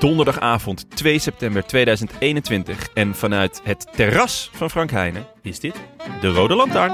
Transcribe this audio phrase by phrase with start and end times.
[0.00, 5.74] Donderdagavond 2 september 2021 en vanuit het terras van Frank Heijnen is dit
[6.20, 6.92] de Rode Lantaarn.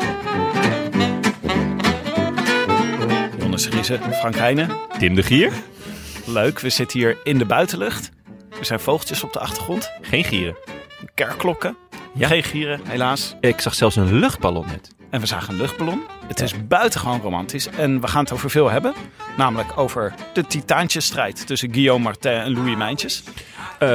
[3.39, 4.71] Jonas Griezen, Frank Heijnen.
[4.99, 5.53] Tim de Gier,
[6.27, 8.11] Leuk, we zitten hier in de buitenlucht.
[8.59, 9.91] Er zijn vogeltjes op de achtergrond.
[10.01, 10.57] geen gieren.
[11.15, 11.77] Kerkklokken.
[12.15, 12.29] Ja.
[12.29, 13.35] Geen gieren, helaas.
[13.41, 14.96] Ik zag zelfs een luchtballon net.
[15.11, 16.03] En we zagen een luchtballon.
[16.27, 17.69] Het is buitengewoon romantisch.
[17.69, 18.95] En we gaan het over veel hebben.
[19.37, 23.23] Namelijk over de titaantjesstrijd tussen Guillaume Martin en Louis Mijntjes.
[23.79, 23.89] Eh,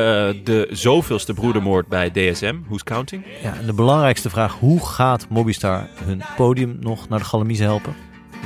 [0.44, 3.26] de zoveelste broedermoord bij DSM, who's counting?
[3.42, 7.95] Ja, en de belangrijkste vraag, hoe gaat Mobistar hun podium nog naar de Galamies helpen?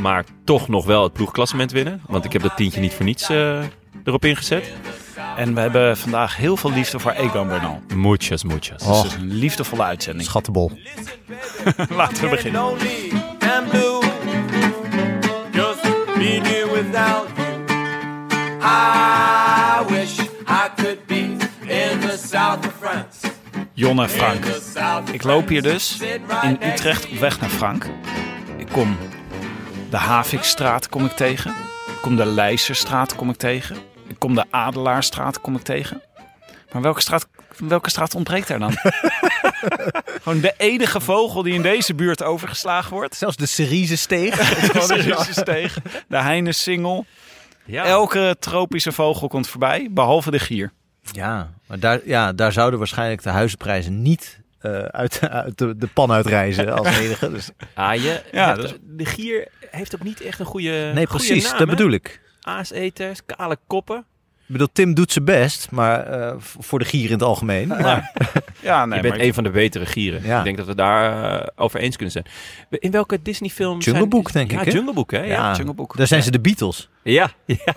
[0.02, 3.30] Maar toch nog wel het ploegklassement winnen, want ik heb dat tientje niet voor niets
[3.30, 3.64] eh,
[4.04, 4.74] erop ingezet.
[5.36, 7.82] En we hebben vandaag heel veel liefde voor Egan Bernal.
[7.96, 8.82] Muchas, muchas.
[8.82, 8.88] Oh.
[8.88, 10.28] Dus het is een liefdevolle uitzending.
[10.28, 10.72] Schattenbol.
[11.90, 12.62] Laten we beginnen.
[18.62, 23.34] I wish I could be in the south of France.
[23.74, 24.46] Jon en Frank.
[25.12, 25.98] Ik loop hier dus
[26.42, 27.86] in Utrecht op weg naar Frank.
[28.58, 28.98] Ik kom
[29.90, 31.52] de Havikstraat kom ik tegen.
[31.88, 33.78] Ik kom de Leijserstraat kom ik tegen.
[34.08, 36.02] Ik kom de Adelaarstraat kom ik tegen.
[36.72, 37.28] Maar welke straat,
[37.58, 38.74] welke straat ontbreekt er dan?
[40.22, 43.16] Gewoon de enige vogel die in deze buurt overgeslagen wordt.
[43.16, 44.36] Zelfs de Cerise steeg.
[44.88, 45.78] De Russensteeg,
[46.08, 47.06] de Heinesingel.
[47.66, 47.84] Ja.
[47.86, 50.72] Elke tropische vogel komt voorbij, behalve de gier.
[51.02, 55.88] ja, maar daar, ja, daar zouden waarschijnlijk de huizenprijzen niet eh, uit, uit de, de
[55.88, 57.32] pan uitreizen als enige.
[57.32, 61.26] Dus, Ah, je Ja, dus- De gier heeft ook niet echt een goede nee, goede
[61.26, 61.76] precies, naam, dat hè?
[61.76, 62.22] bedoel ik.
[62.46, 63.98] Aaseters, kale koppen.
[64.48, 67.68] Ik bedoel, Tim doet zijn best, maar eh, voor de gier in het algemeen.
[67.68, 68.12] Maar,
[68.62, 70.24] Ja, nee, je bent maar een van de betere gieren.
[70.24, 70.38] Ja.
[70.38, 72.26] Ik denk dat we daar eh, over eens kunnen zijn.
[72.70, 73.72] In welke Disney-film?
[73.80, 74.72] Jungle zijn- Book, denk ja, ik, hè?
[74.72, 75.20] Jungle Book, hè?
[75.20, 75.56] Ja, ja.
[75.56, 75.98] Jungle Book.
[75.98, 76.90] daar zijn ze de Beatles.
[77.04, 77.32] Ja,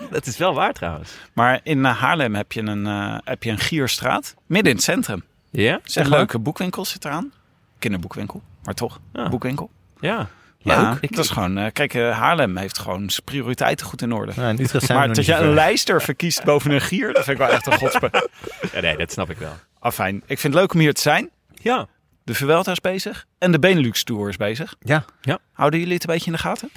[0.09, 1.11] dat is wel waar trouwens.
[1.33, 4.85] Maar in eh, Haarlem heb je een, eh, heb je een gierstraat, midden in het
[4.85, 5.23] centrum.
[5.49, 5.79] Ja?
[5.83, 7.31] Zeg een leuke boekwinkel zit eraan.
[7.79, 9.29] Kinderboekwinkel, maar toch, Ah.
[9.29, 9.69] boekwinkel.
[9.99, 10.27] Ja.
[10.61, 11.15] Ja, Leuk.
[11.15, 14.31] Dat is gewoon, eh, kijk, eh, Haarlem heeft gewoon zijn prioriteiten goed in orde.
[14.41, 17.39] In Utrecht zijn maar dat niet je een lijster verkiest boven een gier, dat vind
[17.39, 18.29] ik wel echt een godspe.
[18.73, 19.53] ja, nee, dat snap ik wel.
[19.79, 21.29] Afijn, ik vind het leuk om hier te zijn.
[21.53, 21.87] Ja.
[22.23, 24.75] De is bezig en de Benelux Tour is bezig.
[24.79, 25.05] Ja,
[25.53, 26.69] Houden jullie het een beetje in de gaten?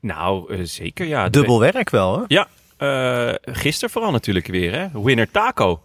[0.00, 1.24] Nou, eh, zeker ja.
[1.24, 2.24] De- dubbel werk wel hoor.
[2.28, 2.46] Ja.
[2.76, 5.02] eh gisteren vooral natuurlijk weer, hè?
[5.02, 5.82] Winner Taco.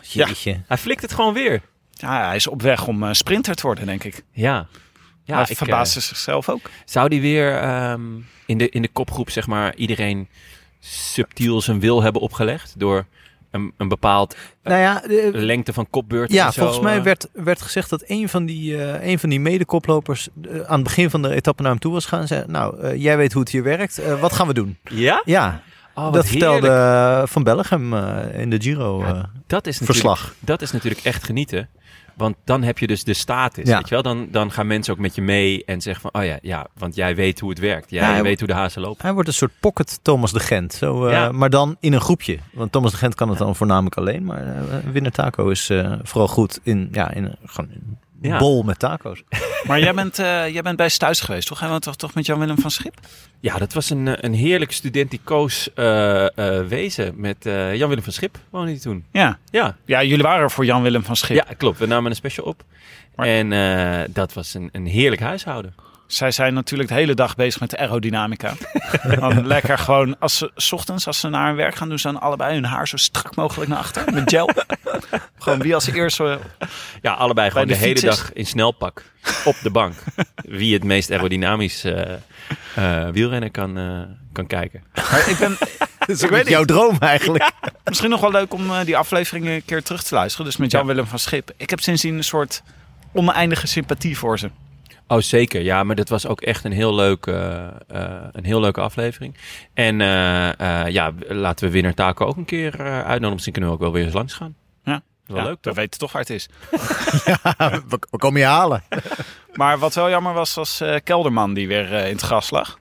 [0.00, 0.62] Jeetje.
[0.66, 1.62] Hij flikt het gewoon weer.
[1.90, 4.24] Ja, hij is op weg om sprinter te worden, denk ik.
[4.32, 4.66] Ja.
[5.24, 6.70] Ja, hij ik, verbaasde eh, zichzelf ook.
[6.84, 8.00] Zou die weer ehm,
[8.46, 10.28] in, de, in de kopgroep, zeg maar, iedereen
[10.80, 12.74] subtiel zijn wil hebben opgelegd?
[12.78, 13.06] Door
[13.50, 17.02] een, een bepaald Nou ja, de- lengte van kopbeurt Ja, en zo, volgens mij eh?
[17.02, 20.82] werd, werd gezegd dat een van die, eh een van die medekoplopers eh, aan het
[20.82, 22.26] begin van de etappe naar hem toe was gaan.
[22.26, 23.98] Zei, nou, eh, jij weet hoe het hier werkt.
[23.98, 24.76] Eh, wat gaan we doen?
[24.84, 25.22] Ja?
[25.24, 25.62] Ja,
[25.96, 27.22] Oh, dat vertelde heerlijk.
[27.22, 30.34] eh, Van Bellegem eh, in de Giro eh, dat is natuurlijk, verslag.
[30.40, 31.68] Dat is natuurlijk echt genieten.
[32.16, 33.76] Want dan heb je dus de status, Ja.
[33.76, 34.02] weet je wel?
[34.02, 36.22] Dan, dan gaan mensen ook met je mee en zeggen van...
[36.22, 37.90] Oh ja, ja want jij weet hoe het werkt.
[37.90, 39.02] Jij Ja, weet hoe de hazen lopen.
[39.02, 40.72] Hij wordt een soort pocket Thomas de Gent.
[40.72, 41.32] Zo, eh, Ja.
[41.32, 42.38] Maar dan in een groepje.
[42.52, 44.24] Want Thomas de Gent kan het dan voornamelijk alleen.
[44.24, 47.68] Maar eh Winner Taco is eh, vooral goed in, ja, in gewoon
[48.28, 48.38] Ja.
[48.38, 49.22] bol met taco's.
[49.66, 51.60] Maar jij bent, eh, jij bent bij Stuis geweest, toch?
[51.60, 52.94] Hij toch, toch met Jan-Willem van Schip?
[53.40, 57.12] Ja, dat was een, eh, een heerlijk studenticoos eh, eh, wezen.
[57.16, 59.04] Met eh, Jan-Willem van Schip woonde hij toen.
[59.12, 59.38] Ja.
[59.50, 61.36] Ja, Ja, jullie waren er voor Jan-Willem van Schip.
[61.36, 61.78] ja, klopt.
[61.78, 62.62] We namen een special op.
[63.14, 65.74] Maar- En eh, dat was een, een heerlijk huishouden.
[66.06, 68.52] Zij zijn natuurlijk de hele dag bezig met de aerodynamica.
[69.20, 72.12] dan lekker gewoon, als ze, 's ochtends als ze naar hun werk gaan, doen ze
[72.12, 74.12] dan allebei hun haar zo strak mogelijk naar achter.
[74.12, 74.50] Met gel.
[75.38, 76.38] gewoon wie als eerste.
[77.02, 79.02] Ja, allebei gewoon de de, hele dag in snelpak
[79.44, 79.94] op de bank.
[80.34, 82.12] Wie het meest aerodynamisch eh
[82.74, 84.00] eh, wielrennen kan, eh,
[84.32, 84.84] kan kijken.
[84.94, 85.56] Maar ik ben
[85.98, 87.50] Dat is ook jouw droom eigenlijk.
[87.84, 90.46] misschien nog wel leuk om eh, die aflevering een keer terug te luisteren.
[90.46, 91.50] Dus met Jan-Willem van Schip.
[91.56, 92.62] Ik heb sindsdien een soort
[93.12, 94.50] oneindige sympathie voor ze.
[95.08, 95.60] Oh, zeker.
[95.62, 99.36] Ja, maar dat was ook echt een heel, leuk, eh, eh, een heel leuke aflevering.
[99.74, 103.30] En eh, eh, ja, laten we winnaar Taco ook een keer eh, uitnodigen.
[103.32, 104.54] Misschien kunnen we ook wel weer eens langs gaan.
[104.84, 105.02] Ja.
[105.26, 105.74] Wel Ja, leuk, We toch?
[105.74, 106.48] weten toch waar het is.
[107.88, 108.82] we, we komen je halen.
[109.54, 112.78] Maar wat wel jammer was, was eh, Kelderman die weer in het gras lag.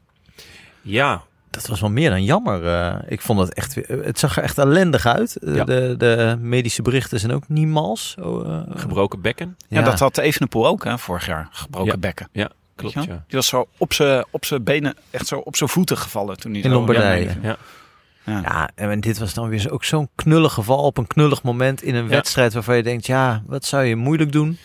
[0.81, 2.65] Ja, Dat was wel meer dan jammer.
[2.67, 2.95] eh.
[3.07, 5.35] ik vond het echt weer, het zag er echt ellendig uit.
[5.35, 5.63] Eh, Ja.
[5.63, 8.15] De, de medische berichten zijn ook niet mals.
[8.21, 9.57] Oh, eh, gebroken bekken.
[9.67, 11.47] Ja, dat had Evenepoel ook, hè, vorig jaar.
[11.51, 11.97] Gebroken Ja.
[11.97, 12.27] bekken.
[12.31, 12.93] Ja, klopt.
[12.95, 16.51] Die was zo op zijn op zijn benen, echt zo op zijn voeten gevallen toen
[16.53, 17.25] hij In Lombardije.
[17.25, 17.57] Ja, Ja.
[18.25, 18.39] Ja.
[18.41, 21.81] Ja, en dit was dan weer zo- ook zo'n knullig geval op een knullig moment
[21.81, 22.09] in een Ja.
[22.09, 24.57] wedstrijd waarvan je denkt, ja, wat zou je moeilijk doen?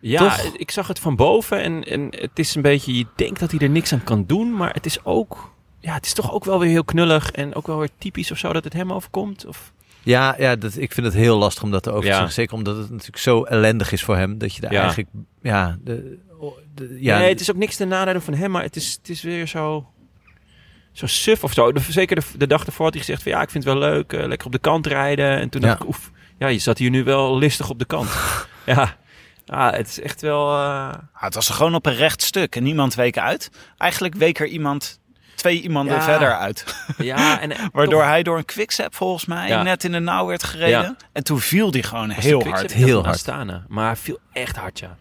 [0.00, 0.38] Ja, Toch?
[0.56, 3.60] ik zag het van boven en, en het is een beetje, je denkt dat hij
[3.60, 5.52] er niks aan kan doen, maar het is ook,
[5.82, 8.38] ja, het is toch ook wel weer heel knullig en ook wel weer typisch of
[8.38, 9.46] zo dat het hem overkomt.
[9.46, 12.14] Of, Ja, ja dat, ik vind het heel lastig om dat erover te Ja.
[12.14, 12.32] zeggen.
[12.34, 14.38] Zeker omdat het natuurlijk zo ellendig is voor hem.
[14.38, 14.80] Dat je daar Ja.
[14.80, 15.08] eigenlijk,
[15.42, 16.18] ja, de,
[16.74, 19.08] de- ja, nee, het is ook niks te nadelen van hem, maar het is, het
[19.08, 19.86] is weer zo,
[20.92, 21.72] zo suf of zo.
[21.72, 23.82] De, zeker de, de dag ervoor had hij gezegd van ja, ik vind het wel
[23.82, 25.38] leuk, eh, lekker op de kant rijden.
[25.38, 25.66] En toen Ja.
[25.66, 28.08] dacht ik, oef, ja, je zat hier nu wel listig op de kant.
[28.66, 28.96] ja.
[29.44, 32.56] ja, het is echt wel, eh, Ah, het was er gewoon op een recht stuk
[32.56, 33.50] en niemand week uit.
[33.78, 35.00] Eigenlijk week er iemand,
[35.42, 36.02] twee iemanden Ja.
[36.02, 36.64] verder uit.
[36.98, 37.40] ja.
[37.40, 39.62] En, Waardoor toch- hij door een quickstep volgens mij Ja.
[39.62, 40.68] net in de nauw werd gereden.
[40.82, 40.96] Ja.
[41.12, 42.72] En toen viel die gewoon heel hard.
[42.72, 43.14] Heel hard.
[43.14, 43.64] Astana.
[43.68, 44.96] Maar hij viel echt hard, ja.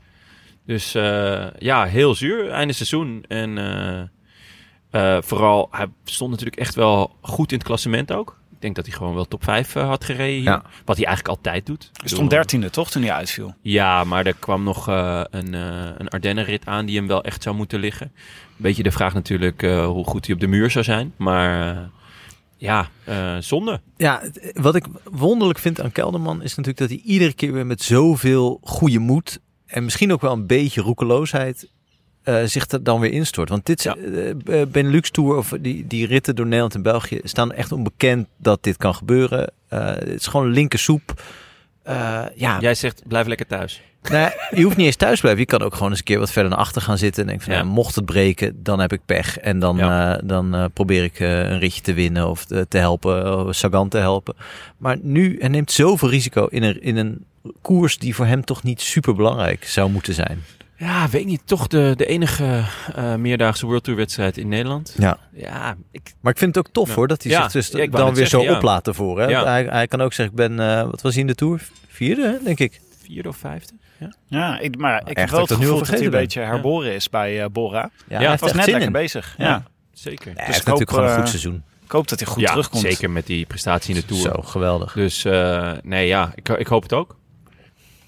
[0.66, 2.50] Dus eh, ja, heel zuur.
[2.52, 3.26] Einde seizoen.
[3.28, 8.40] En eh, eh, vooral, hij stond natuurlijk echt wel goed in het klassement ook.
[8.62, 10.44] Ik denk dat hij gewoon wel top 5 had gereden.
[10.44, 10.64] Ja.
[10.86, 11.90] Wat hij eigenlijk altijd doet.
[11.94, 13.56] Hij stond dertiende toch toen hij uitviel.
[13.62, 17.44] Ja, maar er kwam nog eh, een, eh een Ardennenrit aan die hem wel echt
[17.44, 18.12] zou moeten liggen.
[18.58, 21.14] Beetje de vraag natuurlijk eh, hoe goed hij op de muur zou zijn.
[21.18, 21.84] Maar eh,
[22.58, 23.82] ja, eh, zonde.
[23.98, 24.22] Ja,
[24.54, 28.60] wat ik wonderlijk vind aan Kelderman is natuurlijk dat hij iedere keer weer met zoveel
[28.64, 31.70] goede moed en misschien ook wel een beetje roekeloosheid
[32.24, 33.50] eh, zich er dan weer instort.
[33.50, 33.96] Want dit Ja.
[34.46, 34.66] ja.
[34.66, 38.78] Benelux Tour of die, die ritten door Nederland en België staan echt onbekend dat dit
[38.78, 39.52] kan gebeuren.
[39.68, 41.22] Het is gewoon linker soep.
[41.84, 43.82] Eh, ja, Jij zegt, blijf lekker thuis.
[44.10, 45.42] Nou, je hoeft niet eens thuis te blijven.
[45.42, 47.22] Je kan ook gewoon eens een keer wat verder naar achter gaan zitten.
[47.24, 47.60] En denk van, Ja.
[47.62, 49.38] nou, mocht het breken, dan heb ik pech.
[49.38, 50.18] En dan, Ja.
[50.24, 54.36] dan probeer ik een ritje te winnen of te, te helpen, of Sagan te helpen.
[54.78, 57.26] Maar nu, hij neemt zoveel risico in een, in een
[57.62, 60.44] koers die voor hem toch niet super belangrijk zou moeten zijn.
[60.82, 61.42] Ja, weet ik niet.
[61.46, 62.64] Toch de, de enige
[62.96, 64.96] eh, meerdaagse World Tour wedstrijd in Nederland.
[64.98, 65.18] Ja.
[65.34, 66.96] Ja, ik, Maar ik vind het ook tof Ja.
[66.96, 68.56] hoor, dat hij Ja, zich dus ja, dan weer zeggen, zo ja.
[68.56, 69.20] oplaten voor.
[69.22, 69.28] Hè?
[69.28, 69.46] Ja.
[69.46, 71.62] Hij, hij kan ook zeggen, ik ben, eh, wat was hij in de Tour?
[71.88, 72.82] Vierde, hè, denk ik.
[73.04, 73.74] vierde of vijfde.
[74.00, 74.14] Ja.
[74.26, 76.94] Ja, ik, maar ik heb echt wel dat het gevoel dat hij een beetje herboren
[76.94, 77.80] is bij eh Bora.
[77.82, 78.92] Ja, Ja, hij het was net lekker in.
[78.92, 79.36] bezig.
[79.38, 79.46] Ja.
[79.46, 79.64] Ja.
[79.94, 80.32] Zeker.
[80.36, 81.64] Hij Dus hoop, natuurlijk gewoon een goed seizoen.
[81.84, 82.82] Ik hoop dat hij goed ja, terugkomt.
[82.84, 84.22] zeker met die prestatie in de Tour.
[84.22, 84.94] Zo, geweldig.
[84.94, 87.16] Dus eh, nee, ja, ik, ik hoop het ook.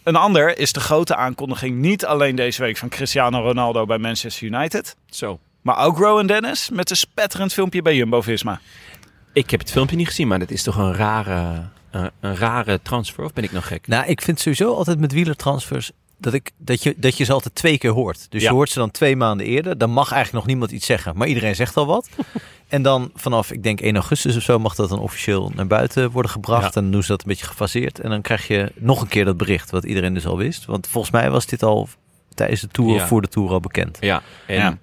[0.03, 4.47] Een ander is de grote aankondiging niet alleen deze week van Cristiano Ronaldo bij Manchester
[4.47, 4.95] United.
[5.09, 5.39] Zo.
[5.61, 8.59] Maar ook Rowan Dennis met een spetterend filmpje bij Jumbo-Visma.
[9.33, 12.79] Ik heb het filmpje niet gezien, maar dat is toch een rare, een, een rare
[12.81, 13.23] transfer?
[13.23, 13.87] Of ben ik nog gek?
[13.87, 15.91] Nou, ik vind sowieso altijd met wielertransfers
[16.23, 18.25] dat, ik, dat, je, dat je ze altijd twee keer hoort.
[18.31, 18.49] Dus Ja.
[18.49, 19.77] je hoort ze dan twee maanden eerder.
[19.77, 21.17] Dan mag eigenlijk nog niemand iets zeggen.
[21.17, 22.09] Maar iedereen zegt al wat.
[22.67, 26.11] en dan vanaf, ik denk 1 augustus of zo, mag dat dan officieel naar buiten
[26.11, 26.61] worden gebracht.
[26.61, 26.67] Ja.
[26.75, 27.99] En dan doen ze dat een beetje gefaseerd.
[27.99, 30.65] En dan krijg je nog een keer dat bericht, wat iedereen dus al wist.
[30.65, 31.87] Want volgens mij was dit al
[32.33, 33.07] tijdens de Tour, Ja.
[33.07, 33.97] voor de Tour al bekend.
[34.01, 34.77] Ja, en Ja.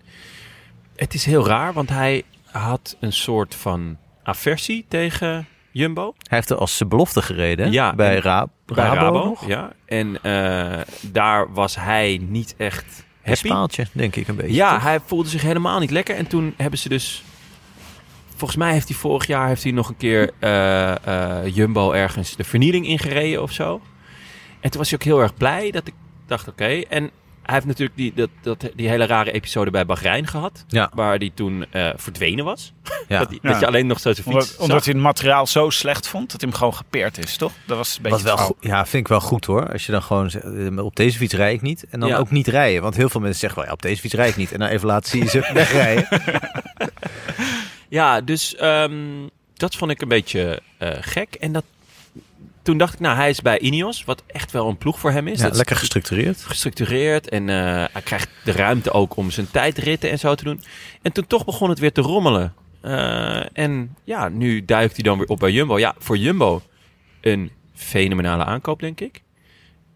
[0.96, 6.14] het is heel raar, want hij had een soort van aversie tegen Jumbo.
[6.28, 7.72] Hij heeft er als belofte gereden?
[7.72, 9.24] Ja, bij Ra Bij Rabo, Rabo.
[9.24, 9.46] nog.
[9.46, 13.46] Ja, en eh, daar was hij niet echt Een happy.
[13.46, 14.54] spaaltje, denk ik een beetje.
[14.54, 14.82] Ja, toch?
[14.82, 16.16] hij voelde zich helemaal niet lekker.
[16.16, 17.22] En toen hebben ze dus...
[18.36, 22.36] Volgens mij heeft hij vorig jaar heeft hij nog een keer eh, eh, Jumbo ergens
[22.36, 23.80] de vernieling ingereden of zo.
[24.60, 25.94] En toen was hij ook heel erg blij dat ik
[26.26, 26.64] dacht, oké.
[26.88, 27.10] En
[27.50, 30.64] hij heeft natuurlijk die, dat, dat, die hele rare episode bij Bahrein gehad.
[30.68, 30.90] Ja.
[30.94, 32.72] Waar hij toen eh, verdwenen was.
[33.08, 33.18] Ja.
[33.18, 33.50] Dat, die- Ja.
[33.50, 34.58] dat je alleen nog zo zijn fiets Omdat, zag.
[34.58, 37.52] omdat hij het materiaal zo slecht vond dat hij hem gewoon gepeerd is, toch?
[37.66, 39.72] Dat was een beetje wel goed, ja, vind ik wel goed hoor.
[39.72, 41.84] Als je dan gewoon zegt, eh, op deze fiets rijd ik niet.
[41.90, 42.16] En dan Ja.
[42.16, 42.82] ook niet rijden.
[42.82, 44.52] Want heel veel mensen zeggen wel, ja, op deze fiets rijd ik niet.
[44.52, 46.08] En dan even laten zie je ze wegrijden.
[47.88, 48.94] Ja, dus ehm,
[49.54, 51.34] dat vond ik een beetje eh, gek.
[51.34, 51.64] En dat,
[52.62, 55.26] toen dacht ik, nou, hij is bij Ineos, wat echt wel een ploeg voor hem
[55.28, 55.36] is.
[55.36, 56.40] Ja, Dat is lekker gestructureerd.
[56.42, 60.60] gestructureerd en eh, hij krijgt de ruimte ook om zijn tijdritten en zo te doen.
[61.02, 62.54] En toen toch begon het weer te rommelen.
[62.80, 65.78] Eh, en ja, nu duikt hij dan weer op bij Jumbo.
[65.78, 66.62] Ja, voor Jumbo
[67.20, 69.22] een fenomenale aankoop, denk ik.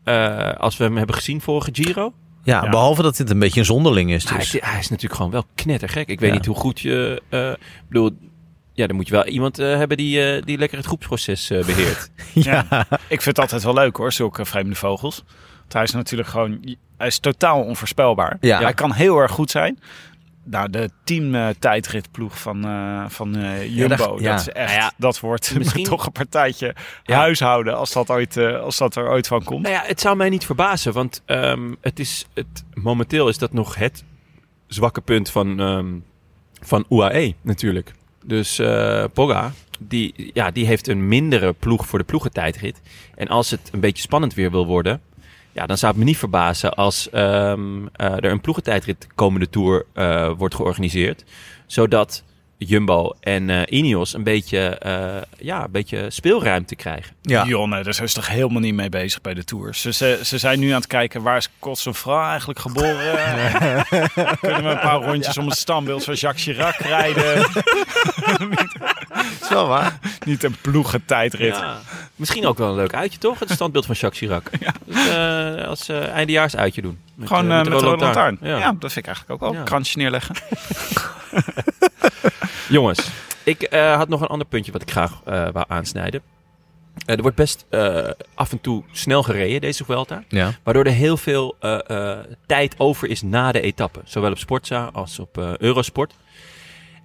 [0.04, 2.12] Eh, als we hem hebben gezien vorige Giro.
[2.42, 2.70] Ja, Ja.
[2.70, 4.28] behalve dat dit een beetje een zonderling is.
[4.28, 4.54] Hij, Dus.
[4.54, 6.08] is, hij is natuurlijk gewoon wel knettergek.
[6.08, 6.36] Ik weet Ja.
[6.36, 7.22] niet hoe goed je...
[7.28, 8.10] eh, ik bedoel,
[8.74, 11.64] ja, dan moet je wel iemand eh, hebben die, eh, die lekker het groepsproces eh,
[11.64, 12.10] beheert.
[12.34, 12.66] Ja.
[12.90, 15.24] Ik vind het altijd wel leuk hoor, zulke vreemde vogels.
[15.60, 18.36] Want hij is natuurlijk gewoon, hij is totaal onvoorspelbaar.
[18.40, 18.60] Ja.
[18.60, 19.78] Hij kan heel erg goed zijn.
[20.46, 24.30] Nou, de team eh, tijdritploeg van, eh, van eh, Jumbo, dat- ja.
[24.30, 27.16] dat is echt, Nou ja, dat wordt misschien- toch een partijtje Ja.
[27.16, 29.62] huishouden als dat, ooit, eh, als dat er ooit van komt.
[29.62, 33.52] Nou ja, het zou mij niet verbazen, want ehm, het is het, momenteel is dat
[33.52, 34.04] nog het
[34.66, 35.86] zwakke punt van, ehm,
[36.60, 37.92] van UAE natuurlijk.
[38.26, 42.80] Dus eh Pogga, die, ja, die heeft een mindere ploeg voor de ploegentijdrit.
[43.14, 45.00] En als het een beetje spannend weer wil worden,
[45.52, 49.86] ja, dan zou het me niet verbazen als ehm, eh, er een ploegentijdrit komende Tour
[49.92, 51.24] eh, wordt georganiseerd.
[51.66, 52.24] Zodat
[52.58, 57.14] Jumbo en eh Ineos een beetje, eh, ja, een beetje speelruimte krijgen.
[57.22, 57.44] Ja.
[57.44, 59.74] Jonne, daar zijn ze toch helemaal niet mee bezig bij de Tour.
[59.74, 63.04] Ze, ze, ze zijn nu aan het kijken, waar is Cosnefra eigenlijk geboren?
[64.40, 67.38] Kunnen we een paar rondjes om het standbeeld van Jacques Chirac rijden?
[69.40, 69.98] is wel waar.
[70.24, 71.56] niet een ploegentijdrit.
[71.56, 71.78] Ja.
[72.16, 73.38] Misschien ook wel een leuk uitje, toch?
[73.38, 74.50] Het standbeeld van Jacques Chirac.
[74.86, 76.98] Dus, eh, als eh eindejaars uitje doen.
[77.14, 78.38] Met, Gewoon met de Rode Lantaarn.
[78.40, 78.58] Ja.
[78.58, 78.74] Ja.
[78.78, 79.52] dat vind ik eigenlijk ook wel.
[79.52, 79.58] Ja.
[79.58, 80.34] Een kransje neerleggen.
[82.68, 83.10] Jongens,
[83.44, 86.22] ik eh, had nog een ander puntje wat ik graag eh wou aansnijden.
[87.06, 87.66] Eh, er wordt best
[88.34, 90.24] af en toe snel gereden, deze Vuelta.
[90.28, 90.52] Ja.
[90.62, 91.56] Waardoor er heel veel
[92.46, 94.00] tijd over is na de etappe.
[94.04, 96.14] Zowel op Sportza als op Eurosport.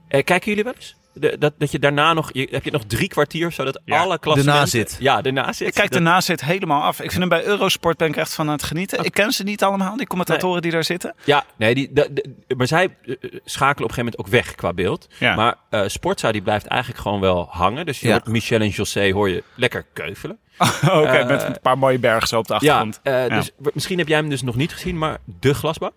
[0.08, 0.96] Kijken jullie wel eens?
[1.20, 2.30] De, dat, dat je daarna nog...
[2.34, 4.60] Je, heb je nog drie kwartier, zodat Ja, alle klassementen...
[4.62, 4.98] nazit.
[5.00, 5.68] Ja, de nazit.
[5.68, 7.00] Ik kijk de Dat- nazit helemaal af.
[7.02, 9.04] Ik vind hem bij Eurosport ben ik echt van aan het genieten.
[9.04, 11.16] Ik ken ze niet allemaal, die commentatoren die daar zitten.
[11.24, 14.56] Ja, nee, die, de, de- maar zij eh, schakelen op een gegeven moment ook weg
[14.56, 15.08] qua beeld.
[15.20, 15.36] Ja.
[15.36, 17.86] Maar eh Sportza die blijft eigenlijk gewoon wel hangen.
[17.86, 18.14] Dus je Ja.
[18.14, 20.38] hoort Michel en José hoor je lekker keuvelen.
[20.84, 23.00] Oké, Eh, met een paar mooie bergen zo op de Ja, achtergrond.
[23.04, 23.36] eh, Ja.
[23.36, 25.94] dus misschien heb jij hem dus nog niet gezien, maar de glasbak.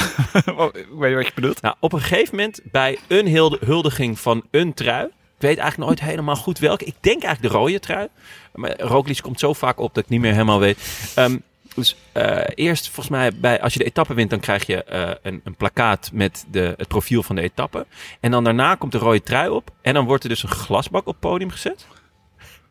[0.72, 1.60] Ik weet je wat je bedoelt?
[1.62, 3.28] Nou, op een gegeven moment bij een
[3.60, 5.04] huldiging van een trui.
[5.04, 6.84] Ik weet eigenlijk nooit helemaal goed welke.
[6.84, 8.08] Ik denk eigenlijk de rode trui.
[8.54, 11.12] Maar Roglic komt zo vaak op dat ik niet meer helemaal weet.
[11.14, 11.36] Ehm,
[11.74, 15.10] dus eh, eerst volgens mij, bij, als je de etappe wint, dan krijg je eh,
[15.22, 17.86] een, een plakkaat met de, het profiel van de etappe.
[18.20, 19.70] En dan daarna komt de rode trui op.
[19.82, 21.86] En dan wordt er dus een glasbak op het podium gezet.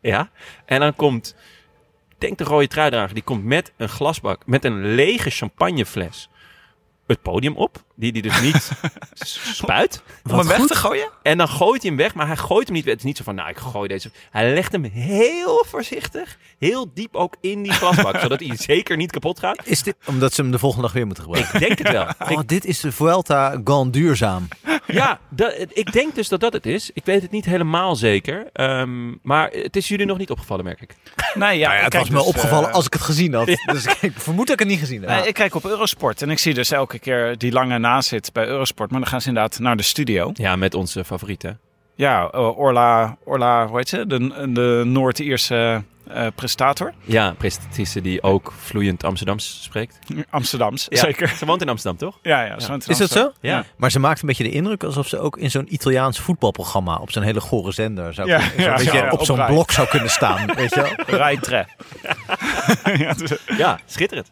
[0.00, 0.30] Ja.
[0.64, 1.36] En dan komt,
[2.08, 6.28] ik denk de rode truidrager, die komt met een glasbak, met een lege champagnefles
[7.06, 7.83] het podium op.
[7.96, 8.70] Die die dus niet
[9.54, 10.02] spuit.
[10.30, 11.08] Om hem weg te gooien?
[11.22, 12.92] En dan gooit hij hem weg, maar hij gooit hem niet weg.
[12.92, 14.10] Het is niet zo van, nou, ik gooi deze.
[14.30, 18.20] Hij legt hem heel voorzichtig, heel diep ook in die glasbak.
[18.24, 19.60] zodat hij zeker niet kapot gaat.
[19.64, 21.54] Is dit omdat ze hem de volgende dag weer moeten gebruiken?
[21.60, 22.06] Ik denk het wel.
[22.34, 24.48] Oh, dit is de Vuelta Gone duurzaam.
[24.86, 26.90] Ja, dat, ik denk dus dat dat het is.
[26.94, 28.46] Ik weet het niet helemaal zeker.
[28.52, 30.94] Ehm, maar het is jullie nog niet opgevallen, merk ik.
[31.34, 33.34] Nee, ja, Nou ja, ik het was me dus, opgevallen eh, als ik het gezien
[33.34, 33.46] had.
[33.46, 35.10] Dus ik vermoed dat ik het niet gezien heb.
[35.10, 38.46] Nee, ik kijk op Eurosport en ik zie dus elke keer die lange nazit bij
[38.46, 38.90] Eurosport.
[38.90, 40.30] Maar dan gaan ze inderdaad naar de studio.
[40.34, 41.58] Ja, met onze favorieten.
[41.94, 44.06] Ja, eh, Orla, Orla, hoe heet ze?
[44.06, 44.18] De,
[44.52, 46.92] de Noord-Ierse eh presentator.
[47.04, 49.98] Ja, presentatrice die ook vloeiend Amsterdams spreekt.
[50.30, 51.28] Amsterdams, Ja, zeker.
[51.28, 52.18] Ze woont in Amsterdam, toch?
[52.22, 52.60] Ja, ja.
[52.60, 53.32] zo Is dat zo?
[53.40, 53.64] Ja.
[53.76, 57.10] Maar ze maakt een beetje de indruk alsof ze ook in zo'n Italiaans voetbalprogramma op
[57.10, 59.88] zo'n hele gore zender zou Ja, kunnen, zo'n ja, beetje ja, op zo'n blok zou
[59.88, 60.46] kunnen staan.
[60.56, 61.16] Weet je wel?
[61.18, 61.66] Rijtre.
[63.16, 64.30] dus- Ja, schitterend.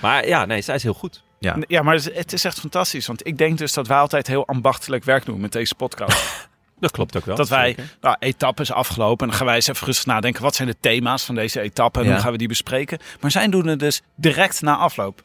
[0.00, 1.22] Maar ja, nee, zij is heel goed.
[1.42, 1.56] Ja.
[1.68, 3.06] ja, maar het is echt fantastisch.
[3.06, 6.20] Want ik denk dus dat wij altijd heel ambachtelijk werk doen met deze podcast.
[6.80, 7.36] Dat klopt ook wel.
[7.36, 7.96] dat wij, zeker.
[8.00, 9.18] nou, etappe is afgelopen.
[9.24, 10.42] En dan gaan wij eens even rustig nadenken.
[10.42, 11.98] Wat zijn de thema's van deze etappe?
[11.98, 12.12] En Ja.
[12.12, 12.98] hoe gaan we die bespreken?
[13.20, 15.22] Maar zij doen het dus direct na afloop.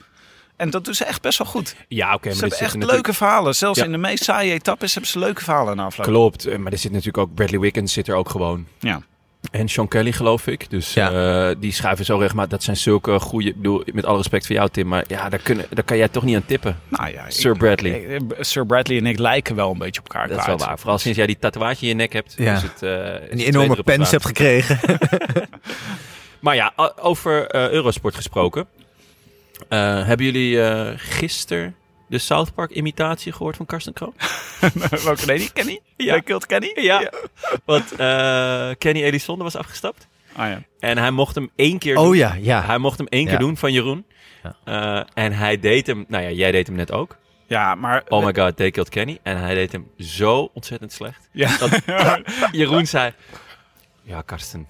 [0.56, 1.76] En dat doen ze echt best wel goed.
[1.88, 2.32] Ja, oké.
[2.34, 3.56] ze maar hebben echt leuke verhalen.
[3.56, 3.86] Zelfs Ja.
[3.86, 6.06] in de meest saaie etappes hebben ze leuke verhalen na afloop.
[6.08, 8.68] Klopt, eh, maar er zit natuurlijk ook Bradley Wiggins zit er ook gewoon.
[8.80, 9.02] Ja.
[9.52, 10.70] En Sean Kelly, geloof ik.
[10.70, 11.12] Dus Ja.
[11.50, 12.52] eh, die schuiven zo regelmatig.
[12.52, 13.48] Dat zijn zulke goede.
[13.50, 14.88] Ik bedoel, met alle respect voor jou, Tim.
[14.88, 16.80] Maar ja, daar, kunnen, daar kan jij toch niet aan tippen.
[16.90, 17.92] Nou ja, Sir ik- Bradley.
[17.92, 20.28] ik- Sir Bradley en ik lijken wel een beetje op elkaar.
[20.28, 20.80] Dat is wel waar.
[20.80, 22.34] Vooral sinds jij die tatoeage in je nek hebt.
[22.38, 22.56] Ja.
[22.56, 24.80] Is het, eh, is En die enorme pens hebt gekregen.
[26.40, 28.68] Maar ja, over eh, Eurosport gesproken.
[29.70, 31.76] Eh, hebben jullie eh gisteren
[32.08, 34.14] de South Park imitatie gehoord van Karsten Kroon?
[35.04, 35.80] Welke nee, die Kenny?
[35.98, 36.06] Ja.
[36.06, 36.72] Jij kilt Kenny?
[36.76, 37.12] Ja.
[37.66, 40.08] Want eh, Kenny Elissonde was afgestapt.
[40.36, 40.62] Ah ja.
[40.80, 42.06] En hij mocht hem één keer doen.
[42.08, 42.64] Oh ja, ja.
[42.66, 43.40] Hij mocht hem één keer Ja.
[43.40, 44.06] doen van Jeroen.
[44.44, 44.56] Ja.
[44.64, 47.18] Eh, en hij deed hem, nou ja, jij deed hem net ook.
[47.48, 48.04] Ja, maar...
[48.08, 49.20] Oh my god, they killed Kenny.
[49.24, 51.30] En hij deed hem zo ontzettend slecht.
[51.32, 51.58] Ja.
[51.58, 51.82] Dat
[52.52, 53.14] Jeroen zei,
[54.04, 54.68] ja Karsten,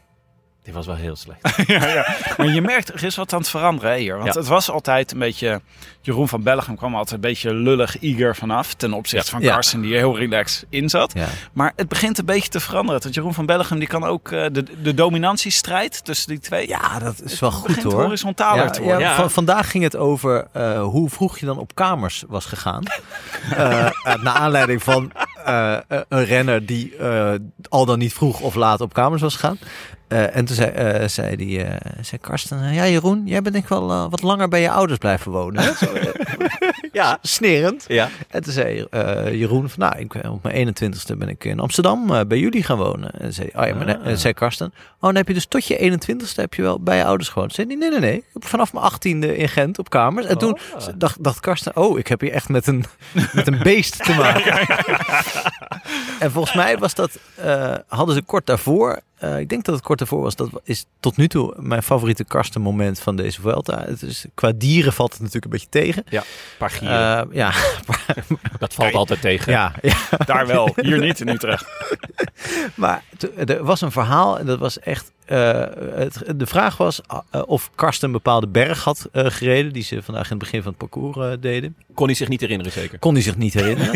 [0.67, 1.39] Dit was wel heel slecht.
[1.67, 2.15] ja, ja.
[2.37, 4.17] Maar je merkt, er is wat aan het veranderen hè, hier.
[4.17, 4.39] Want Ja.
[4.39, 5.61] het was altijd een beetje...
[6.01, 8.73] Jeroen van Bellegem kwam altijd een beetje lullig, eager vanaf.
[8.73, 9.41] Ten opzichte van.
[9.41, 11.13] Carsten, die er heel relaxed in zat.
[11.53, 13.01] Maar het begint een beetje te veranderen.
[13.01, 16.67] Want Jeroen van Bellegem die kan ook eh, de, de dominantiestrijd tussen die twee...
[16.67, 18.01] ja, dat is wel goed hoor.
[18.01, 19.15] horizontaler te worden.
[19.15, 22.83] van- vandaag ging het over eh, hoe vroeg je dan op kamers was gegaan.
[23.57, 23.89] Eh,
[24.23, 25.11] naar aanleiding van
[26.09, 26.93] een renner die
[27.69, 29.59] al dan niet vroeg of laat op kamers was gegaan.
[30.07, 33.63] Eh, en toen zei, eh, zei, die, eh, zei Karsten, ja Jeroen, jij bent denk
[33.65, 35.63] ik wel wat langer bij je ouders blijven wonen.
[35.63, 36.07] hè?" Zo, eh,
[36.91, 37.85] ja, snerend.
[37.87, 38.09] Ja.
[38.29, 38.85] En toen zei
[39.37, 43.11] Jeroen van, nou, ik, op mijn 21ste ben ik in Amsterdam bij jullie gaan wonen.
[43.19, 44.07] En zei, oh ja, maar Ah.
[44.07, 46.97] en zei Karsten, oh, dan heb je dus tot je 21ste heb je wel bij
[46.97, 47.53] je ouders gewoond.
[47.53, 50.25] Zei hij, nee, nee, nee, ik heb vanaf mijn 18e in Gent op kamers.
[50.25, 50.87] En toen Oh.
[50.95, 52.85] dacht, dacht Karsten, oh, ik heb hier echt met een,
[53.33, 54.67] met een beest te maken.
[56.19, 57.19] en volgens mij was dat,
[57.87, 61.17] hadden ze kort daarvoor, eh, ik denk dat het kort daarvoor was, dat is tot
[61.17, 63.83] nu toe mijn favoriete Karsten moment van deze Vuelta.
[63.85, 66.03] Het is, qua dieren valt het natuurlijk een beetje tegen.
[66.09, 66.21] Een
[66.57, 67.29] paar gieren.
[67.29, 67.51] Eh, ja,
[68.59, 69.51] dat valt altijd tegen.
[69.51, 69.97] ja, ja.
[70.25, 71.65] Daar wel, hier niet in Utrecht.
[72.75, 73.03] Maar
[73.45, 75.11] er was een verhaal en dat was echt.
[75.27, 75.63] Eh,
[75.95, 79.73] het, de vraag was eh, of Karsten een bepaalde berg had eh, gereden.
[79.73, 81.75] Die ze vandaag in het begin van het parcours deden.
[81.93, 82.99] Kon hij zich niet herinneren, zeker.
[82.99, 83.95] Kon hij zich niet herinneren.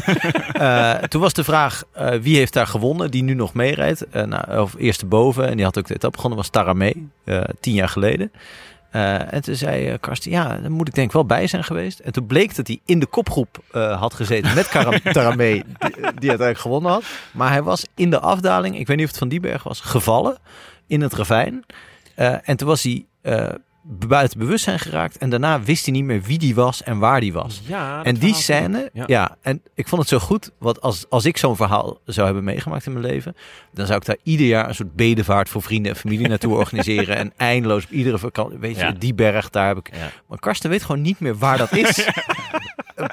[1.09, 1.83] Toen was de vraag
[2.21, 4.05] wie heeft daar gewonnen, die nu nog meerijdt.
[4.11, 5.47] Nou, of eerste boven.
[5.47, 6.93] En die had ook de etappe gewonnen, was Taramé.
[7.59, 8.31] tien jaar geleden.
[8.91, 11.63] Eh, en toen zei eh, Karsten, ja, daar moet ik denk ik wel bij zijn
[11.63, 11.99] geweest.
[11.99, 14.71] En toen bleek dat hij in de kopgroep eh, had gezeten met
[15.13, 15.63] Taramé, die,
[15.95, 17.03] die uiteindelijk gewonnen had.
[17.31, 19.79] Maar hij was in de afdaling, ik weet niet of het van die berg was,
[19.79, 20.37] gevallen
[20.87, 21.65] in het ravijn.
[22.15, 23.05] En toen was hij
[23.83, 25.17] buiten bewustzijn geraakt.
[25.17, 27.61] En daarna wist hij niet meer wie die was en waar die was.
[27.65, 29.37] Ja, En die scène, ja.
[29.41, 30.51] en ik vond het zo goed.
[30.59, 33.35] Want als, als ik zo'n verhaal zou hebben meegemaakt in mijn leven,
[33.73, 37.15] dan zou ik daar ieder jaar een soort bedevaart voor vrienden en familie naartoe organiseren.
[37.15, 38.91] En eindeloos op iedere vakantie, weet je, Ja.
[38.91, 39.91] die berg, daar heb ik.
[40.27, 42.05] Maar Karsten weet gewoon niet meer waar dat is.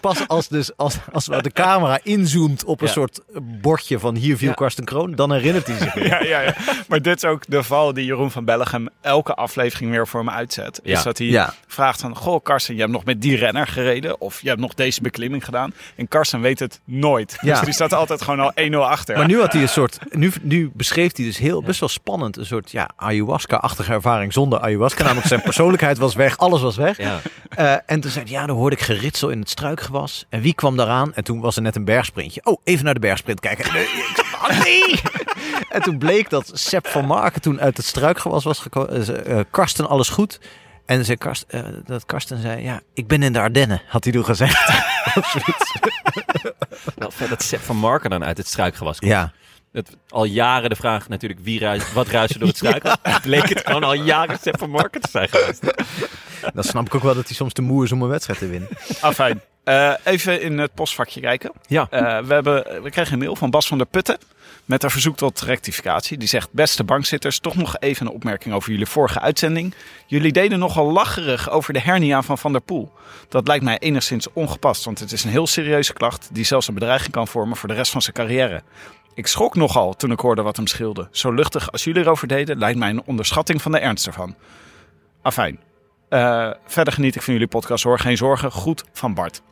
[0.01, 2.93] Pas als, dus, als, als de camera inzoomt op een Ja.
[2.93, 4.55] soort bordje van hier viel Ja.
[4.55, 6.07] Karsten Kroon, dan herinnert hij zich weer.
[6.09, 6.55] Ja, ja, ja.
[6.89, 10.31] Maar dit is ook de val die Jeroen van Bellegem elke aflevering weer voor me
[10.31, 10.81] uitzet.
[10.83, 14.21] Is dat hij vraagt van, goh Karsten, je hebt nog met die renner gereden.
[14.21, 15.73] Of je hebt nog deze beklimming gedaan.
[15.97, 17.37] En Karsten weet het nooit.
[17.41, 17.55] Ja.
[17.55, 19.17] Dus die staat altijd gewoon al 1-0 achter.
[19.17, 19.99] Maar nu had hij een soort.
[20.11, 22.37] Nu, nu beschreef hij dus heel best wel spannend.
[22.37, 25.03] Een soort ja, ayahuasca-achtige ervaring zonder ayahuasca.
[25.03, 26.97] Namelijk zijn persoonlijkheid was weg, alles was weg.
[26.99, 27.21] Ja.
[27.49, 30.27] Eh, en toen zei hij, ja, dan hoorde ik geritsel in het struikgewas.
[30.29, 31.15] En wie kwam daaraan?
[31.15, 32.41] En toen was er net een bergsprintje.
[32.45, 33.73] Oh, even naar de bergsprint kijken.
[33.73, 33.87] Nee,
[34.35, 35.01] oh, nee!
[35.69, 39.25] en toen bleek dat Sepp van Marken toen uit het struikgewas was gekomen.
[39.27, 40.41] Eh, Karsten, alles goed?
[40.87, 44.13] En zei Karst, eh, dat Karsten zei, ja, ik ben in de Ardennen, had hij
[44.13, 44.69] toen gezegd.
[45.19, 45.77] Of zoiets.
[46.97, 49.11] Wel vet dat Sepp van Marken dan uit het struikgewas komt.
[49.11, 49.33] ja,
[49.85, 52.97] Dat al jaren de vraag natuurlijk, wie ruist, wat ruist er door het struikgewas?
[53.03, 55.63] Het bleek het gewoon al jaren Sepp van Marken te zijn geweest.
[56.55, 58.47] dan snap ik ook wel dat hij soms te moe is om een wedstrijd te
[58.47, 58.69] winnen.
[59.01, 59.41] Afijn.
[59.65, 61.53] Eh, even in het postvakje kijken.
[61.67, 61.87] Ja.
[61.91, 64.19] Eh, we, hebben, we kregen een mail van Bas van der Putten
[64.65, 66.19] met een verzoek tot rectificatie.
[66.19, 69.75] Die zegt, beste bankzitters, toch nog even een opmerking over jullie vorige uitzending.
[70.07, 72.93] Jullie deden nogal lacherig over de hernia van Van der Poel.
[73.29, 76.75] Dat lijkt mij enigszins ongepast, want het is een heel serieuze klacht die zelfs een
[76.75, 78.63] bedreiging kan vormen voor de rest van zijn carrière.
[79.19, 81.09] Ik schrok nogal toen ik hoorde wat hem scheelde.
[81.11, 84.35] Zo luchtig als jullie erover deden, lijkt mij een onderschatting van de ernst ervan.
[85.23, 85.61] Afijn.
[86.09, 87.99] Eh, verder geniet ik van jullie podcast hoor.
[87.99, 88.53] Geen zorgen.
[88.53, 89.43] Goed van Bart.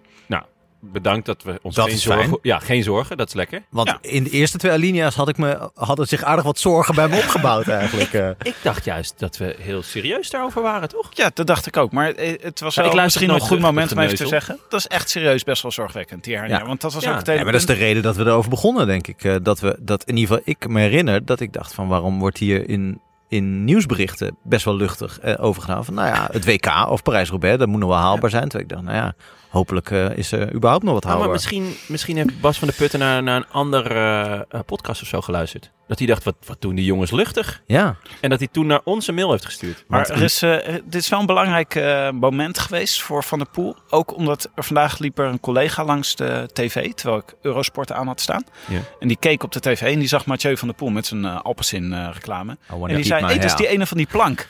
[0.81, 2.39] Bedankt dat we ons Dat geen zorgen...
[2.43, 3.63] Ja, geen zorgen, dat is lekker.
[3.71, 3.99] Want Ja.
[4.01, 7.17] in de eerste twee alinea's had ik me, hadden zich aardig wat zorgen bij me
[7.17, 8.13] opgebouwd eigenlijk.
[8.13, 8.29] eh.
[8.53, 11.09] Ik dacht juist dat we heel serieus daarover waren, toch?
[11.11, 11.93] Ja, dat dacht ik ook.
[11.93, 14.27] Maar eh, het was wel ik luister misschien nog een goed moment om even te
[14.27, 14.59] zeggen.
[14.69, 16.59] Dat is echt serieus best wel zorgwekkend, die hernia.
[16.59, 16.67] Ja.
[16.67, 17.11] Want dat was Ja.
[17.11, 19.25] ook het hele Ja, maar dat is de reden dat we erover begonnen, denk ik.
[19.25, 22.19] Eh, dat we dat in ieder geval ik me herinner dat ik dacht van waarom
[22.19, 25.35] wordt hier in, in nieuwsberichten best wel luchtig eh.
[25.83, 28.49] Van nou ja, het WK of Parijs-Roubaix, dat moet nog wel haalbaar zijn.
[28.49, 29.15] Terwijl ik dacht, nou ja,
[29.49, 31.35] hopelijk eh, is er überhaupt nog wat Nou, haalbaar.
[31.35, 35.09] maar misschien, misschien heeft Bas van der Putten naar, naar een andere eh, podcast of
[35.09, 35.71] zo geluisterd.
[35.87, 37.63] Dat hij dacht, wat, wat doen die jongens luchtig?
[37.67, 39.85] Ja, En dat hij toen naar ons een mail heeft gestuurd.
[39.89, 43.49] Maar er is, eh, dit is wel een belangrijk eh, moment geweest voor Van der
[43.49, 43.77] Poel.
[43.91, 48.07] Ook omdat er vandaag liep er een collega langs de tv, terwijl ik Eurosport aan
[48.07, 48.45] had staan.
[48.69, 48.81] Ja.
[49.01, 51.25] En die keek op de tv en die zag Mathieu van der Poel met zijn
[51.25, 52.53] Alpecin eh, reclame.
[52.53, 54.49] I wanna En die zei, hey, dat is hair." die ene van die plank.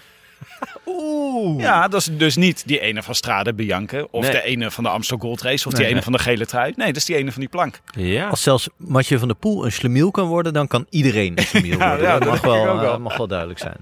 [0.86, 1.60] Oeh.
[1.62, 4.06] Ja, dat is dus niet die ene van Strade Bianca.
[4.10, 4.30] Of Nee.
[4.32, 5.66] de ene van de Amstel Gold Race.
[5.66, 5.92] Of die Nee.
[5.92, 6.72] ene van de gele trui.
[6.76, 7.80] Nee, dat is die ene van die plank.
[7.90, 8.28] Ja.
[8.28, 11.78] Als zelfs Mathieu van der Poel een slemiel kan worden, dan kan iedereen een slemiel
[11.78, 12.06] Ja, worden.
[12.06, 12.92] ja, dat dat mag denk ik wel, ook wel.
[12.94, 13.76] eh, mag wel duidelijk zijn.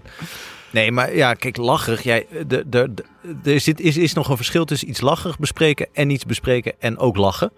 [0.71, 2.03] Nee, maar ja, kijk, lachig.
[2.03, 5.87] Jij, de, de, de, er zit, is, is nog een verschil tussen iets lachig bespreken
[5.93, 7.53] en iets bespreken en ook lachen.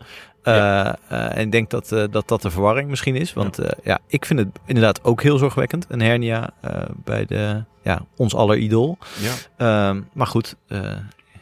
[0.47, 3.33] Eh, eh, en ik denk dat, eh, dat dat de verwarring misschien is.
[3.33, 3.71] Want ja.
[3.83, 5.87] ja, ik vind het inderdaad ook heel zorgwekkend.
[5.89, 6.71] Een hernia eh,
[7.05, 8.99] bij de, ja, ons aller idool.
[9.21, 9.33] Ja.
[9.57, 10.81] Ehm, maar goed, eh,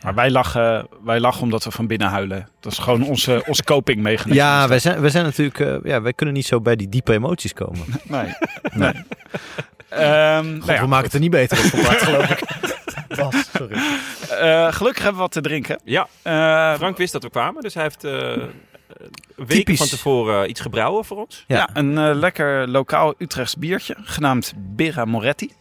[0.02, 2.48] Maar wij lachen, wij lachen omdat we van binnen huilen.
[2.60, 4.34] Dat is gewoon onze, onze copingmechanisme.
[4.42, 7.12] ja, wij zijn, wij zijn natuurlijk, eh, ja, wij kunnen niet zo bij die diepe
[7.12, 7.84] emoties komen.
[8.04, 8.34] Nee.
[8.74, 8.92] nee.
[9.88, 12.42] Ehm, nou ja, we maken het er niet beter op, geloof ik.
[13.16, 13.76] Bas, sorry.
[14.40, 15.80] eh, gelukkig hebben we wat te drinken.
[15.84, 18.32] Ja, Eh, Frank wist dat we kwamen, dus hij heeft eh,
[19.37, 19.79] weken Typisch.
[19.79, 21.44] van tevoren iets gebrouwen voor ons.
[21.47, 21.57] Ja.
[21.57, 21.68] ja.
[21.73, 25.53] een eh, lekker lokaal Utrechts biertje, genaamd Birra Moretti.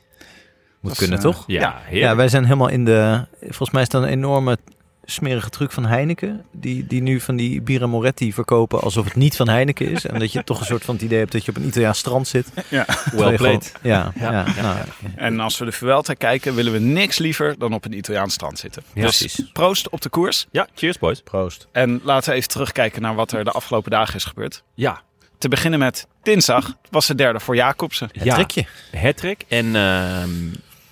[0.80, 1.44] Moet kunnen, eh, toch?
[1.48, 1.82] Ja.
[1.90, 3.26] Ja, wij zijn helemaal in de.
[3.42, 4.58] Volgens mij is dat een enorme
[5.06, 6.46] smerige truc van Heineken.
[6.52, 10.06] Die, die nu van die Birra Moretti verkopen alsof het niet van Heineken is.
[10.06, 11.98] En dat je toch een soort van het idee hebt dat je op een Italiaans
[11.98, 12.48] strand zit.
[12.70, 12.86] Ja.
[13.12, 13.72] Well played.
[13.82, 14.78] Ja, ja, Ja, nou,
[15.16, 18.60] En als we de Vuelta kijken, willen we niks liever dan op een Italiaans strand
[18.60, 18.84] zitten.
[18.94, 19.52] Ja, dus precies.
[19.52, 20.48] proost op de koers.
[20.52, 21.22] Ja, cheers boys.
[21.22, 21.68] proost.
[21.72, 24.64] En laten we even terugkijken naar wat er de afgelopen dagen is gebeurd.
[24.74, 25.02] Ja,
[25.38, 28.10] Te beginnen met dinsdag was de derde voor Jacobsen.
[28.12, 28.34] Het ja.
[28.34, 28.66] trekje.
[28.98, 29.46] Hattrick.
[29.48, 30.30] En ehm,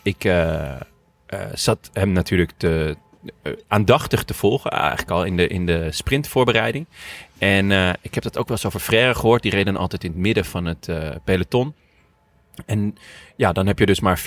[0.01, 0.79] ik eh, eh,
[1.53, 2.95] zat hem natuurlijk te,
[3.67, 6.85] aandachtig te volgen, eigenlijk al in de, in de sprintvoorbereiding.
[7.37, 9.41] En eh, ik heb dat ook wel eens over Frère gehoord.
[9.41, 11.73] Die reden altijd in het midden van het eh, peloton.
[12.65, 12.95] En
[13.35, 14.23] ja, dan heb je dus maar 14%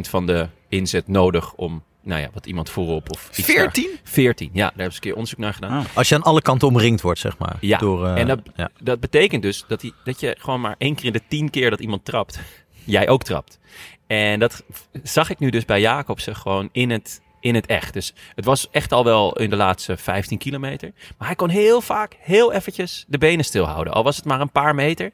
[0.00, 3.90] van de inzet nodig om, nou ja, wat iemand voorop of iets daar- 14?
[4.02, 5.78] 14, ja, daar hebben ze een keer onderzoek naar gedaan.
[5.78, 5.84] Ah.
[5.96, 7.56] Als je aan alle kanten omringd wordt, zeg maar.
[7.60, 8.70] Ja, Door, eh, en dat, ja.
[8.80, 11.70] dat betekent dus dat, die, dat je gewoon maar één keer in de tien keer
[11.70, 12.38] dat iemand trapt,
[12.84, 13.58] jij ook trapt.
[14.06, 14.64] En dat
[15.02, 17.92] zag ik nu dus bij Jacobsen gewoon in het, in het echt.
[17.92, 20.92] Dus het was echt al wel in de laatste 15 kilometer.
[21.18, 23.92] Maar hij kon heel vaak heel eventjes de benen stilhouden.
[23.92, 25.10] Al was het maar een paar meter.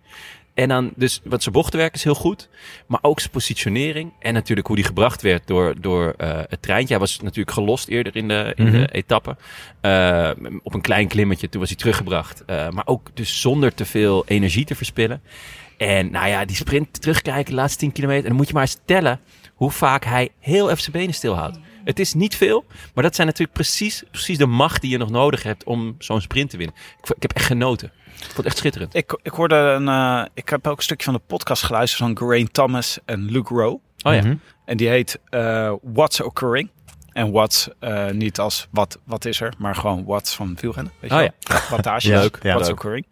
[0.54, 2.48] En dan, dus, wat zijn bochtenwerk is heel goed.
[2.86, 4.12] Maar ook zijn positionering.
[4.18, 6.88] En natuurlijk hoe die gebracht werd door, door eh, het treintje.
[6.94, 8.72] Hij was natuurlijk gelost eerder in de, in Mhm.
[8.76, 9.36] de etappe.
[9.80, 10.30] Eh,
[10.62, 11.48] op een klein klimmetje.
[11.48, 12.44] Toen was hij teruggebracht.
[12.44, 15.22] Eh, maar ook dus zonder te veel energie te verspillen.
[15.76, 18.22] En nou ja, die sprint terugkijken, de laatste 10 kilometer.
[18.22, 19.20] En dan moet je maar eens tellen
[19.54, 21.58] hoe vaak hij heel even zijn benen stilhoudt.
[21.84, 22.64] Het is niet veel,
[22.94, 26.20] maar dat zijn natuurlijk precies, precies de macht die je nog nodig hebt om zo'n
[26.20, 26.76] sprint te winnen.
[27.02, 27.92] Ik, ik heb echt genoten.
[28.06, 28.94] Ik vond het echt schitterend.
[28.94, 29.88] Ik, ik hoorde een.
[29.88, 33.54] eh, ik heb ook een stukje van de podcast geluisterd van Geraint Thomas en Luke
[33.54, 33.80] Rowe.
[34.02, 34.20] Oh ja.
[34.20, 34.34] Mhm.
[34.64, 36.70] En die heet eh, What's Occurring.
[37.12, 40.92] En what's eh, niet als wat, wat is er, maar gewoon what's van wielrennen.
[41.00, 41.60] Weet je Oh wel?
[41.70, 42.08] Wattage.
[42.08, 42.38] Ja, leuk.
[42.42, 42.48] ja.
[42.52, 42.76] what's leuk.
[42.78, 43.06] Occurring.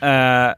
[0.00, 0.54] Eh, o-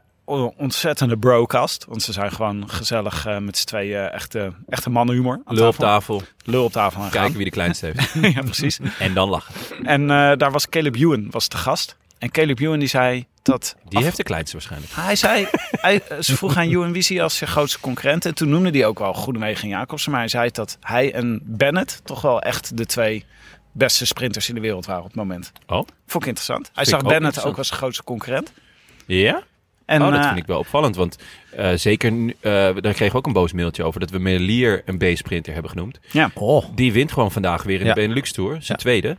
[0.57, 1.85] ontzettende brocast.
[1.87, 5.41] Want ze zijn gewoon gezellig eh, met z'n tweeën echte, echte mannenhumor.
[5.45, 6.21] aan Lul op tafel.
[6.43, 8.13] Lul op tafel aan kijken wie de kleinste heeft.
[8.35, 8.79] ja, precies.
[8.99, 9.53] En dan lachen.
[9.85, 11.95] En eh, daar was Caleb Ewan was te gast.
[12.17, 13.75] En Caleb Ewan die zei dat...
[13.87, 14.91] Die af- heeft de kleinste waarschijnlijk.
[14.95, 18.25] Hij zei, hij, ze vroeg aan Ewan wie zie je als je grootste concurrent.
[18.25, 20.11] En toen noemde hij ook wel Goedemegen en Jacobsen.
[20.11, 23.25] Maar hij zei dat hij en Bennett toch wel echt de twee
[23.71, 25.51] beste sprinters in de wereld waren op het moment.
[25.67, 25.87] Oh.
[26.07, 26.65] Vond ik interessant.
[26.65, 27.53] Hij Vind zag ook Bennett interessant.
[27.53, 28.51] ook als grootste concurrent.
[29.05, 29.43] Ja?
[29.87, 30.95] En, oh, dat eh, vind ik wel opvallend.
[30.95, 31.17] Want
[31.51, 34.81] eh, zeker, nu- eh daar kregen we ook een boos mailtje over dat we Melier
[34.85, 35.99] een B-sprinter hebben genoemd.
[36.33, 37.93] Oh, Die wint gewoon vandaag weer in Ja.
[37.93, 38.51] de Benelux Tour.
[38.51, 38.75] Zijn Ja.
[38.75, 39.17] tweede.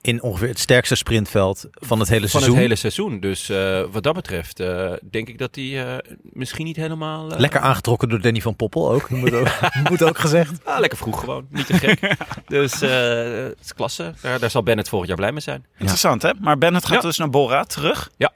[0.00, 2.52] in ongeveer het sterkste sprintveld van het hele Van seizoen.
[2.52, 3.20] het hele seizoen.
[3.20, 7.28] Dus eh, wat dat betreft eh, denk ik dat hij eh, misschien niet helemaal...
[7.36, 9.10] Lekker aangetrokken door Danny van Poppel ook.
[9.10, 9.48] Moet ook,
[9.90, 10.64] moet ook gezegd.
[10.64, 11.46] Ah, lekker vroeg gewoon.
[11.50, 12.00] Niet te gek.
[12.46, 12.90] dus eh,
[13.48, 14.14] het is klasse.
[14.22, 15.64] Daar, daar zal Bennett volgend jaar blij mee zijn.
[15.78, 16.30] Interessant hè?
[16.40, 17.08] Maar Bennett gaat Ja.
[17.08, 18.10] dus naar Bora terug.
[18.16, 18.32] Ja.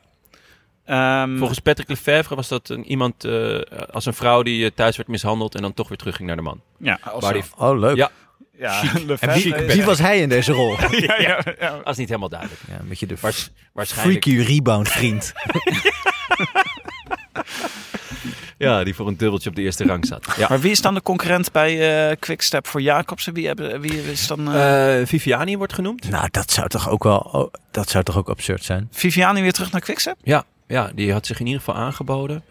[0.90, 3.59] Ehm, Volgens Patrick Lefevre was dat een, iemand eh,
[3.92, 6.42] als een vrouw die eh, thuis werd mishandeld en dan toch weer terugging naar de
[6.42, 6.61] man.
[6.79, 7.96] ja, als Waar die, Oh, leuk.
[7.96, 8.11] Ja.
[8.59, 8.83] ja,
[9.20, 10.70] En wie, wie was hij in deze rol?
[10.90, 11.76] ja, ja, ja.
[11.76, 12.61] dat is niet helemaal duidelijk.
[12.68, 14.24] Ja, een beetje de Waars- waarschijnlijk.
[14.24, 15.33] freaky rebound vriend.
[18.59, 20.26] Ja, die voor een dubbeltje op de eerste rang zat.
[20.37, 20.46] Ja.
[20.48, 23.33] Maar wie is dan de concurrent bij eh Quickstep voor Jacobsen?
[23.35, 24.48] Wie, hebben, wie is dan...
[25.07, 26.11] Viviani wordt genoemd.
[26.11, 27.18] nou, dat zou toch ook wel...
[27.18, 28.88] oh, dat zou toch ook absurd zijn?
[28.92, 30.16] Viviani weer terug naar Quickstep?
[30.22, 32.43] Ja, ja, die had zich in ieder geval aangeboden.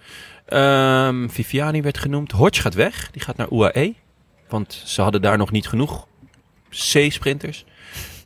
[0.46, 2.32] Ehm, Viviani werd genoemd.
[2.32, 3.12] Hodge gaat weg.
[3.12, 3.94] Die gaat naar UAE.
[4.50, 6.08] Want ze hadden daar nog niet genoeg
[6.70, 7.66] C-sprinters.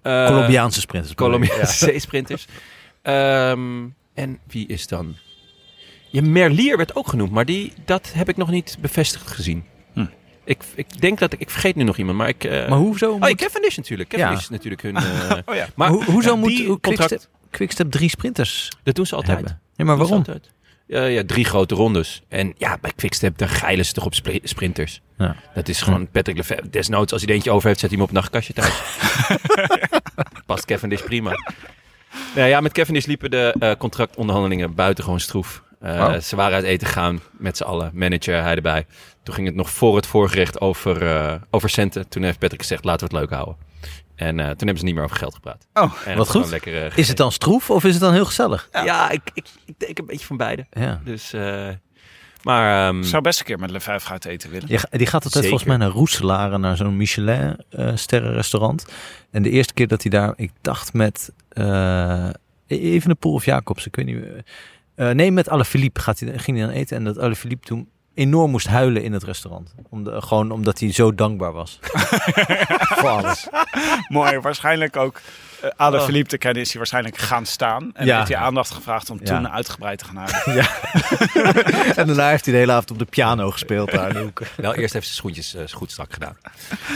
[0.01, 1.11] Eh, Colombiaanse sprinters.
[1.11, 1.17] ik.
[1.17, 2.47] Colombiaanse C-sprinters.
[3.01, 5.15] Ehm, en wie is dan?
[6.09, 9.63] Ja, Merlier werd ook genoemd, maar die, dat heb ik nog niet bevestigd gezien.
[9.93, 10.05] Hm.
[10.43, 12.43] Ik, ik denk dat ik, ik vergeet nu nog iemand, maar ik...
[12.43, 14.09] eh Maar hoezo Oh, moet, ja, Cavendish natuurlijk.
[14.09, 14.43] Cavendish Ja.
[14.43, 14.95] is natuurlijk hun...
[15.29, 15.67] eh, Oh ja.
[15.75, 19.37] maar hoe, hoezo moet die contract, Quickstep, Quickstep drie sprinters dat doen ze altijd.
[19.37, 19.61] hebben?
[19.75, 20.17] Ja, maar waarom?
[20.17, 20.51] altijd.
[20.87, 22.21] Ja, drie grote rondes.
[22.27, 25.01] En ja, bij Quickstep, daar geilen ze toch op spri- sprinters.
[25.17, 25.35] Ja.
[25.53, 26.69] Dat is gewoon Patrick Lefevre.
[26.69, 28.81] Desnoods, als hij er eentje over heeft, zet hij hem op het nachtkastje thuis.
[30.45, 31.31] Past Cavendish prima.
[32.35, 35.63] Nou ja, met Cavendish liepen de eh, contractonderhandelingen buitengewoon stroef.
[35.79, 36.19] Eh.
[36.19, 38.85] Ze waren uit eten gegaan met z'n allen, manager, hij erbij.
[39.23, 42.07] Toen ging het nog voor het voorgerecht over, eh, over centen.
[42.09, 43.55] Toen heeft Patrick gezegd, laten we het leuk houden.
[44.15, 45.67] En eh, toen hebben ze niet meer over geld gepraat.
[45.73, 46.51] Oh, en wat goed.
[46.51, 48.69] eh, Is het dan stroef of is het dan heel gezellig?
[48.71, 50.65] Ja, ik, ik, ik denk een beetje van beide.
[50.71, 51.01] Ja.
[51.03, 51.67] Dus, eh,
[52.43, 54.67] maar ehm, Ik zou best een keer met Le Vijf uit eten willen.
[54.67, 55.49] Die, ga- die gaat altijd Zeker.
[55.49, 58.85] volgens mij naar Roeselare, naar zo'n Michelin-sterrenrestaurant.
[59.31, 62.29] en de eerste keer dat hij daar, ik dacht met uh,
[62.67, 64.43] Evenepoel of Jacobs, ik weet niet meer.
[64.95, 66.97] Eh, nee, met Alaphilippe gaat hij, ging hij dan eten.
[66.97, 69.73] En dat Alaphilippe toen enorm moest huilen in het restaurant.
[69.89, 71.79] Om de, gewoon omdat hij zo dankbaar was.
[72.99, 73.47] Voor alles.
[74.07, 75.21] Mooi, waarschijnlijk ook.
[75.63, 77.89] Uh, Ade Philippe te kennen is hij waarschijnlijk gaan staan.
[77.93, 78.17] En Ja.
[78.17, 79.35] heeft hij aandacht gevraagd om Ja.
[79.35, 80.53] toen uitgebreid te gaan huilen.
[80.63, 80.67] Ja.
[82.01, 84.41] en daarna heeft hij de hele avond op de piano gespeeld daar in de hoek.
[84.55, 86.37] wel eerst heeft ze schoentjes eh, goed strak gedaan.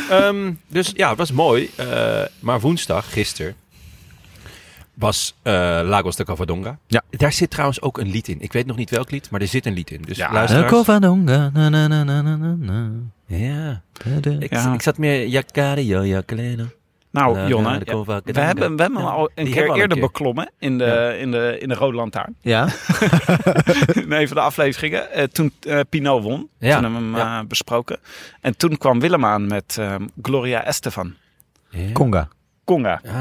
[0.09, 1.69] Ehm, dus ja, het was mooi.
[1.75, 3.55] Eh, maar woensdag, gisteren,
[4.99, 6.77] was eh, Lagos de Covadonga.
[6.87, 7.01] Ja.
[7.09, 8.41] Daar zit trouwens ook een lied in.
[8.41, 10.01] Ik weet nog niet welk lied, maar er zit een lied in.
[10.01, 10.71] Dus Ja, luisteraars...
[10.71, 12.89] Covadonga, na na na na na na na.
[13.25, 13.81] Ja.
[14.39, 14.73] Ik, Ja.
[14.73, 15.27] ik zat meer...
[15.27, 16.65] Jakario, Jakaleno.
[17.11, 19.97] Nou, Jonne, de ja, we hebben, we hebben hem Ja, al een keer een eerder
[19.97, 20.05] keer.
[20.05, 21.09] beklommen in de, Ja.
[21.09, 22.35] in, de, in de Rode Lantaarn.
[22.41, 22.63] Ja?
[23.93, 25.11] in een van de afleveringen.
[25.11, 26.49] Eh, toen eh Pinot won.
[26.59, 27.39] Ja, Toen hebben we hem ja.
[27.41, 27.99] eh, besproken.
[28.41, 31.13] En toen kwam Willem aan met eh, Gloria Estefan.
[31.69, 31.91] Ja.
[31.91, 32.27] Conga.
[32.65, 33.01] Conga.
[33.05, 33.11] Ah,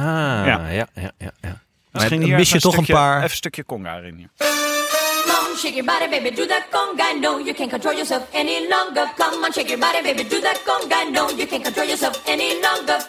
[0.46, 0.86] ja, Ja.
[0.94, 1.10] ja,
[1.40, 1.60] ja,
[2.02, 2.02] ja.
[2.04, 2.08] ja.
[2.08, 4.16] Misschien mis hier je toch een stukje- paar- Even een stukje Conga erin.
[4.16, 4.28] hier.
[4.38, 7.06] Come shake your body, baby, do that conga.
[7.20, 9.04] No, you can't control yourself any longer.
[9.16, 11.10] Come on, shake your body, baby, do that conga.
[11.12, 12.98] No, you can't control yourself any longer.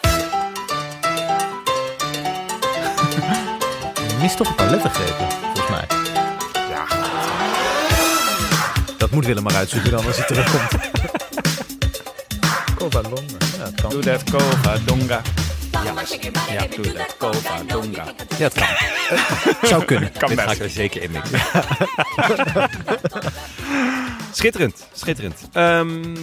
[4.08, 5.86] Je mist toch een paar lettergrepen, volgens mij.
[6.68, 6.84] Ja,
[8.98, 10.70] Dat moet Willem maar uitzoeken dan als hij terugkomt.
[12.78, 13.22] Covadonga.
[13.58, 13.90] Ja, het kan.
[13.90, 15.20] doe dat Covadonga.
[15.22, 15.57] Come
[16.50, 17.82] Ja, doe do dat can't control
[18.38, 18.66] Ja, het kan.
[19.68, 20.12] Zou kunnen.
[20.12, 21.40] Kan Dit ga ik er zeker in mixen.
[24.32, 25.48] schitterend, schitterend.
[25.52, 26.16] Ehm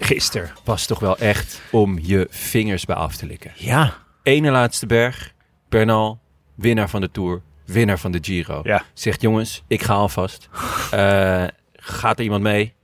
[0.00, 3.52] gisteren was toch wel echt om je vingers bij af te likken.
[3.56, 3.94] Ja.
[4.22, 5.32] Ene laatste berg,
[5.68, 6.20] Bernal,
[6.54, 8.60] winnaar van de Tour, winnaar van de Giro.
[8.64, 8.84] Ja.
[8.94, 10.48] Zegt jongens, ik ga alvast.
[10.90, 12.74] Eh gaat er iemand mee?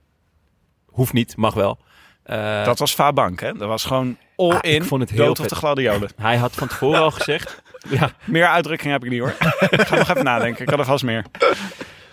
[0.85, 1.79] Hoeft niet, mag wel.
[2.23, 3.53] Eh, Dat was Fabank, hè?
[3.53, 5.49] Dat was gewoon all Ah, vond het heel dood vet.
[5.49, 6.09] de gladiolen.
[6.21, 7.61] Hij had van tevoren al gezegd...
[7.89, 9.35] Ja, Meer uitdrukking heb ik niet hoor.
[9.69, 10.63] ik ga nog even nadenken.
[10.63, 11.25] Ik had er vast meer.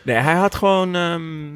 [0.03, 1.49] Nee, hij had gewoon ehm,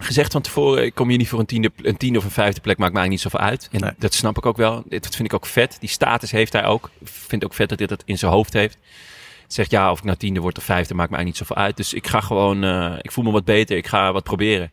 [0.00, 2.60] gezegd van tevoren: ik kom hier niet voor een tiende, een tiende of een vijfde
[2.60, 3.68] plek, maakt mij eigenlijk niet zoveel uit.
[3.72, 3.92] En Nee.
[3.98, 4.74] dat snap ik ook wel.
[4.88, 5.76] Dat vind ik ook vet.
[5.80, 6.90] Die status heeft hij ook.
[7.00, 8.78] Ik vind ook vet dat hij dat in zijn hoofd heeft.
[9.46, 11.76] Zegt ja, of ik nou tiende word of vijfde, maakt mij eigenlijk niet zoveel uit.
[11.76, 14.70] Dus ik ga gewoon, eh, ik voel me wat beter, ik ga wat proberen.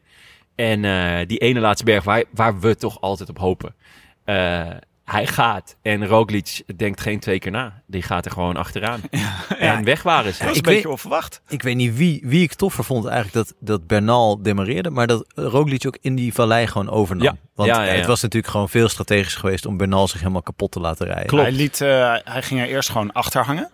[0.55, 3.75] En eh, die ene laatste berg waar, waar we toch altijd op hopen.
[4.23, 4.69] Eh,
[5.05, 7.81] hij gaat en Roglic denkt geen twee keer na.
[7.87, 9.01] Die gaat er gewoon achteraan.
[9.59, 10.37] En weg waren ze.
[10.39, 11.41] Dat was Ik een beetje weet- onverwacht.
[11.47, 15.25] Ik weet niet wie, wie ik toffer vond eigenlijk dat, dat Bernal demareerde, maar dat
[15.35, 17.25] Roglic ook in die vallei gewoon overnam.
[17.25, 17.35] Ja.
[17.55, 17.97] Want Ja, ja, ja.
[17.97, 21.25] het was natuurlijk gewoon veel strategisch geweest om Bernal zich helemaal kapot te laten rijden.
[21.25, 21.43] Klopt.
[21.43, 23.69] Hij, liet, eh, hij ging er eerst gewoon achter hangen.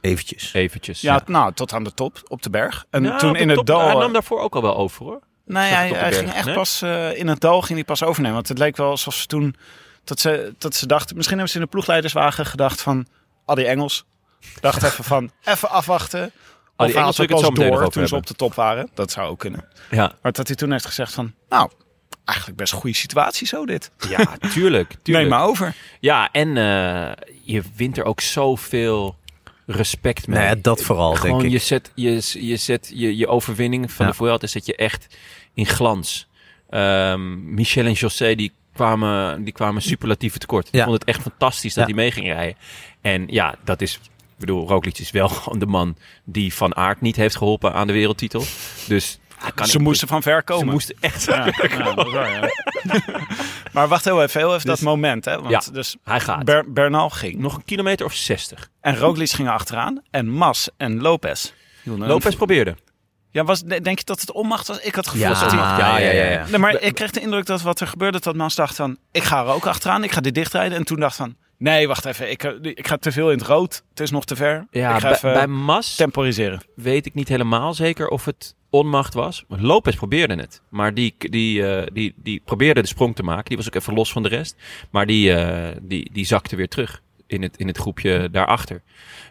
[0.00, 0.52] Eventjes.
[0.54, 1.00] Eventjes.
[1.00, 2.84] Ja, nou, tot aan de top, op de berg.
[2.90, 3.80] En Nou, toen de in het dal...
[3.86, 5.20] Hij nam daarvoor ook al wel over hoor.
[5.46, 6.54] Nee, Zag hij, ging echt nee?
[6.54, 8.36] pas eh, in het dal ging hij pas overnemen.
[8.36, 9.56] Want het leek wel alsof ze toen
[10.04, 11.16] dat ze, dat ze dachten.
[11.16, 13.06] Misschien hebben ze in de ploegleiderswagen gedacht van
[13.44, 14.04] al die Engels.
[14.60, 16.32] Dacht even van even afwachten.
[16.76, 18.90] die Of Engels het pas zo door toen ze op de top waren.
[18.94, 19.64] Dat zou ook kunnen.
[19.90, 21.70] Ja, Maar dat hij toen heeft gezegd van nou,
[22.24, 23.90] eigenlijk best een goede situatie zo dit.
[24.08, 24.48] ja tuurlijk.
[24.52, 24.98] tuurlijk.
[25.04, 25.74] Neem maar over.
[26.00, 29.16] Ja, en eh, je wint er ook zoveel
[29.66, 30.38] respect mee.
[30.44, 31.50] Nee, dat vooral, denk Gewoon, ik.
[31.50, 34.10] je zet je, je, zet je, je overwinning van Ja.
[34.10, 35.16] de Vuelta zet je echt
[35.54, 36.28] in glans.
[36.70, 40.66] Ehm, Michel en José die kwamen, die kwamen superlatieve tekort.
[40.68, 40.84] Ik Ja.
[40.84, 41.94] vond het echt fantastisch dat Ja.
[41.94, 42.56] hij mee ging rijden.
[43.00, 43.94] En ja, dat is...
[43.94, 47.86] Ik bedoel, Roglic is wel gewoon de man die Van Aert niet heeft geholpen aan
[47.86, 48.44] de wereldtitel.
[48.88, 49.18] Dus
[49.54, 50.66] kan Ze moesten van ver komen.
[50.66, 51.24] Ze moesten echt...
[51.24, 52.50] Ja, ja, dat is waar, ja.
[53.76, 55.24] maar wacht heel even, heel even Dus- dat moment.
[55.24, 55.36] Hè?
[55.40, 55.72] Want Ja.
[55.72, 56.44] dus Hij gaat.
[56.44, 57.38] Ber- Bernal ging.
[57.38, 58.68] Nog een kilometer of 60.
[58.80, 60.02] En Roglic ging achteraan.
[60.10, 61.52] En Mas en Lopez.
[61.82, 62.76] Lopez probeerde.
[63.30, 64.78] Ja, was, denk je dat het onmacht was?
[64.78, 65.60] Ik had het gevoel Ja, dat hij...
[65.60, 66.46] ja, ja, ja, ja.
[66.48, 68.96] Nee, maar ik kreeg de indruk dat wat er gebeurde, dat Mas dacht van...
[69.12, 70.78] Ik ga er ook achteraan, ik ga dit dichtrijden.
[70.78, 71.36] En toen dacht van...
[71.58, 73.82] Nee, wacht even, ik, ik ga te veel in het rood.
[73.90, 74.66] Het is nog te ver.
[74.70, 76.60] Ja, ik ga bij, even bij Mas temporiseren.
[76.74, 79.44] weet ik niet helemaal zeker of het onmacht was.
[79.48, 80.62] Lopez probeerde het.
[80.68, 83.44] Maar die, die, eh, die, die probeerde de sprong te maken.
[83.44, 84.56] Die was ook even los van de rest.
[84.90, 88.82] Maar die, eh, die, die zakte weer terug in het, in het groepje daarachter.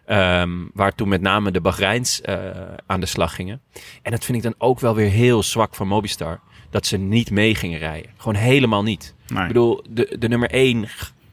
[0.06, 2.38] Ehm, waar toen met name de Bahreins eh,
[2.86, 3.62] aan de slag gingen.
[4.02, 6.40] En dat vind ik dan ook wel weer heel zwak van Mobistar.
[6.70, 8.12] Dat ze niet mee gingen rijden.
[8.18, 9.16] Gewoon helemaal niet.
[9.28, 9.42] Nee.
[9.42, 10.88] Ik bedoel, de, de nummer 1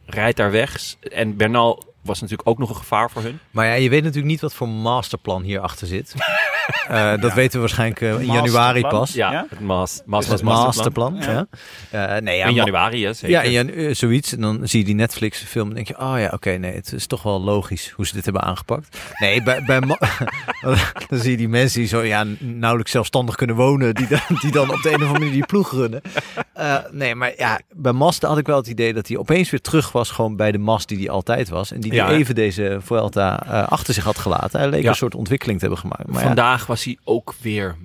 [0.07, 0.97] rijdt daar weg.
[1.01, 3.39] En Bernal was natuurlijk ook nog een gevaar voor hun.
[3.51, 6.15] Maar ja, je weet natuurlijk niet wat voor masterplan hierachter zit.
[6.89, 9.13] Eh, dat weten we waarschijnlijk in januari pas.
[9.13, 11.17] Ja, het mas, mas, masterplan.
[11.21, 11.47] Ja.
[11.91, 13.53] Eh, nee, ja, In januari, hè, zeker.
[13.53, 14.33] Ja, in eh, zoiets.
[14.33, 16.93] En dan zie je die Netflix film en denk je, oh ja, oké, nee, het
[16.93, 18.99] is toch wel logisch hoe ze dit hebben aangepakt.
[19.19, 19.81] Nee, bij, bij
[21.09, 24.51] dan zie je die mensen die zo ja, nauwelijks zelfstandig kunnen wonen, die dan, die
[24.53, 26.01] dan op de een of andere manier die ploeg runnen.
[26.53, 29.61] Eh, nee, maar ja, bij Mazda had ik wel het idee dat hij opeens weer
[29.61, 31.73] terug was gewoon bij de Mas die hij altijd was.
[31.73, 32.15] En die Ja, hè?
[32.15, 34.61] even deze Vuelta eh, achter zich had gelaten.
[34.61, 34.89] Hij leek Ja.
[34.89, 36.07] een soort ontwikkeling te hebben gemaakt.
[36.07, 37.77] Maar ja, Vandaag was hij ook weer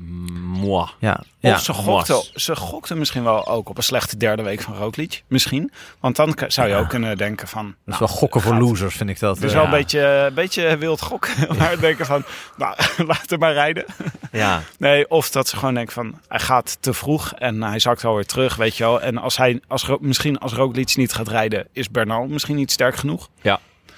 [0.43, 0.87] moi.
[0.99, 1.57] ja, Of ja.
[1.57, 2.31] ze gokten, Mas.
[2.33, 5.23] ze gokten misschien wel ook op een slechte derde week van Roglic.
[5.27, 5.71] Misschien.
[5.99, 7.63] Want dan zou je ook kunnen denken van...
[7.65, 9.39] dat is nou, wel gokken voor gaat- losers, vind ik dat.
[9.39, 11.33] Dus wel een beetje, een beetje wild gokken.
[11.57, 12.23] maar denken van,
[12.57, 12.75] nou,
[13.07, 13.85] laat hem maar rijden.
[14.31, 18.05] Ja, Nee, of dat ze gewoon denken van, hij gaat te vroeg en hij zakt
[18.05, 19.01] alweer terug, weet je wel.
[19.01, 22.95] En als hij, als, misschien als Roglic niet gaat rijden, is Bernal misschien niet sterk
[22.95, 23.29] genoeg.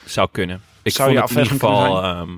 [0.06, 0.62] zou kunnen.
[0.84, 2.30] Ik Zou vond je het in ieder geval ehm,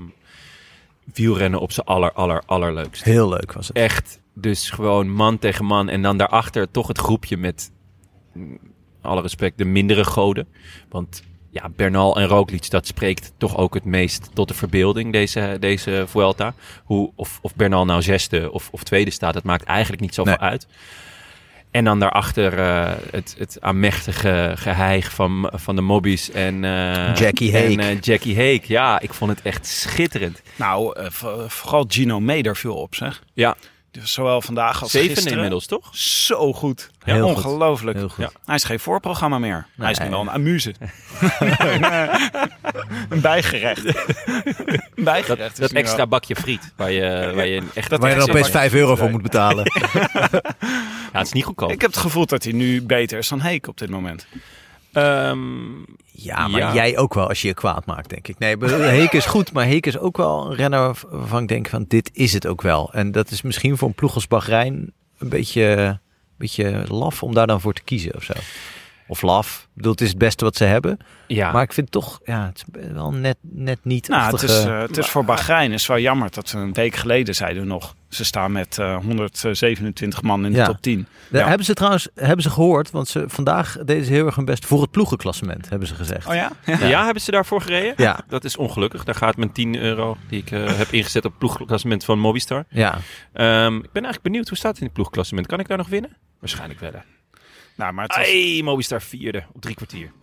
[1.13, 3.04] wielrennen op zijn aller, aller, allerleukst.
[3.04, 3.78] Heel leuk was het.
[3.78, 5.89] Echt, dus gewoon man tegen man.
[5.89, 7.71] En dan daarachter toch het groepje met,
[8.34, 8.60] mm,
[9.02, 10.47] alle respect, de mindere goden.
[10.89, 15.58] Want ja, Bernal en Roglic, dat spreekt toch ook het meest tot de verbeelding, deze,
[15.60, 16.54] deze Vuelta.
[16.84, 20.36] Hoe, of, of Bernal nou zesde of, of tweede staat, dat maakt eigenlijk niet zoveel
[20.39, 20.50] Nee.
[20.50, 20.67] uit.
[21.71, 27.57] En dan daarachter eh, het, het aanmächtige geheig van, van de mobbies en, eh, Jackie
[27.57, 27.89] en Hake.
[27.89, 28.62] eh, Jackie Hake.
[28.65, 30.41] Ja, ik vond het echt schitterend.
[30.55, 33.23] Nou, eh, vo- vooral Gino Meder viel op, zeg.
[33.34, 33.55] Ja,
[33.91, 35.32] Dus zowel vandaag als gisteren.
[35.34, 35.95] inmiddels, toch?
[35.97, 36.89] Zo goed.
[37.06, 37.36] Ja, Heel goed.
[37.45, 37.97] ongelooflijk.
[37.97, 38.23] Heel goed.
[38.25, 38.32] Ja.
[38.45, 39.65] Hij is geen voorprogramma meer.
[39.77, 40.73] hij is nu wel een amuse.
[43.10, 43.86] een bijgerecht.
[43.86, 45.51] een bijgerecht.
[45.54, 47.89] is Dat nu extra wel- bakje friet, waar je, waar je echt...
[47.89, 49.65] Dat Waar je dan extra opeens 5 euro voor moet betalen.
[51.13, 51.71] Ja, het is niet goedkoop.
[51.71, 54.27] Ik heb het gevoel dat hij nu beter is dan Heek op dit moment.
[54.93, 55.39] Ehm,
[56.23, 56.73] Ja, maar Ja.
[56.73, 58.39] jij ook wel als je je kwaad maakt, denk ik.
[58.39, 61.86] Nee, Heek is goed, maar Heek is ook wel een renner waarvan ik denk van
[61.88, 62.93] dit is het ook wel.
[62.93, 65.99] En dat is misschien voor een ploeg als Bahrein een beetje, een
[66.38, 68.34] beetje laf om daar dan voor te kiezen of zo.
[69.12, 69.62] Of laf.
[69.69, 70.97] Ik bedoel, het is het beste wat ze hebben.
[71.28, 74.63] ja, Maar ik vind toch, ja, het is wel net, net niet Nou, het is,
[74.65, 77.67] eh, het is voor Bahrein is wel jammer dat we een week geleden zeiden we
[77.67, 77.95] nog.
[78.10, 80.65] Ze staan met eh, 127 man in de Ja.
[80.65, 81.08] top 10.
[81.30, 81.47] Daar Ja.
[81.47, 84.65] hebben ze trouwens hebben ze gehoord, want ze, vandaag deden ze heel erg hun best
[84.65, 86.28] voor het ploegenklassement, hebben ze gezegd.
[86.28, 86.52] Oh ja?
[86.65, 87.04] ja.
[87.06, 87.93] hebben ze daarvoor gereden?
[87.97, 89.04] Ja, Dat is ongelukkig.
[89.04, 92.65] Daar gaat mijn 10 euro die ik eh, heb ingezet op het ploegklassement van Mobistar.
[92.69, 92.93] ja.
[93.34, 95.47] Ehm, ik ben eigenlijk benieuwd, hoe staat het in het ploegklassement?
[95.47, 96.17] Kan ik daar nog winnen?
[96.39, 96.91] Waarschijnlijk wel.
[96.91, 97.00] hè.
[97.82, 100.12] Nou, maar het was, Mobistar vierde op drie kwartier.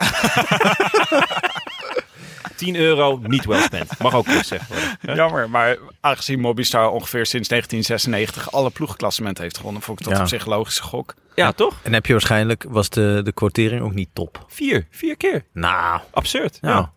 [2.57, 3.99] 10 euro, niet well spent.
[3.99, 5.17] Mag ook gezegd worden.
[5.17, 5.51] jammer.
[5.51, 10.23] Maar aangezien Mobistar ongeveer sinds 1996 alle ploegklassementen heeft gewonnen, vond ik dat Ja.
[10.23, 11.15] op zich een logische gok.
[11.35, 11.75] Ja, toch?
[11.83, 14.45] En heb je waarschijnlijk, was de, de quotering ook niet top.
[14.49, 14.87] Vier.
[14.91, 15.45] Vier keer.
[15.53, 16.59] Nou, Absurd.
[16.61, 16.77] nou.
[16.77, 16.93] Ja.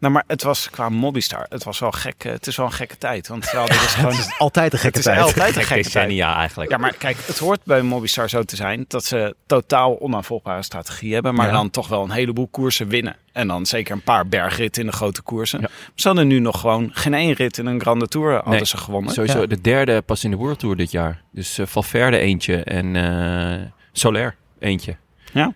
[0.00, 2.24] Nou, maar het was qua Mobistar, het was wel gek.
[2.24, 3.28] eh, Het is wel een gekke tijd.
[3.28, 4.14] Want ja, dit is gewoon.
[4.38, 5.20] altijd een gekke Het is tijd.
[5.20, 5.84] altijd een Gek gekke tijd.
[5.84, 6.70] decennia eigenlijk.
[6.70, 11.12] Ja, maar kijk, het hoort bij Mobistar zo te zijn dat ze totaal onafvolgbare strategie
[11.14, 11.52] hebben, maar Ja.
[11.52, 13.16] dan toch wel een heleboel koersen winnen.
[13.32, 15.60] En dan zeker een paar bergritten in de grote koersen.
[15.60, 15.68] Ja.
[15.94, 18.76] Ze hadden nu nog gewoon geen één rit in een Grande Tour hadden Nee, ze
[18.76, 19.12] gewonnen.
[19.12, 19.46] Sowieso Ja.
[19.46, 21.22] de derde pas in de World Tour dit jaar.
[21.32, 24.96] Dus eh, Valverde eentje en eh Soler eentje.
[25.32, 25.52] Ja.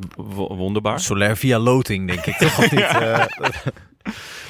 [0.00, 0.22] Ja.
[0.56, 1.00] Wonderbaar.
[1.00, 2.36] Solaire via loting, denk ik.
[2.36, 2.80] Toch niet?
[3.02, 3.24] Eh,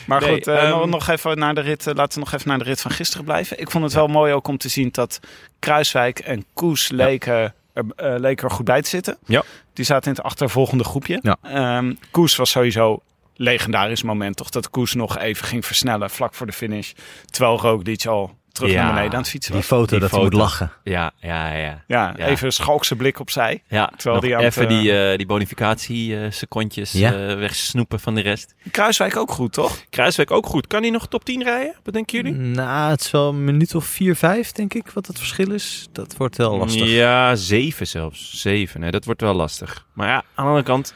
[0.07, 2.49] Maar Nee, goed, eh, ehm, nog- even naar de rit, eh, laten we nog even
[2.49, 3.59] naar de rit van gisteren blijven.
[3.61, 5.21] Ik vond het wel mooi ook om te zien dat
[5.59, 9.19] Kruiswijk en Koes leken, er, eh, leken er goed bij te zitten.
[9.27, 9.43] Ja.
[9.73, 11.19] Die zaten in het achtervolgende groepje.
[11.23, 11.37] Ja.
[11.43, 13.03] Ehm, Koes was sowieso
[13.37, 14.51] legendarisch moment, toch?
[14.51, 16.93] Dat Koes nog even ging versnellen vlak voor de finish.
[17.27, 18.83] Terwijl Roglic al terug Ja.
[18.83, 19.71] naar beneden aan het fietsen die was.
[19.71, 20.31] foto Die dat hij foto.
[20.31, 20.73] moet lachen.
[20.85, 21.85] Ja, ja, ja.
[21.87, 22.27] Ja, Ja.
[22.27, 23.63] even een schalkse blik opzij.
[23.69, 27.37] Ja, Terwijl nog die aan het, even eh, die, eh die bonificatie-secondjes Ja.
[27.37, 28.55] wegsnoepen van de rest.
[28.71, 29.79] Kruiswijk ook goed, toch?
[29.91, 30.67] Kruiswijk ook goed.
[30.67, 31.75] Kan hij nog top 10 rijden?
[31.83, 32.35] Wat denken jullie?
[32.39, 35.89] Nou, het is wel een minuut of 4, 5, denk ik, wat het verschil is.
[35.93, 36.87] Dat wordt wel lastig.
[36.89, 38.41] Ja, zeven zelfs.
[38.41, 39.87] Zeven, nee, dat wordt wel lastig.
[39.95, 40.95] Maar ja, aan de andere kant,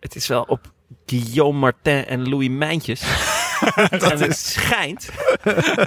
[0.00, 0.72] het is wel op
[1.06, 3.02] Guillaume Martin en Louis Mijntjes.
[4.12, 5.08] en het schijnt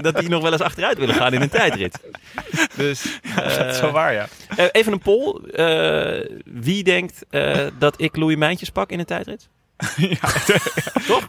[0.01, 1.99] dat die nog wel eens achteruit willen gaan in een tijdrit.
[2.75, 4.27] Dus dat is eh, wel waar, ja.
[4.55, 5.41] eh, even een poll.
[5.43, 9.49] Eh, wie denkt eh, dat ik Louis Mijntjes pak in een tijdrit?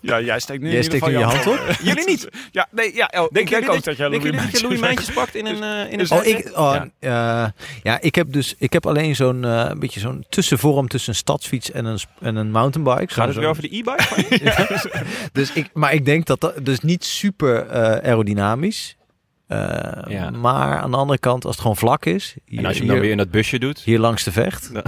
[0.01, 1.77] Ja, jij steekt nu Jij in ieder steekt je hand hand op?
[1.89, 2.29] Jullie niet?
[2.51, 5.11] Ja, nee, ja, oh, ik denk jullie ook dat jij Louis jullie dat Louis Mijntjes-
[5.15, 6.89] pakt in een, eh in een Oh, ik, oh, Ja.
[7.01, 7.53] ja.
[7.83, 11.19] ja, ik heb dus ik heb alleen zo'n eh, een beetje zo'n tussenvorm tussen een
[11.19, 13.15] stadsfiets en een, en een mountainbike.
[13.15, 14.87] Gaat het weer over de e-bike?
[15.33, 18.97] Dus ik, maar ik denk dat dat dus niet super eh, aerodynamisch.
[19.47, 19.59] Eh,
[20.09, 20.31] Ja.
[20.31, 22.87] Maar aan de andere kant, als het gewoon vlak is, hier, En als je hem
[22.89, 23.79] dan hier, weer in dat busje doet.
[23.81, 24.71] hier langs de vecht.
[24.73, 24.83] Ja.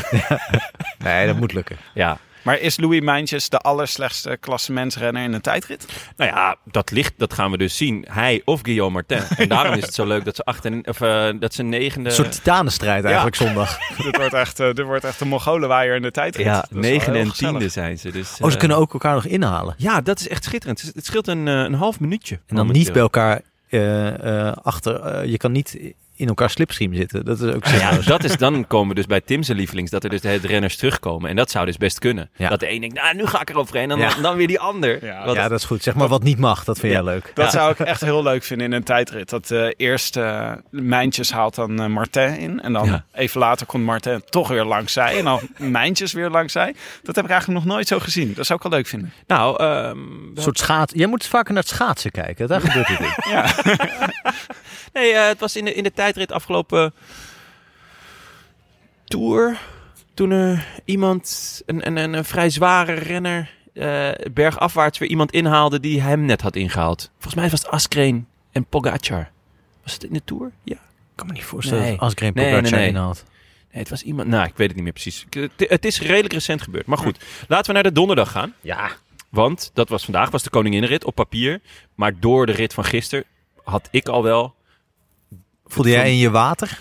[0.99, 1.77] nee, dat moet lukken.
[1.95, 5.87] Ja, Maar is Louis Mijntjes de allerslechtste klassementsrenner in een tijdrit?
[6.17, 8.05] Nou ja, dat ligt, dat gaan we dus zien.
[8.09, 9.37] Hij of Guillaume Martin.
[9.37, 12.09] En daarom is het zo leuk dat ze achter, of eh, dat ze negende.
[12.09, 13.79] Een soort titanenstrijd eigenlijk zondag.
[14.05, 16.47] dit, wordt echt, dit wordt echt een Mongolenwaaier in de tijdrit.
[16.47, 18.11] ja, negende en tiende zijn ze.
[18.11, 19.75] Dus, Oh, ze eh, kunnen ook elkaar nog inhalen.
[19.79, 20.81] Ja, dat is echt schitterend.
[20.95, 22.35] Het- scheelt een, een half minuutje.
[22.35, 22.83] En dan momenteel.
[22.83, 25.27] niet bij elkaar eh, eh, achter.
[25.27, 25.79] je kan niet
[26.21, 27.25] in elkaar slipstream zitten.
[27.25, 27.77] Dat is ook zo.
[27.77, 30.77] Ja, dat is, dan komen we dus bij Tim's lievelings, dat er dus de renners
[30.77, 31.31] terugkomen.
[31.31, 32.31] En dat zou dus best kunnen.
[32.37, 32.49] Ja.
[32.49, 33.91] Dat de een denkt, nou, nu ga ik eroverheen.
[33.91, 34.15] En dan, Ja.
[34.23, 35.05] dan weer die ander.
[35.05, 35.83] Ja, Wat- ja, dat is goed.
[35.83, 36.65] Zeg maar wat niet mag.
[36.65, 37.31] Dat vind jij leuk.
[37.35, 37.51] Dat Ja.
[37.51, 39.29] zou ik echt heel leuk vinden in een tijdrit.
[39.31, 40.19] Dat eh eerst
[40.71, 42.61] Mijntjes haalt dan eh, Martin in.
[42.61, 43.05] En dan Ja.
[43.13, 45.19] even later komt Martin toch weer langs zij.
[45.19, 46.75] En dan Mijntjes weer langs zij.
[47.03, 48.33] Dat heb ik eigenlijk nog nooit zo gezien.
[48.35, 49.13] Dat zou ik wel leuk vinden.
[49.27, 50.93] Nou, ehm, Een soort schaats.
[50.97, 52.49] Jij moet vaker naar het schaatsen kijken.
[52.49, 53.09] Daar gebeurt het in.
[54.93, 56.95] nee, eh, het was in de, in de tijdrit afgelopen
[59.05, 59.61] tour.
[60.15, 66.01] Toen er iemand, een, een, een, vrij zware renner, eh, bergafwaarts weer iemand inhaalde die
[66.01, 67.11] hem net had ingehaald.
[67.13, 69.31] Volgens mij was het Askreen en Pogacar.
[69.83, 70.51] Was het in de tour?
[70.65, 70.75] Ja.
[70.75, 71.91] Ik kan me niet voorstellen Nee.
[71.91, 72.89] Nee, Pogacar nee, nee.
[72.89, 73.25] inhaalt.
[73.73, 74.29] Nee, het was iemand.
[74.29, 75.27] Nou, ik weet het niet meer precies.
[75.57, 76.87] Het is redelijk recent gebeurd.
[76.87, 78.55] Maar goed, laten we naar de donderdag gaan.
[78.61, 78.91] Ja.
[79.29, 81.61] Want dat was vandaag, was de koninginrit op papier.
[81.95, 83.25] Maar door de rit van gisteren
[83.65, 84.55] had ik al wel,
[85.73, 86.79] Voelde jij in je water?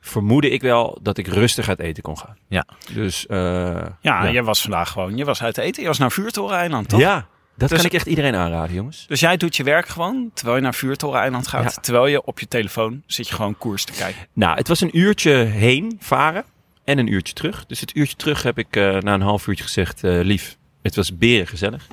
[0.00, 2.36] vermoedde ik wel dat ik rustig uit eten kon gaan.
[2.48, 2.66] Ja.
[2.92, 4.30] Dus eh, Ja, ja.
[4.30, 5.16] jij was vandaag gewoon.
[5.16, 5.82] Je was uit eten.
[5.82, 7.00] Je was naar Vuurtoren-eiland, toch?
[7.00, 7.26] Ja,
[7.56, 9.04] dat Dus- kan ik echt iedereen aanraden, jongens.
[9.08, 11.74] Dus jij doet je werk gewoon terwijl je naar Vuurtoren-eiland gaat.
[11.74, 11.80] Ja.
[11.80, 14.26] Terwijl je op je telefoon zit je gewoon koers te kijken.
[14.32, 16.44] Nou, het was een uurtje heen varen
[16.84, 17.66] en een uurtje terug.
[17.66, 20.96] Dus het uurtje terug heb ik eh, na een half uurtje gezegd, eh, lief, het
[20.96, 21.86] was beren gezellig.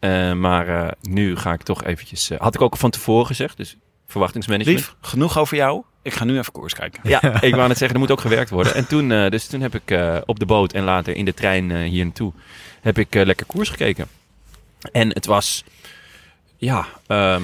[0.00, 3.76] Eh, maar eh, nu ga ik toch eventjes, had ik ook van tevoren gezegd, dus
[4.06, 4.78] verwachtingsmanagement.
[4.80, 5.82] Lief, genoeg over jou.
[6.02, 7.00] Ik ga nu even koers kijken.
[7.08, 8.74] Ja, ik wou net zeggen, er moet ook gewerkt worden.
[8.74, 11.34] En toen, eh, dus toen heb ik eh, op de boot en later in de
[11.34, 12.32] trein eh, hier naartoe,
[12.80, 14.06] heb ik eh, lekker koers gekeken.
[14.92, 15.64] En het was,
[16.56, 17.42] ja, ehm,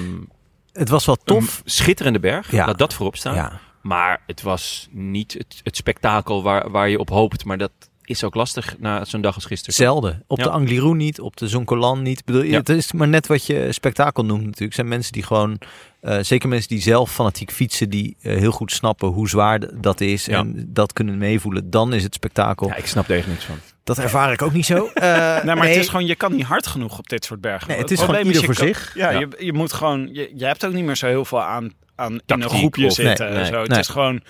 [0.73, 1.57] Het was wel tof.
[1.57, 2.51] een schitterende berg.
[2.51, 2.65] Ja.
[2.65, 3.35] Laat dat voorop staan.
[3.35, 3.59] Ja.
[3.81, 7.45] Maar het was niet het, het spektakel waar, waar je op hoopt.
[7.45, 7.71] Maar dat
[8.09, 9.73] is ook lastig na zo'n dag als gisteren.
[9.73, 10.23] Zelden.
[10.27, 10.43] Op Ja.
[10.43, 12.19] de Angliru niet, op de Zoncolan niet.
[12.19, 12.57] Ik Bedoel, Ja.
[12.57, 14.73] Het is maar net wat je spektakel noemt natuurlijk.
[14.73, 15.57] zijn mensen die gewoon,
[16.01, 20.01] eh, zeker mensen die zelf fanatiek fietsen, die eh, heel goed snappen hoe zwaar dat
[20.01, 20.37] is Ja.
[20.37, 21.69] en dat kunnen meevoelen.
[21.69, 22.67] Dan is het spektakel.
[22.67, 23.55] Ja, ik snap er echt niks van.
[23.83, 24.89] Dat ervaar ik ook niet zo.
[24.93, 27.67] Eh, Nee, maar het is gewoon, je kan niet hard genoeg op dit soort bergen.
[27.67, 28.95] Nee, het Het is gewoon probleem ieder voor kan- zich.
[28.95, 29.19] Ja, Ja.
[29.19, 32.11] Je, je moet gewoon, je, je hebt ook niet meer zo heel veel aan, aan
[32.25, 33.33] in een groepje of- zitten.
[33.33, 33.61] nee, zo.
[33.61, 34.21] Het is gewoon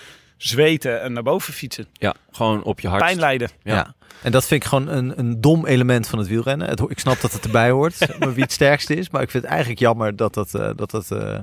[0.42, 1.86] zweten en naar boven fietsen.
[1.92, 3.02] Ja, gewoon op je hart.
[3.02, 3.50] Pijn lijden.
[3.62, 3.74] Ja.
[3.74, 3.94] Ja.
[4.22, 6.68] En dat vind ik gewoon een, een dom element van het wielrennen.
[6.68, 9.10] Het, ik snap dat het erbij hoort, maar wie het sterkste is.
[9.10, 10.54] Maar ik vind het eigenlijk jammer dat dat...
[10.54, 11.38] eh, dat, dat eh,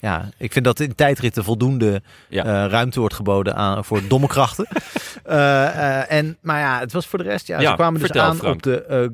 [0.00, 2.44] ja, ik vind dat in tijdritten voldoende Ja.
[2.44, 4.66] eh, ruimte wordt geboden aan, voor domme krachten.
[5.24, 5.66] Eh,
[6.00, 7.46] eh, en, maar ja, het was voor de rest...
[7.46, 8.54] Ja, Ja, ze kwamen dus vertel, aan Frank.
[8.54, 9.06] op de eh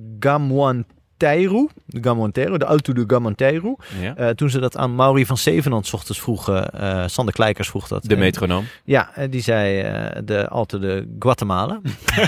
[1.26, 1.68] Gamuanteiru.
[1.86, 3.76] De Gamuanteiru, de Alto de Gamuanteiru.
[4.00, 4.16] Ja.
[4.16, 6.70] Eh, toen ze dat aan Mauri van Zevenand 's ochtends vroegen.
[6.70, 8.02] eh Sander Kleikers vroeg dat.
[8.04, 8.64] De metronoom.
[8.84, 11.80] ja, die zei eh, de Alto de Guatemala.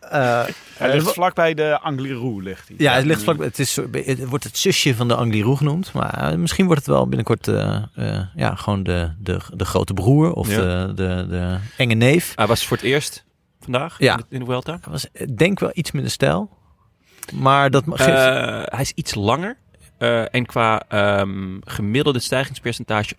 [0.00, 0.44] Eh,
[0.76, 2.42] Hij ligt vlakbij de Angliru.
[2.42, 2.76] Ligt hij.
[2.78, 3.42] ja, het ligt vlak.
[3.42, 5.92] Het, is, het wordt het zusje van de Angliru genoemd.
[5.92, 7.46] Maar misschien wordt het wel binnenkort
[8.36, 10.56] ja, gewoon de, de, de grote broer of Ja.
[10.86, 12.32] de, de, de enge neef.
[12.34, 13.24] Hij was voor het eerst
[13.60, 14.12] vandaag Ja.
[14.12, 14.78] in, de, in de Vuelta.
[14.80, 16.50] Hij was denk wel iets minder stijl.
[17.32, 18.08] Maar dat geeft...
[18.08, 19.56] Eh, hij is iets langer.
[19.98, 23.14] eh, en qua ehm, gemiddelde stijgingspercentage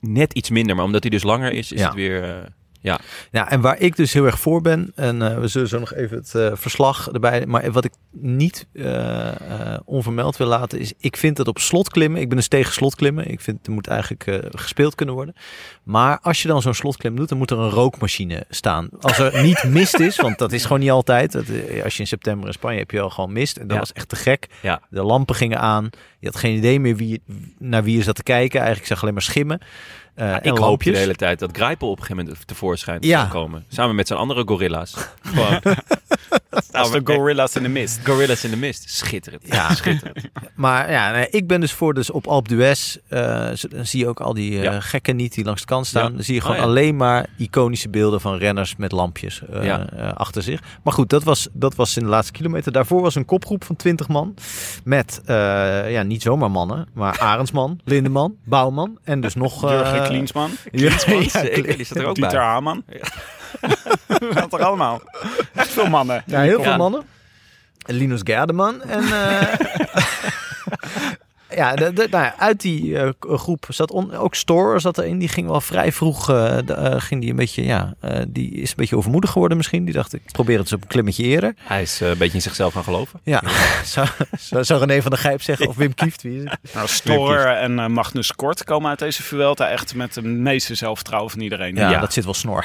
[0.00, 0.76] net iets minder.
[0.76, 1.86] Maar omdat hij dus langer is, is Ja.
[1.86, 2.48] het weer...
[2.80, 3.00] ja,
[3.30, 5.94] Ja, en waar ik dus heel erg voor ben, en eh, we zullen zo nog
[5.94, 9.32] even het eh, verslag erbij, maar wat ik niet eh,
[9.84, 13.40] onvermeld wil laten is, ik vind dat op slotklimmen, ik ben dus tegen slotklimmen, ik
[13.40, 15.34] vind er moet eigenlijk gespeeld kunnen worden,
[15.82, 18.88] maar als je dan zo'n slotklim doet, dan moet er een rookmachine staan.
[19.00, 21.44] Als er niet mist is, want dat is gewoon niet altijd, dat,
[21.84, 23.78] als je in september in Spanje heb je al gewoon mist, en dat Ja.
[23.78, 24.46] was echt te gek.
[24.62, 24.80] ja.
[24.90, 27.22] De lampen gingen aan, je had geen idee meer wie,
[27.58, 29.60] naar wie je zat te kijken, eigenlijk zag alleen maar schimmen.
[30.14, 33.24] En ik hoop de hele tijd dat Grijpel op een gegeven moment tevoorschijn Ja.
[33.26, 33.64] komen.
[33.68, 34.94] Samen met zijn andere gorilla's.
[35.22, 35.60] Gewoon
[36.50, 38.00] Dat is de Gorillas in the Mist.
[38.04, 38.90] gorillas in de mist.
[38.90, 39.42] Schitterend.
[39.46, 39.74] Ja.
[39.74, 40.18] schitterend.
[40.54, 42.96] Maar ja, nee, ik ben dus voor dus op Alpe d'Huez.
[43.08, 43.20] eh,
[43.70, 44.80] dan zie je ook al die eh, Ja.
[44.80, 46.04] gekken niet die langs de kant staan.
[46.10, 46.14] Ja.
[46.14, 46.66] Dan zie je Oh, gewoon ja.
[46.66, 49.86] alleen maar iconische beelden van renners met lampjes eh, Ja.
[49.90, 50.60] eh, achter zich.
[50.82, 52.72] Maar goed, dat was, dat was in de laatste kilometer.
[52.72, 54.34] Daarvoor was een kopgroep van 20 man.
[54.84, 59.64] Met, eh, ja, niet zomaar mannen, maar Arendsman, Lindeman, Bouwman en dus nog...
[59.64, 60.50] eh, Jurgen Klinsman.
[61.28, 63.00] staat er ook Dieter bij.
[64.34, 65.02] Dat er allemaal.
[65.54, 66.22] Echt veel mannen.
[66.26, 66.64] Ja, heel Ja.
[66.64, 67.02] veel mannen.
[67.86, 68.82] En Linus Gerdeman.
[68.82, 69.42] En, eh,
[71.60, 74.98] ja, de, de- nou ja, uit die eh, k- groep zat on- ook Store zat
[74.98, 75.18] erin.
[75.18, 76.30] Die ging wel vrij vroeg.
[76.30, 79.56] eh, de- eh, ging die een beetje, ja, eh, die is een beetje overmoedig geworden
[79.56, 79.84] misschien.
[79.84, 81.54] Die dacht, ik probeer het eens op een klimmetje eerder.
[81.62, 83.20] Hij is eh, een beetje in zichzelf gaan geloven.
[83.24, 83.42] Ja,
[83.84, 84.06] zou,
[84.38, 86.22] zou, zou René van der Gijp zeggen of Wim Kieft.
[86.22, 86.74] Wie is het?
[86.74, 91.30] Nou, Storer en eh, Magnus Kort komen uit deze Vuelta echt met de meeste zelfvertrouwen
[91.30, 91.74] van iedereen.
[91.76, 92.00] Ja, Ja.
[92.00, 92.64] dat zit wel snor.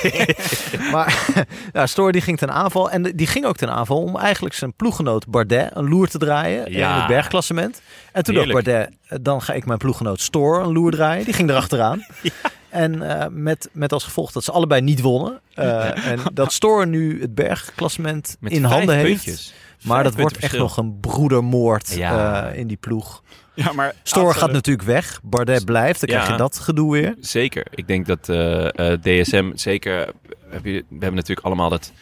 [0.92, 1.18] maar
[1.72, 2.90] ja, Store die ging ten aanval.
[2.90, 6.72] En die ging ook ten aanval om eigenlijk zijn ploeggenoot Bardet een loer te draaien
[6.72, 6.92] Ja.
[6.94, 7.80] in het bergklassement.
[8.12, 8.64] En toen Heerlijk.
[8.64, 11.24] Bardet, eh, dan ga ik mijn ploeggenoot Store een loer draaien.
[11.24, 12.04] Die ging erachteraan.
[12.68, 15.40] En eh, met, met als gevolg dat ze allebei niet wonnen.
[15.54, 19.24] Eh, En dat Store nu het bergklassement Met in handen heeft.
[19.24, 19.54] puntjes.
[19.84, 22.50] Maar dat wordt echt nog een broedermoord Ja.
[22.50, 23.22] eh, in die ploeg.
[23.54, 25.20] Ja, maar Store gaat natuurlijk weg.
[25.22, 26.00] Bardet blijft.
[26.00, 26.32] Dan krijg Ja.
[26.32, 27.14] je dat gedoe weer.
[27.20, 27.66] Zeker.
[27.70, 30.08] Ik denk dat eh, eh, DSM zeker.
[30.48, 31.92] Heb je, we hebben natuurlijk allemaal dat.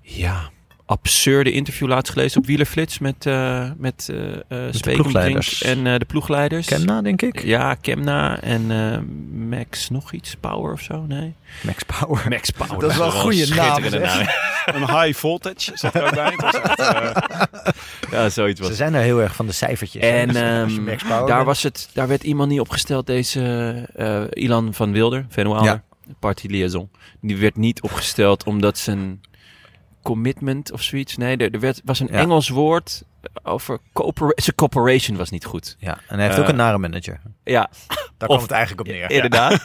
[0.00, 0.50] Ja.
[0.94, 5.62] Absurde interview laatst gelezen op Wielerflits met, eh met eh eh Zwekenbrink ploegleiders.
[5.62, 6.66] en eh, de ploegleiders.
[6.66, 7.44] Kemna, denk ik.
[7.44, 8.98] Ja, Kemna en eh,
[9.48, 11.34] Max nog iets, Power of zo, nee?
[11.62, 12.26] Max Power.
[12.28, 12.78] Max Power.
[12.80, 14.18] Dat is wel een goede naam, schitterende zeg.
[14.18, 14.26] naam.
[14.82, 16.30] Een high voltage zat er ook bij.
[16.36, 20.02] Het was echt, Ja, zoiets was Ze zijn er heel erg van de cijfertjes.
[20.02, 23.40] En Dus ehm, Max Power daar, bent- was het, daar werd iemand niet opgesteld, deze
[23.94, 25.82] eh, Ilan van Wilder, Venualer, Ja.
[26.18, 26.90] Party Liaison.
[27.20, 29.20] Die werd niet opgesteld omdat zijn
[30.04, 31.16] commitment of zoiets.
[31.16, 32.18] Nee, er, er werd, was een Ja.
[32.18, 33.02] Engels woord
[33.42, 35.76] over corpora- zijn corporation was niet goed.
[35.78, 37.20] Ja, en hij heeft ook Eh, een nare manager.
[37.44, 39.10] Ja, Daar of- komt het eigenlijk op neer.
[39.10, 39.62] inderdaad.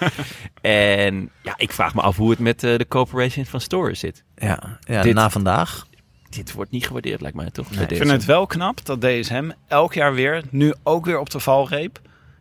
[0.61, 4.23] en ja, ik vraag me af hoe het met eh, de corporation van Store zit.
[4.35, 5.87] Ja, ja Dit- na vandaag.
[6.29, 7.71] Dit wordt niet gewaardeerd, lijkt mij toch?
[7.71, 7.85] Nee.
[7.87, 11.39] ik vind het wel knap dat DSM elk jaar weer, nu ook weer op de
[11.39, 11.99] valreep,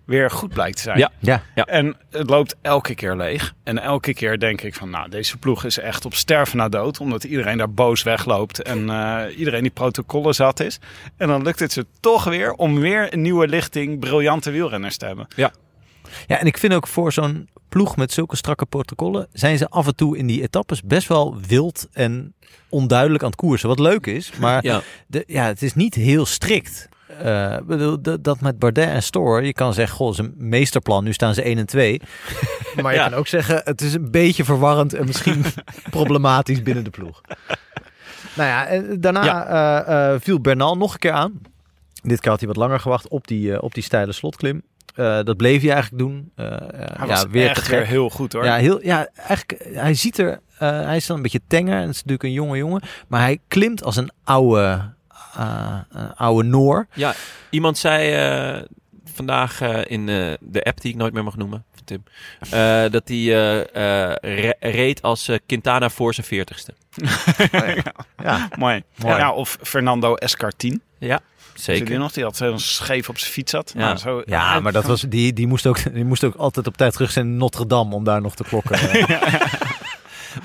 [0.08, 0.98] weer goed blijkt te zijn.
[0.98, 1.10] Ja.
[1.54, 3.54] Ja, En het loopt elke keer leeg.
[3.64, 7.00] En elke keer denk ik van, nou, deze ploeg is echt op sterven na dood.
[7.00, 10.78] Omdat iedereen daar boos wegloopt en eh, iedereen die protocollen zat is.
[11.16, 15.06] En dan lukt het ze toch weer om weer een nieuwe lichting briljante wielrenners te
[15.06, 15.26] hebben.
[16.26, 19.26] ja, en ik vind ook voor zo'n ploeg met zulke strakke protocollen...
[19.32, 22.34] zijn ze af en toe in die etappes best wel wild en
[22.68, 23.68] onduidelijk aan het koersen.
[23.68, 24.80] Wat leuk is, maar Ja.
[25.06, 26.88] de, ja, het is niet heel strikt.
[27.22, 31.34] Eh, bedoel, dat, met Bardet en Store, je kan zeggen, goh, zijn meesterplan, nu staan
[31.34, 32.00] ze 1 en 2.
[32.82, 33.08] Maar je Ja.
[33.08, 35.44] kan ook zeggen, het is een beetje verwarrend en misschien
[35.90, 37.20] problematisch binnen de ploeg.
[38.36, 39.46] Nou ja, en daarna Ja.
[39.84, 41.40] eh, eh, viel Bernal nog een keer aan.
[42.02, 44.62] Dit keer had hij wat langer gewacht op die, op die steile slotklim.
[44.94, 46.30] Eh, dat bleef hij eigenlijk doen.
[46.34, 47.88] Eh, eh, Hij ja, was weer echt te weer gek.
[47.88, 48.44] heel goed hoor.
[48.44, 51.80] Ja, heel, ja, eigenlijk, hij ziet er, eh, hij is dan een beetje tenger en
[51.80, 52.82] het is natuurlijk een jonge jongen.
[53.08, 54.92] Maar hij klimt als een oude,
[56.16, 56.86] oude Noor.
[56.94, 57.14] Ja,
[57.50, 58.62] iemand zei eh,
[59.14, 62.02] vandaag eh, in eh, de app die ik nooit meer mag noemen, van Tim,
[62.40, 63.60] eh, dat hij eh,
[64.10, 66.74] eh, re- reed als eh, Quintana voor zijn veertigste.
[68.22, 68.82] Ja, Mooi.
[68.96, 69.16] Mooi.
[69.16, 70.82] Ja, of Fernando Escartin.
[70.98, 71.20] Ja,
[71.54, 71.98] Zeker.
[71.98, 72.12] nog?
[72.12, 73.72] Die had zo'n scheef op zijn fiets zat.
[73.74, 73.80] Ja.
[73.80, 76.76] Nou, zo, ja maar dat was, die, die, moest ook, die moest ook altijd op
[76.76, 78.78] tijd terug zijn in Notre Dame om daar nog te klokken.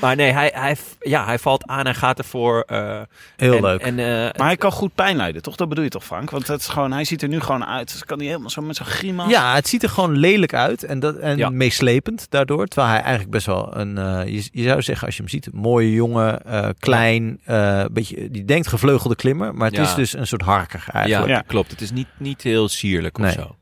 [0.02, 2.62] Maar nee, hij, hij, ja, hij valt aan en gaat ervoor.
[2.68, 3.02] eh,
[3.38, 3.82] Heel en- leuk.
[3.82, 5.56] En, eh, Maar hij kan goed pijn lijden, toch?
[5.56, 6.30] Dat bedoel je toch, Frank?
[6.30, 7.92] Want het is gewoon, hij ziet er nu gewoon uit.
[7.92, 9.30] Dus kan hij helemaal zo met zo'n grimas.
[9.30, 11.50] Ja, het ziet er gewoon lelijk uit en, dat, en Ja.
[11.50, 12.66] meeslepend daardoor.
[12.68, 15.46] Terwijl hij eigenlijk best wel een, eh, je, je zou zeggen als je hem ziet,
[15.46, 19.56] een mooie jongen, eh, klein, eh, beetje, die denkt gevleugelde klimmer.
[19.56, 19.84] Maar het Ja.
[19.84, 21.32] is dus een soort harker ja, eigenlijk.
[21.32, 21.44] Ja.
[21.48, 21.72] klopt.
[21.72, 23.34] Het is niet, niet heel sierlijk of Nee.
[23.34, 23.56] zo.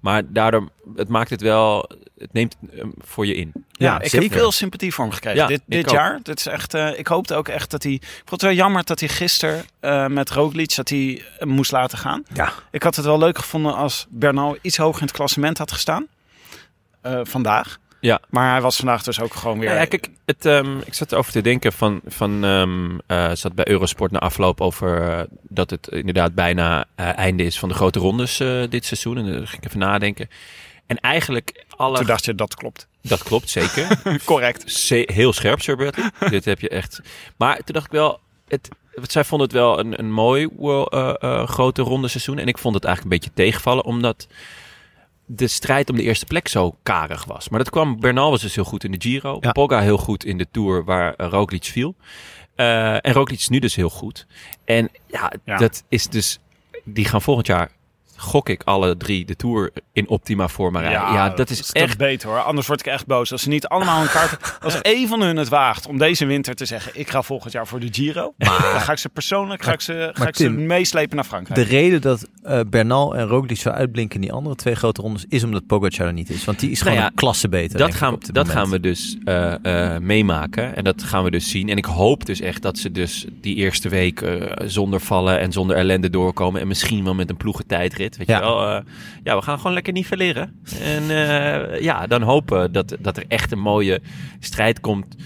[0.00, 3.52] Maar daardoor, het maakt het wel, het neemt hem voor je in.
[3.54, 4.28] Ja, Ja, ik zeker.
[4.28, 5.40] heb veel sympathie voor hem gekregen.
[5.40, 6.20] Ja, dit dit jaar.
[6.22, 7.92] Dit is echt, eh, ik hoopte ook echt dat hij...
[7.92, 11.72] Ik vond het wel jammer dat hij gisteren eh, met Roglic dat hij hem moest
[11.72, 12.22] laten gaan.
[12.32, 12.52] Ja.
[12.70, 16.06] Ik had het wel leuk gevonden als Bernal iets hoger in het klassement had gestaan.
[17.00, 17.78] Eh, vandaag.
[18.00, 18.20] Ja.
[18.28, 19.68] Maar hij was vandaag dus ook gewoon weer...
[19.68, 23.54] Ja, ja, kijk, het, ehm, ik zat erover te denken van, van ehm, eh, zat
[23.54, 27.74] bij Eurosport na afloop over eh, dat het inderdaad bijna eh, einde is van de
[27.74, 28.36] grote rondes
[28.70, 29.16] dit seizoen.
[29.16, 30.28] En dan ging ik even nadenken.
[30.86, 31.96] En eigenlijk alle...
[31.96, 32.86] Toen dacht je, dat klopt.
[33.02, 34.02] Dat klopt, zeker.
[34.24, 34.72] Correct.
[34.72, 36.04] Ze- heel scherp, Sir Bertie.
[36.30, 37.00] Dit heb je echt.
[37.36, 38.68] Maar toen dacht ik wel, het,
[39.02, 40.48] zij vonden het wel een, een mooi
[41.44, 42.38] grote ronde seizoen.
[42.38, 44.26] En ik vond het eigenlijk een beetje tegenvallen, omdat
[45.32, 47.48] de strijd om de eerste plek zo karig was.
[47.48, 49.36] Maar dat kwam, Bernal was dus heel goed in de Giro.
[49.40, 49.52] Ja.
[49.52, 51.94] Pogga heel goed in de Tour waar uh, Roglic viel.
[52.54, 54.26] Eh, en Roglic is nu dus heel goed.
[54.64, 55.56] En ja, Ja.
[55.56, 56.38] dat is dus...
[56.84, 57.70] Die gaan volgend jaar,
[58.20, 61.00] gok ik, alle drie de Tour in optima forma rijden.
[61.00, 61.98] Ja, dat is echt...
[61.98, 62.38] beter hoor.
[62.38, 63.32] Anders word ik echt boos.
[63.32, 64.58] Als ze niet allemaal een kaart...
[64.62, 66.92] Als één van hun het waagt om deze winter te zeggen...
[66.94, 68.34] ik ga volgend jaar voor de Giro.
[68.38, 68.50] dan
[68.80, 71.60] ga ik ze persoonlijk ga ik ze, ga maar ik ze meeslepen naar Frankrijk.
[71.60, 75.24] De reden dat eh, Bernal en Roglic zo uitblinken in die andere twee grote rondes
[75.28, 76.44] is omdat Pogacar er niet is.
[76.44, 77.78] Want die is Nou gewoon ja, een klasse beter.
[77.78, 78.50] Dat, gaan, dat moment.
[78.50, 80.76] gaan we dus eh, eh, meemaken.
[80.76, 81.68] En dat gaan we dus zien.
[81.68, 85.52] En ik hoop dus echt dat ze dus die eerste week eh, zonder vallen en
[85.52, 86.60] zonder ellende doorkomen.
[86.60, 88.09] En misschien wel met een ploegentijdrit.
[88.16, 88.36] Weet Ja.
[88.36, 88.68] je wel.
[88.68, 88.82] Eh,
[89.22, 90.60] ja, we gaan gewoon lekker nivelleren.
[90.82, 94.00] En eh, ja, dan hopen dat, dat er echt een mooie
[94.40, 95.16] strijd komt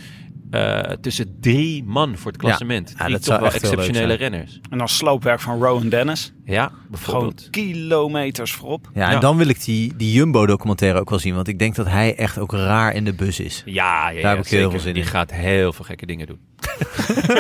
[0.51, 2.95] eh, tussen drie man voor het klassement.
[2.99, 4.31] Ja, die dat toch wel echt heel leuk exceptionele zijn.
[4.31, 4.61] renners.
[4.71, 6.33] En dan sloopwerk van Rowan Dennis.
[6.45, 7.49] Ja, Gewoon bijvoorbeeld.
[7.51, 8.91] kilometers voorop.
[8.95, 9.19] Ja, en Ja.
[9.21, 11.35] dan wil ik die, die Jumbo-documentaire ook wel zien.
[11.35, 13.63] Want ik denk dat hij echt ook raar in de bus is.
[13.65, 15.09] Ja, ja, ja, Daar heb ik heel veel zin Die in.
[15.09, 16.39] gaat heel veel gekke dingen doen.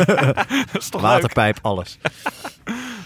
[0.72, 1.98] Dat is toch Waterpijp, alles.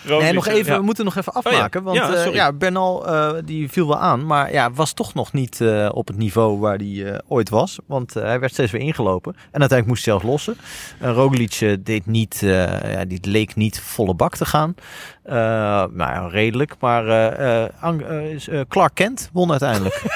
[0.09, 0.79] Nee, nog even, ja.
[0.79, 1.51] we moeten nog even Oh ja.
[1.51, 1.83] afmaken.
[1.83, 4.27] Want Ja, eh, ja, Bernal eh, die viel wel aan.
[4.27, 7.79] Maar ja, was toch nog niet eh, op het niveau waar hij eh, ooit was.
[7.87, 9.33] Want eh, hij werd steeds weer ingelopen.
[9.33, 10.57] En uiteindelijk moest hij zelf lossen.
[10.99, 14.75] En Roglic deed niet, eh, ja, die leek niet volle bak te gaan.
[15.23, 16.75] Eh, nou ja, redelijk.
[16.81, 20.03] Maar eh, eh, eh, eh, Clark Kent won uiteindelijk.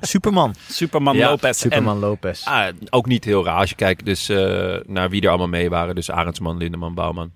[0.00, 0.54] Superman.
[0.68, 1.58] Superman Ja, Lopez.
[1.58, 2.44] Superman Lopez.
[2.46, 5.70] Ah, ook niet heel raar als je kijkt dus, eh, naar wie er allemaal mee
[5.70, 5.94] waren.
[5.94, 7.30] Dus Arendsman, Lindeman, Bouwman.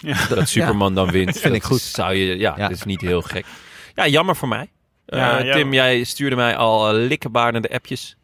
[0.00, 0.26] Ja.
[0.26, 1.38] Dat Superman dan wint.
[1.40, 1.80] Vind ik goed.
[1.80, 3.46] Zou je, ja, dat is niet heel gek.
[3.94, 4.70] Ja, jammer voor mij.
[5.06, 5.52] Eh.
[5.52, 8.16] Tim, jij stuurde mij al uh, likkenbaardende appjes.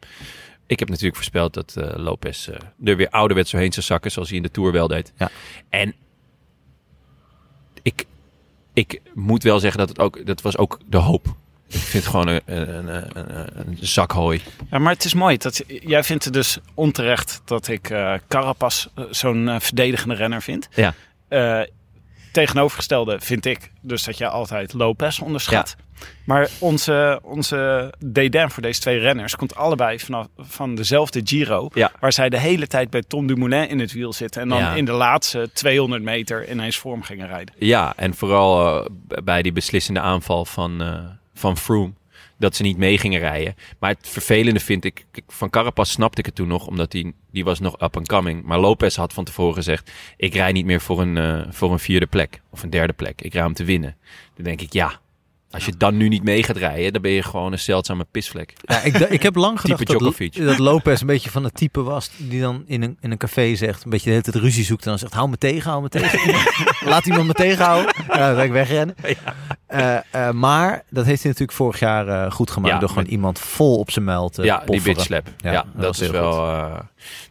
[0.65, 4.27] Ik heb natuurlijk voorspeld dat eh, Lopez eh, er weer ouderwets doorheen zou zakken, zoals
[4.27, 5.13] hij in de Tour wel deed.
[5.17, 5.29] Ja.
[5.69, 5.95] En
[7.81, 8.05] ik,
[8.73, 11.35] ik moet wel zeggen dat het ook, dat was ook de hoop.
[11.67, 14.41] Ik vind het gewoon een, een, een, een, een zak hooi.
[14.71, 15.37] Ja, maar het is mooi.
[15.37, 20.41] Dat, jij vindt het dus onterecht dat ik eh Carapaz eh, zo'n eh, verdedigende renner
[20.41, 20.69] vind.
[20.75, 20.93] Ja.
[21.27, 21.61] Eh,
[22.31, 25.75] tegenovergestelde vind ik dus dat jij altijd Lopez onderschat.
[26.25, 31.69] Maar onze, onze dédain voor deze twee renners komt allebei vanaf van dezelfde Giro.
[31.73, 31.91] Ja.
[31.99, 34.41] Waar zij de hele tijd bij Tom Dumoulin in het wiel zitten.
[34.41, 34.73] En dan Ja.
[34.73, 37.55] in de laatste 200 meter ineens vorm gingen rijden.
[37.57, 38.85] Ja, en vooral eh,
[39.23, 40.99] bij die beslissende aanval van, eh
[41.33, 41.93] van Froome.
[42.37, 43.55] Dat ze niet mee gingen rijden.
[43.79, 45.05] Maar het vervelende vind ik...
[45.27, 48.43] Van Carapaz snapte ik het toen nog, omdat die, die was nog up and coming.
[48.43, 49.91] Maar Lopez had van tevoren gezegd...
[50.17, 52.41] ik rij niet meer voor een, eh, voor een vierde plek.
[52.49, 53.21] Of een derde plek.
[53.21, 53.95] Ik rij om te winnen.
[54.35, 54.99] Dan denk ik, ja...
[55.57, 58.53] Als je dan nu niet mee gaat rijden, dan ben je gewoon een zeldzame pisvlek.
[58.61, 59.99] Ja, ik, ik heb lang gedacht dat,
[60.33, 63.55] dat Lopez een beetje van het type was die dan in een, in een café
[63.55, 65.81] zegt, een beetje de hele tijd ruzie zoekt en dan zegt, hou me tegen, hou
[65.81, 66.19] me tegen.
[66.89, 67.93] Laat iemand me tegenhouden.
[67.95, 68.95] En dan ben ik wegrennen.
[69.67, 73.03] Eh, eh, maar dat heeft hij natuurlijk vorig jaar eh, goed gemaakt Ja, door gewoon
[73.03, 74.93] met- iemand vol op zijn muil te ja, die pofferen.
[74.93, 75.27] bitch slap.
[75.37, 76.69] Ja, dat, is wel...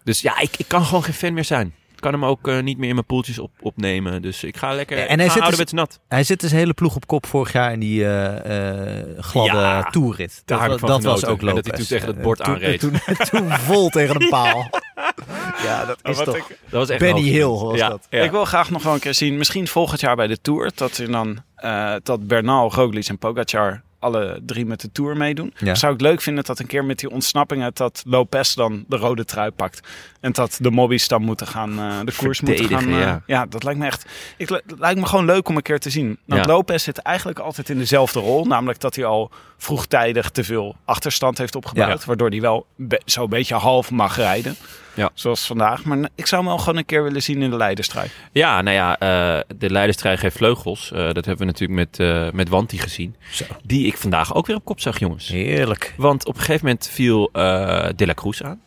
[0.05, 1.75] dus ja, ik, ik kan gewoon geen fan meer zijn.
[2.07, 4.23] Ik kan hem ook eh, niet meer in mijn poeltjes op, opnemen.
[4.23, 4.99] Dus ik ga lekker...
[4.99, 6.01] En En hij zit dus- nat.
[6.09, 9.83] Hij zit dus hele ploeg op kop vorig jaar in die eh, eh, gladde Ja,
[9.91, 10.43] toerrit.
[10.45, 11.63] dat van dat was ook En Lopez.
[11.63, 12.81] dat hij toen tegen het bord toen- aanreed.
[12.81, 12.93] Toen,
[13.31, 14.71] toen vol tegen een paal.
[15.67, 16.37] ja, dat is toch...
[16.37, 18.07] ik- Dat was echt Benny Hill was ja, dat.
[18.11, 18.23] Ja.
[18.23, 20.97] Ik wil graag nog wel een keer zien, misschien volgend jaar bij de Tour, dat,
[20.99, 25.55] er dan, eh, dat Bernal, Roglic en Pogacar alle drie met de Tour meedoen.
[25.59, 25.75] Ja.
[25.75, 29.25] Zou ik leuk vinden dat een keer met die ontsnappingen dat Lopez dan de rode
[29.25, 29.89] trui pakt.
[30.21, 32.89] En dat de mobbies dan moeten gaan, eh, de koers moeten gaan.
[32.89, 33.47] Eh, ja.
[33.47, 36.19] dat lijkt me echt, ik, het lijkt me gewoon leuk om een keer te zien.
[36.25, 36.53] Want Ja.
[36.53, 41.39] Lopez zit eigenlijk altijd in dezelfde rol, namelijk dat hij al vroegtijdig te veel achterstand
[41.39, 42.05] heeft opgebouwd.
[42.05, 44.57] Waardoor hij wel be- zo'n beetje half mag rijden.
[44.97, 45.11] Ja.
[45.15, 45.85] Zoals vandaag.
[45.85, 48.11] Maar ik zou hem wel gewoon een keer willen zien in de leiderstrijd.
[48.33, 50.93] Ja, nou ja, eh, de leiderstrijd heeft vleugels.
[50.93, 53.17] Eh, dat hebben we natuurlijk met, eh met Wanti gezien.
[53.63, 55.29] Die ik vandaag ook weer op kop zag, jongens.
[55.29, 55.95] Heerlijk.
[55.97, 58.61] Want op een gegeven moment viel eh De La Cruz aan.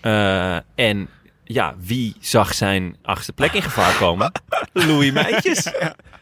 [0.00, 1.08] Eh, en
[1.44, 4.32] ja, wie zag zijn achtste plek in gevaar komen?
[4.72, 5.64] Louis Meijtjes.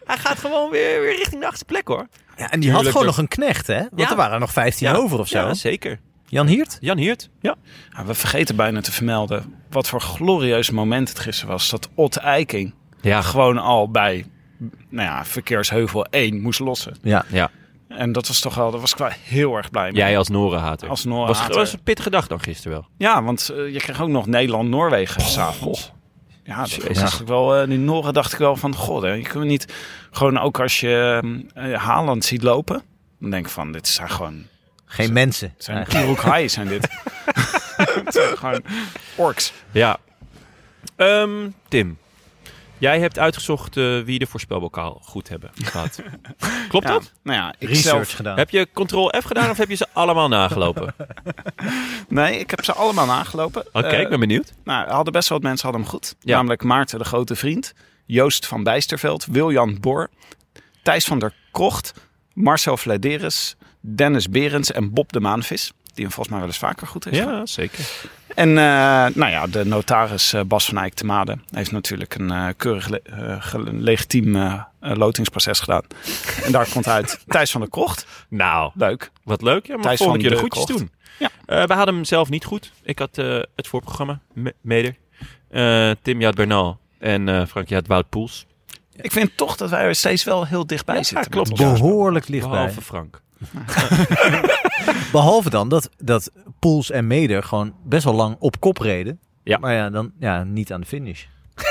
[0.05, 2.07] Hij gaat gewoon weer, weer richting de achtste plek, hoor.
[2.37, 3.79] Ja, en die had gewoon dat- nog een knecht, hè?
[3.79, 4.11] Want Ja.
[4.11, 5.39] er waren er nog 15 over of zo.
[5.39, 5.99] Ja, zeker.
[6.27, 6.79] Jan Hiert?
[6.81, 7.29] Jan Hiert.
[7.41, 7.55] Ja.
[7.97, 11.71] Ja, we vergeten bijna te vermelden wat voor glorieus moment het gisteren was.
[11.71, 14.27] Dat Otte Eiking Ja, gewoon al bij
[14.89, 16.97] nou ja, verkeersheuvel 1 moest lossen.
[17.03, 17.25] Ja.
[17.29, 17.51] ja.
[17.89, 20.01] En dat was toch wel, daar was ik wel heel erg blij mee.
[20.01, 20.89] Jij als Norenhater.
[20.89, 21.55] Als was, Noorhater.
[21.55, 22.87] was een pittige dag dan gisteren wel.
[22.99, 25.93] Ja, want eh, je kreeg ook nog Nederland-Noorwegen s'avonds.
[26.45, 26.99] Ja, dat was Jezus.
[26.99, 29.75] eigenlijk wel, eh die Noren dacht ik wel van, god, hè, je kunt niet
[30.11, 31.23] gewoon ook als je
[31.55, 32.83] eh, Haaland ziet lopen,
[33.21, 34.43] dan denk ik van, dit zijn gewoon,
[34.97, 35.53] Geen mensen.
[35.55, 35.87] het zijn
[36.17, 36.89] Hai zijn dit.
[38.05, 38.63] het zijn gewoon
[39.17, 39.53] orks.
[39.71, 39.99] Ja.
[40.97, 41.99] Ehm, Tim,
[42.79, 46.03] jij hebt uitgezocht eh, wie de voorspelbokaal goed hebben gehad.
[46.69, 47.13] Klopt Ja, dat?
[47.23, 48.37] nou ja, ik Research zelf, gedaan.
[48.39, 50.83] Heb je Ctrl F gedaan of heb je ze allemaal nagelopen?
[50.83, 51.15] Oké,
[52.09, 53.65] nee, ik heb ze allemaal nagelopen.
[53.73, 54.53] Eh, ik ben benieuwd.
[54.65, 56.15] Nou, hadden best wel wat mensen hadden hem goed.
[56.21, 56.37] Ja.
[56.37, 57.75] Namelijk Maarten de Grote Vriend,
[58.07, 60.11] Joost van Bijsterveld, Wiljan Bor,
[60.83, 61.93] Thijs van der Krocht,
[62.33, 65.73] Marcel Vladeris, Dennis Berends en Bob de Maanvis.
[65.95, 67.17] Die hem volgens mij wel eens vaker goed heeft.
[67.17, 67.85] Ja, zeker.
[68.35, 68.55] En eh,
[69.15, 72.89] nou ja, de notaris eh, Bas van Eyck te Made heeft natuurlijk een eh, keurig
[72.89, 75.83] le- eh, legitiem lotingsproces gedaan.
[76.45, 78.07] en daar komt uit Thijs van der Krocht.
[78.29, 79.11] Nou, Leuk.
[79.25, 79.67] wat leuk.
[79.67, 80.79] Ja, maar Thijs volgende van keer de de goedjes Krocht.
[80.79, 80.91] doen.
[81.19, 81.61] Ja.
[81.61, 82.73] Eh, we hadden hem zelf niet goed.
[82.83, 84.95] Ik had eh, het voorprogramma me- mede.
[85.51, 86.79] Eh, Tim, je had Bernal.
[86.99, 88.47] En eh, Frank, je had Wout Poels.
[89.01, 91.31] Ik vind toch dat wij er steeds wel heel dichtbij Ja, zitten.
[91.31, 91.51] klopt.
[91.51, 91.75] met elkaar.
[91.75, 92.53] Behoorlijk lichtbij.
[92.53, 93.21] Behalve Frank.
[95.13, 99.21] Behalve dan dat, dat Poels en Meder gewoon best wel lang op kop reden.
[99.43, 99.59] Ja.
[99.59, 101.25] Maar ja, dan ja, niet aan de finish.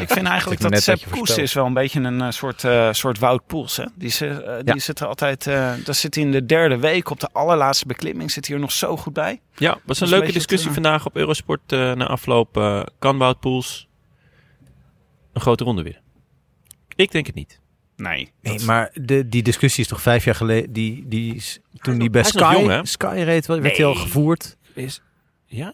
[0.00, 2.92] Ik vind eigenlijk dat wat Sepp Koes is wel een beetje een eh, soort, eh,
[2.92, 3.76] soort Wout Poels.
[3.76, 3.84] Hè?
[3.94, 4.78] Die, ze, eh, die Ja.
[4.80, 8.30] zit er altijd, eh daar zit hij in de derde week op de allerlaatste beklimming.
[8.30, 9.40] Zit hij er nog zo goed bij.
[9.56, 12.82] Ja, was is een een leuke discussie vandaag op Eurosport eh, na afloop.
[12.98, 13.88] kan Wout Poels
[15.32, 16.02] een grote ronde winnen?
[16.94, 17.60] Ik denk het niet.
[17.98, 18.32] Nee.
[18.42, 20.72] Nee, maar de, die discussie is toch vijf jaar geleden.
[20.72, 22.88] Die, die is, toen is die bij nog Sky, jong?
[22.88, 24.02] Sky reed, werd werd hij al Nee.
[24.02, 24.56] gevoerd.
[24.74, 25.00] Is,
[25.46, 25.72] ja?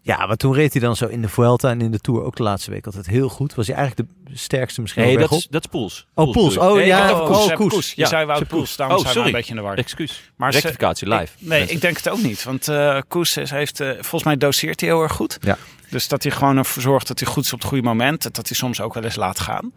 [0.00, 2.36] Ja, maar toen reed hij dan zo in de Vuelta en in de Tour ook
[2.36, 3.54] de laatste week altijd heel goed.
[3.54, 6.06] Was hij eigenlijk de sterkste misschien Nee, wel dat is, dat is Poels.
[6.14, 6.56] Oh, Poels.
[6.56, 7.12] Oh, Nee, ja.
[7.20, 7.52] Oh, Koes.
[7.52, 7.92] Koes.
[7.94, 9.34] Je Ja, zei Wout Sepp Poels, daarom Oh, zijn we sorry.
[9.34, 9.76] een beetje in de war.
[9.78, 10.30] Excuus.
[10.36, 11.32] Maar Rectificatie, live.
[11.38, 12.44] Nee, ik denk het ook niet.
[12.44, 15.38] Want eh Koes is, heeft, eh, volgens mij doseert hij heel erg goed.
[15.40, 15.58] Ja.
[15.90, 18.24] Dus dat hij gewoon ervoor zorgt dat hij goed is op het goede moment.
[18.24, 19.72] En dat hij soms ook wel eens laat gaan.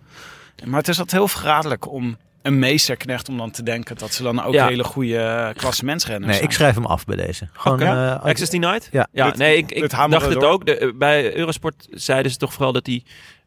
[0.66, 4.24] Maar het is altijd heel verraderlijk om een meesterknecht om dan te denken dat ze
[4.24, 4.68] dan ook Ja.
[4.68, 6.50] hele goede klassementsrenners Nee, zijn.
[6.50, 7.50] ik schrijf hem af bij deze.
[7.54, 7.86] Gewoon, Oké.
[7.90, 8.90] eh, als- Access Denied?
[8.92, 9.08] Ja.
[9.12, 10.66] ja Dit- nee, ik, ik dacht het ook.
[10.66, 13.04] De, eh, bij Eurosport zeiden ze toch vooral dat hij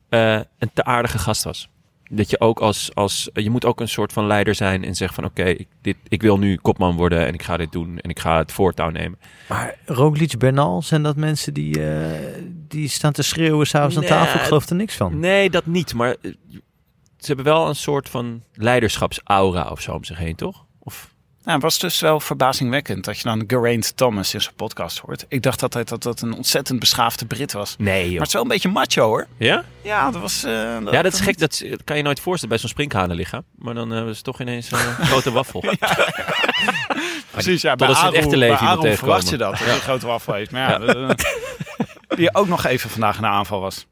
[0.08, 1.68] eh, een te aardige gast was.
[2.10, 5.14] Dat je ook als, als je moet ook een soort van leider zijn en zeggen
[5.14, 8.10] van oké, ik, dit ik wil nu kopman worden en ik ga dit doen en
[8.10, 9.18] ik ga het voortouw nemen.
[9.48, 12.06] Maar Roglic, Bernal, zijn dat mensen die, eh,
[12.68, 14.40] die staan te schreeuwen s'avonds aan tafel?
[14.40, 15.18] Ik geloof er niks van.
[15.18, 15.94] Nee, dat niet.
[15.94, 16.30] Maar eh,
[17.24, 20.64] ze hebben wel een soort van leiderschapsaura of zo om zich heen, toch?
[20.78, 21.10] Of
[21.42, 25.24] Nou, het was dus wel verbazingwekkend dat je dan Geraint Thomas in zijn podcast hoort.
[25.28, 27.74] Ik dacht altijd dat dat een ontzettend beschaafde Brit was.
[27.78, 29.26] nee, Maar het is wel een beetje macho hoor.
[29.36, 29.64] Ja?
[29.82, 30.44] Ja, dat was...
[30.44, 30.52] eh,
[30.90, 31.38] Ja, dat is gek.
[31.38, 33.44] Dat, kan je nooit voorstellen bij zo'n sprinkhanenlichaam.
[33.56, 35.60] Maar dan hebben ze toch ineens eh, een grote waffel.
[37.30, 37.74] Precies, ja.
[37.74, 40.50] Bij Totdat ze het echte leven verwacht je dat, dat hij een grote wafel heeft.
[40.50, 41.10] Maar ja, eh,
[42.16, 43.86] die ook nog even vandaag in de aanval was.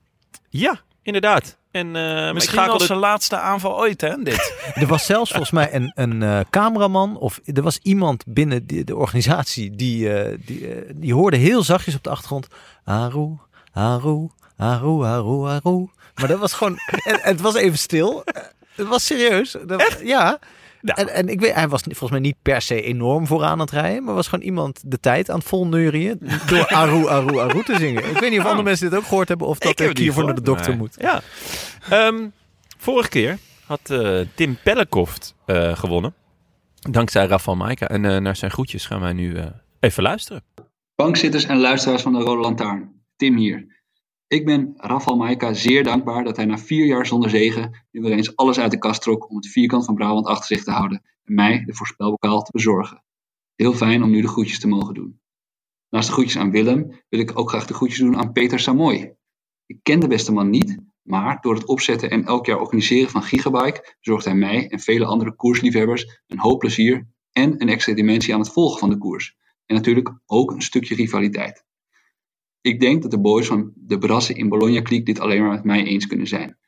[0.48, 1.58] Ja, inderdaad.
[1.70, 4.54] En, eh, ik Misschien wel zijn laatste aanval ooit, hè, dit.
[4.74, 8.84] Er was zelfs volgens mij een, een eh, cameraman of er was iemand binnen de,
[8.84, 12.46] de organisatie die, eh, die, die hoorde heel zachtjes op de achtergrond
[12.84, 13.36] Aru,
[13.72, 15.88] Aru, Aru, Aru, Aru.
[16.14, 18.24] Maar dat was gewoon, en, en het was even stil.
[18.74, 19.56] Het was serieus.
[19.66, 20.38] Dat, Ja.
[20.82, 23.70] En, en ik weet, hij was volgens mij niet per se enorm vooraan aan het
[23.70, 27.76] rijden, maar was gewoon iemand de tijd aan het volneurien door Aru, Aru, Aru te
[27.78, 28.10] zingen.
[28.10, 30.34] Ik weet niet of andere mensen dit ook gehoord hebben of dat Ik hiervoor naar
[30.34, 30.96] de dokter moet.
[30.98, 31.20] Ja.
[31.90, 32.28] Ehm,
[32.78, 36.14] vorige keer had eh, Tim Pellekoft eh, gewonnen.
[36.80, 37.88] Dankzij Rafal Maika.
[37.88, 39.46] En eh, naar zijn groetjes gaan wij nu eh,
[39.80, 40.42] even luisteren.
[40.94, 43.02] Bankzitters en luisteraars van de Rode Lantaarn.
[43.16, 43.79] Tim hier.
[44.30, 48.12] Ik ben Rafal Maika zeer dankbaar dat hij na vier jaar zonder zegen nu weer
[48.12, 51.02] eens alles uit de kast trok om het vierkant van Brabant achter zich te houden
[51.24, 53.04] en mij de voorspelbokaal te bezorgen.
[53.54, 55.20] Heel fijn om nu de groetjes te mogen doen.
[55.88, 59.16] Naast de groetjes aan Willem wil ik ook graag de groetjes doen aan Peter Samoy.
[59.66, 63.22] Ik ken de beste man niet, maar door het opzetten en elk jaar organiseren van
[63.22, 68.34] Gigabike zorgt hij mij en vele andere koersliefhebbers een hoop plezier en een extra dimensie
[68.34, 69.36] aan het volgen van de koers.
[69.66, 71.68] En natuurlijk ook een stukje rivaliteit.
[72.60, 75.64] Ik denk dat de boys van de Brassen in Bologna Kliek dit alleen maar met
[75.64, 76.58] mij eens kunnen zijn.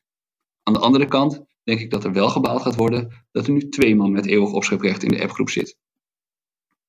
[0.63, 3.69] Aan de andere kant denk ik dat er wel gebaald gaat worden dat er nu
[3.69, 5.77] twee man met eeuwig opschriprecht in de appgroep zit.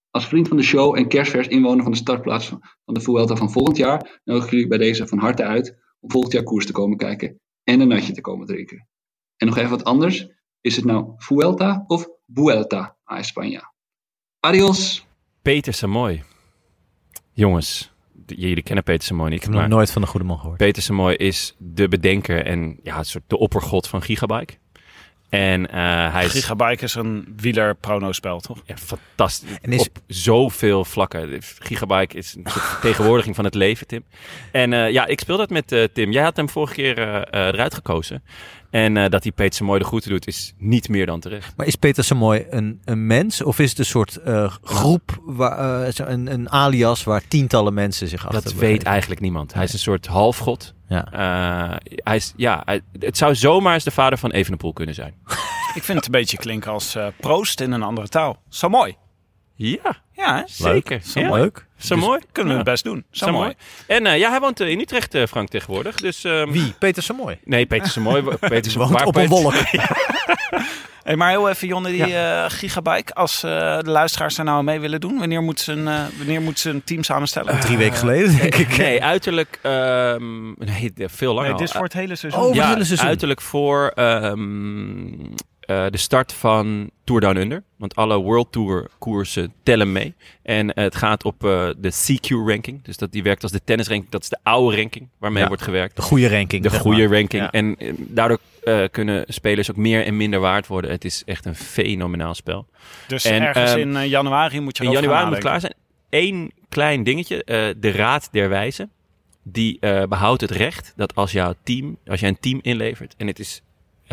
[0.10, 2.47] Als vriend van de show en kerstvers inwoner van de startplaats
[2.86, 6.12] van de Vuelta van volgend jaar nodig ik jullie bij deze van harte uit om
[6.12, 8.88] volgend jaar koers te komen kijken en een natje te komen drinken.
[9.38, 10.28] En nog even wat anders,
[10.62, 13.74] is het nou Vuelta of Vuelta a España?
[14.39, 15.06] Adios!
[15.41, 16.24] Peter Samoy.
[17.34, 17.92] Jongens,
[18.38, 19.31] jullie kennen Peter Samoy.
[19.31, 20.57] Ik heb nog nooit van de goede man gehoord.
[20.57, 24.53] Peter Samoy is de bedenker en ja, een soort de oppergod van Gigabike.
[25.39, 28.57] En eh, hij is Gigabike is een wieler-prono-spel, toch?
[28.65, 29.49] ja, fantastisch.
[29.61, 31.41] En is- Op zoveel vlakken.
[31.59, 34.03] Gigabike is een soort vertegenwoordiging van het leven, Tim.
[34.51, 36.11] En eh, ja, ik speel dat met eh, Tim.
[36.11, 38.23] Jij had hem vorige keer eh, eh, eruit gekozen.
[38.69, 41.53] En eh, dat hij Peter Samoy de groeten doet, is niet meer dan terecht.
[41.57, 45.88] Maar is Peter Samoy een, een mens of is het een soort eh, groep, waar,
[45.97, 49.53] een, een alias waar tientallen mensen zich achter Dat weet eigenlijk niemand.
[49.53, 50.73] Hij is een soort halfgod.
[50.93, 51.11] Ja.
[51.11, 55.13] Eh, hij is, ja, hij- het zou zomaar eens de vader van Evenepoel kunnen zijn.
[55.75, 58.41] Ik vind het een beetje klinken als eh, proost in een andere taal.
[58.49, 58.95] Zo mooi.
[59.56, 60.99] Ja, Ja, zeker.
[61.04, 61.32] Zo Ja.
[61.34, 61.66] leuk.
[61.78, 62.20] Zo mooi.
[62.32, 62.64] Kunnen we Ja.
[62.64, 63.04] het best doen.
[63.12, 63.43] Zo, Zo mooi.
[63.43, 63.56] mooi.
[63.88, 65.95] En eh, ja, hij woont eh, in Utrecht, eh, Frank, tegenwoordig.
[65.95, 66.74] Dus, ehm, Wie?
[66.80, 67.39] Peter Samoy.
[67.43, 68.22] Nee, Peter Samoy.
[68.39, 68.88] Peter Samoy.
[68.88, 69.54] Woont op een wolk.
[71.04, 73.14] Hey, maar heel even, Jonne, die eh, Gigabike.
[73.14, 73.49] Als eh,
[73.80, 75.84] de luisteraars daar nou mee willen doen, wanneer moet ze een,
[76.18, 77.60] wanneer moet ze een team samenstellen?
[77.60, 78.78] Drie weken geleden, denk ik.
[78.78, 79.60] Nee, uiterlijk...
[79.62, 82.41] ehm, nee, veel langer nee, dit is voor het hele seizoen.
[82.41, 83.08] Oh, ja, het hele seizoen.
[83.08, 85.06] uiterlijk voor ehm,
[85.66, 87.64] eh, de start van Tour Down Under.
[87.78, 90.14] Want alle World Tour koersen tellen mee.
[90.43, 92.84] En eh, het gaat op eh, de CQ-ranking.
[92.84, 94.11] Dus dat die werkt als de tennisranking.
[94.11, 95.47] Dat is de oude ranking waarmee Ja.
[95.47, 95.95] wordt gewerkt.
[95.95, 96.64] De goede ranking.
[96.64, 97.18] De goede maar.
[97.18, 97.41] ranking.
[97.43, 97.51] Ja.
[97.51, 100.91] En daardoor eh, kunnen spelers ook meer en minder waard worden.
[100.91, 102.68] Het is echt een fenomenaal spel.
[103.07, 105.74] Dus En, ergens ehm, in januari moet je In januari moet klaar zijn.
[106.09, 107.43] Eén klein dingetje.
[107.43, 108.91] eh, de Raad der Wijzen.
[109.43, 113.28] Die eh, behoudt het recht dat als jouw team, als jij een team inlevert en
[113.28, 113.61] het is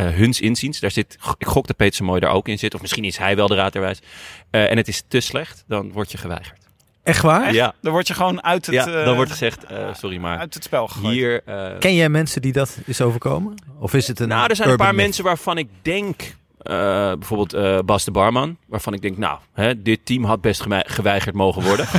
[0.03, 3.05] huns inziens, daar zit, ik gok dat Peter Mooi daar ook in zit, of misschien
[3.05, 4.05] is hij wel de Raad der Wijzen,
[4.51, 6.59] eh, en het is te slecht, dan word je geweigerd.
[7.03, 7.53] Echt waar?
[7.53, 10.39] Ja, Dan word je gewoon uit het, ja eh, dan wordt gezegd, eh, sorry maar,
[10.39, 11.15] uit het spel gegooid.
[11.15, 11.43] hier...
[11.45, 13.55] eh, Ken jij mensen die dat is overkomen?
[13.79, 15.03] Of is het een nou, er zijn een paar myth?
[15.03, 16.73] mensen waarvan ik denk, eh,
[17.13, 21.35] bijvoorbeeld eh, Bas de Barman, waarvan ik denk, nou, hè, dit team had best geweigerd
[21.35, 21.87] mogen worden.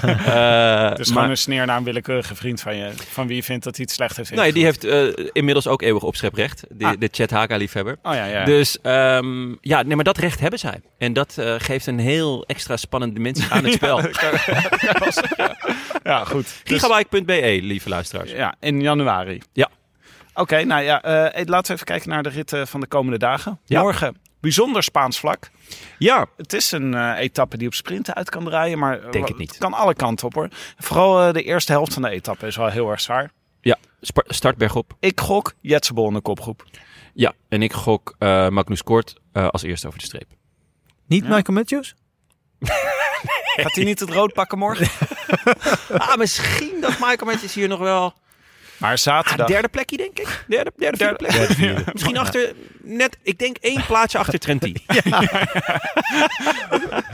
[1.02, 3.64] Dus maar- gewoon een sneer naar een willekeurige vriend van je, van wie je vindt
[3.64, 4.84] dat hij het slecht heeft Nee, die heeft
[5.34, 6.64] inmiddels ook eeuwig opscheprecht.
[6.70, 6.94] De, Ah.
[7.00, 7.98] de Chet Haga-liefhebber.
[8.04, 8.44] Oh ja, ja.
[8.46, 10.82] Dus ehm, ja, nee, maar dat recht hebben zij.
[10.98, 14.02] En dat geeft een heel extra spannende dimensie aan het spel.
[16.04, 16.62] ja, goed.
[16.64, 18.32] Gigabyte.be, lieve luisteraars.
[18.32, 19.42] ja, in januari.
[19.54, 19.70] Ja.
[20.34, 21.00] Oké, nou ja,
[21.46, 23.60] laten we even kijken naar de ritten van de komende dagen.
[23.66, 23.82] Ja.
[23.82, 25.50] Morgen, bijzonder Spaans vlak.
[25.98, 29.28] Ja, Het is een eh, etappe die op sprinten uit kan draaien, maar eh, Denk
[29.28, 29.58] het niet.
[29.58, 30.48] kan alle kanten op hoor.
[30.78, 33.32] Vooral eh, de eerste helft van de etappe is wel heel erg zwaar.
[33.62, 33.78] ja.
[34.28, 34.94] Start bergop.
[35.00, 36.64] Ik gok Jetsebol in de kopgroep.
[37.14, 40.30] Ja, en ik gok eh Magnus Kort eh, als eerste over de streep.
[41.08, 41.36] Niet Ja.
[41.36, 41.96] Michael Matthews?
[43.62, 44.88] Gaat hij niet het rood pakken morgen?
[45.98, 48.14] Ah, misschien dat Michael Matthews hier nog wel...
[48.82, 49.48] Maar Ah, zaterdag.
[49.48, 50.46] derde plekje, denk ik.
[50.48, 51.84] Derde, derde, Derde-.
[51.94, 54.78] Misschien achter, net, ik denk één plaatsje achter Trentin.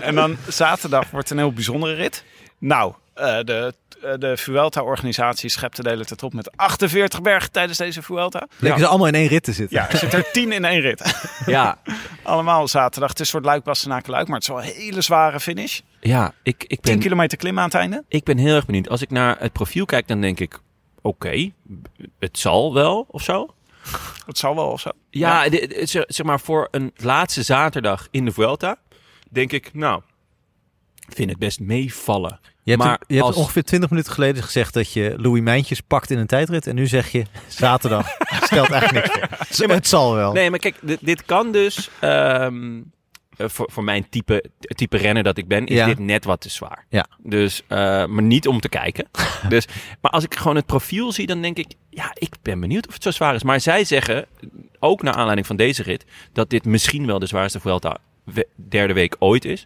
[0.02, 2.24] En dan zaterdag wordt een heel bijzondere rit.
[2.60, 7.78] Nou, eh, de, eh, de Vuelta-organisatie schept de hele tijd op met 48 bergen tijdens
[7.78, 8.48] deze Vuelta.
[8.58, 9.78] Lekker ze allemaal in één rit te zitten.
[9.78, 11.02] Ja, er zitten er 10 in één rit.
[11.46, 11.78] Ja,
[12.24, 13.10] Allemaal zaterdag.
[13.10, 15.80] Het is een soort luik bastenaken luik, maar het is wel een hele zware finish.
[16.00, 17.00] ja ik, ik 10 ben...
[17.00, 18.04] kilometer klimmen aan het einde.
[18.08, 18.90] Ik ben heel erg benieuwd.
[18.90, 20.60] Als ik naar het profiel kijk, dan denk ik...
[21.08, 21.52] Oké,
[22.20, 23.54] het zal wel of zo.
[24.26, 24.90] Dat zal wel of zo.
[25.10, 28.78] Ja, de- de- zeg maar voor een laatste zaterdag in de Vuelta...
[29.30, 30.02] denk ik, nou...
[31.10, 32.40] vind het best meevallen.
[32.64, 35.82] Je hebt, Maar je hebt als- ongeveer 20 minuten geleden gezegd dat je Louis Mijntjes
[35.82, 36.68] pakt in een tijdrit.
[36.68, 38.08] En nu zeg je zaterdag.
[38.42, 39.70] Stelt eigenlijk niks voor.
[39.76, 40.34] Het zal wel.
[40.34, 41.90] Nee, maar kijk, dit, dit kan dus...
[42.00, 42.82] ehm,
[43.38, 45.86] eh, voor, voor mijn type, type renner dat ik ben, is Ja.
[45.86, 46.86] dit net wat te zwaar.
[46.90, 47.06] Ja.
[47.18, 49.08] Dus, eh, maar niet om te kijken.
[49.50, 49.68] dus,
[50.02, 52.94] maar als ik gewoon het profiel zie, dan denk ik, ja, ik ben benieuwd of
[52.94, 53.44] het zo zwaar is.
[53.44, 54.26] Maar zij zeggen,
[54.80, 57.98] ook naar aanleiding van deze rit, dat dit misschien wel de zwaarste Vuelta
[58.70, 59.66] derde week ooit is.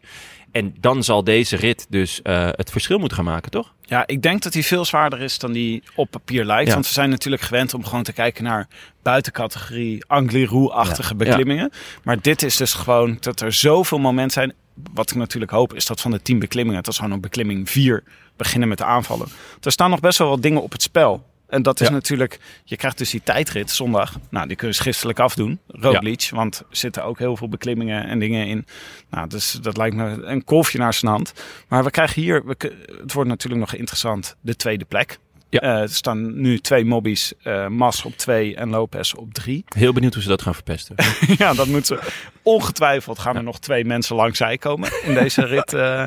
[0.52, 3.74] En dan zal deze rit dus eh, het verschil moeten gaan maken, toch?
[3.82, 6.68] Ja, ik denk dat hij veel zwaarder is dan die op papier lijkt.
[6.68, 6.74] Ja.
[6.74, 8.68] Want we zijn natuurlijk gewend om gewoon te kijken naar
[9.02, 11.72] buitencategorie Angliru-achtige beklimmingen.
[12.04, 14.54] Maar dit is dus gewoon dat er zoveel momenten zijn.
[14.94, 17.70] Wat ik natuurlijk hoop is dat van de tien beklimmingen, dat is gewoon op beklimming
[17.70, 18.04] 4
[18.36, 19.28] beginnen met de aanvallen.
[19.62, 21.26] Er staan nog best wel wat dingen op het spel.
[21.52, 21.94] En dat is Ja.
[21.94, 24.16] natuurlijk, je krijgt dus die tijdrit zondag.
[24.30, 25.60] Nou, die kun je schriftelijk afdoen.
[25.68, 28.66] Roglic, want er zitten ook heel veel beklimmingen en dingen in.
[29.10, 31.34] Nou, dus dat lijkt me een kolfje naar zijn hand.
[31.68, 32.56] Maar we krijgen hier, we,
[33.02, 35.20] het wordt natuurlijk nog interessant, de tweede plek.
[35.50, 35.60] Ja.
[35.60, 39.64] Eh, er staan nu twee mobbies, eh Mas op twee en Lopez op drie.
[39.76, 40.96] Heel benieuwd hoe ze dat gaan verpesten.
[41.38, 42.12] ja, dat moeten ze.
[42.44, 45.74] Ongetwijfeld gaan er nog twee mensen langs zij komen in deze rit.
[45.74, 46.06] eh.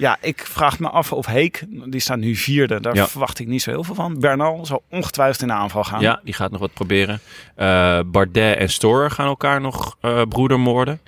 [0.00, 3.06] Ja, ik vraag me af of Heek, die staat nu vierde, daar Ja.
[3.08, 4.18] verwacht ik niet zo heel veel van.
[4.20, 6.00] Bernal zal ongetwijfeld in de aanval gaan.
[6.00, 7.20] Ja, die gaat nog wat proberen.
[7.56, 11.00] Eh, Bardet en Storer gaan elkaar nog eh broedermoorden.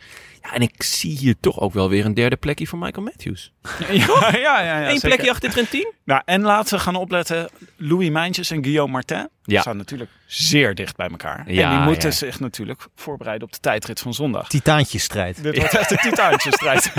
[0.43, 3.53] Ja, en ik zie hier toch ook wel weer een derde plekje voor Michael Matthews.
[3.91, 5.93] ja, ja, ja, ja, Eén plekje achter Trentin.
[6.05, 7.49] Nou, en laten we gaan opletten.
[7.77, 9.61] Louis Mijntjes en Guillaume Martin Ja.
[9.61, 11.53] staan natuurlijk zeer dicht bij elkaar.
[11.53, 12.15] Ja, en die moeten ja.
[12.15, 14.49] zich natuurlijk voorbereiden op de tijdrit van zondag.
[14.49, 15.43] Titaantjesstrijd.
[15.43, 16.93] Dit wordt echt een titaantjesstrijd.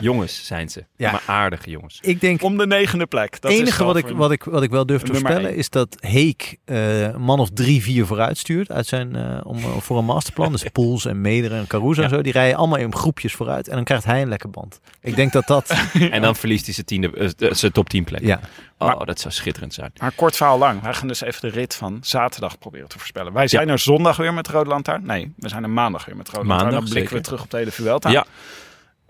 [0.00, 0.84] Jongens zijn ze.
[0.96, 1.10] Ja.
[1.10, 1.98] Maar aardige jongens.
[2.00, 3.40] Ik denk, Om de negende plek.
[3.40, 5.96] Dat het enige wat ik, wat, ik, wat ik wel durf te voorspellen is dat
[6.00, 9.98] Heek eh, een man of drie, vier vooruit stuurt uit zijn, eh, om, eh, voor
[9.98, 10.52] een masterplan.
[10.52, 12.22] Dus Poels en Meder en Caruso en zo.
[12.22, 13.68] Die rijden allemaal in groepjes vooruit.
[13.68, 14.80] En dan krijgt hij een lekker band.
[15.00, 15.68] Ik denk dat dat...
[16.10, 18.20] En dan verliest hij zijn, tiende, eh, zijn top 10 plek.
[18.20, 18.40] ja.
[18.80, 19.92] Oh, dat zou schitterend zijn.
[19.98, 20.82] Maar kort verhaal lang.
[20.82, 23.32] Wij gaan dus even de rit van zaterdag proberen te voorspellen.
[23.32, 25.06] Wij zijn er zondag weer met Rode Lantaarn.
[25.06, 26.72] Nee, we zijn er maandag weer met Rode Lantaarn.
[26.72, 28.10] Dan blikken we terug op de hele Vuelta.
[28.10, 28.24] Ja.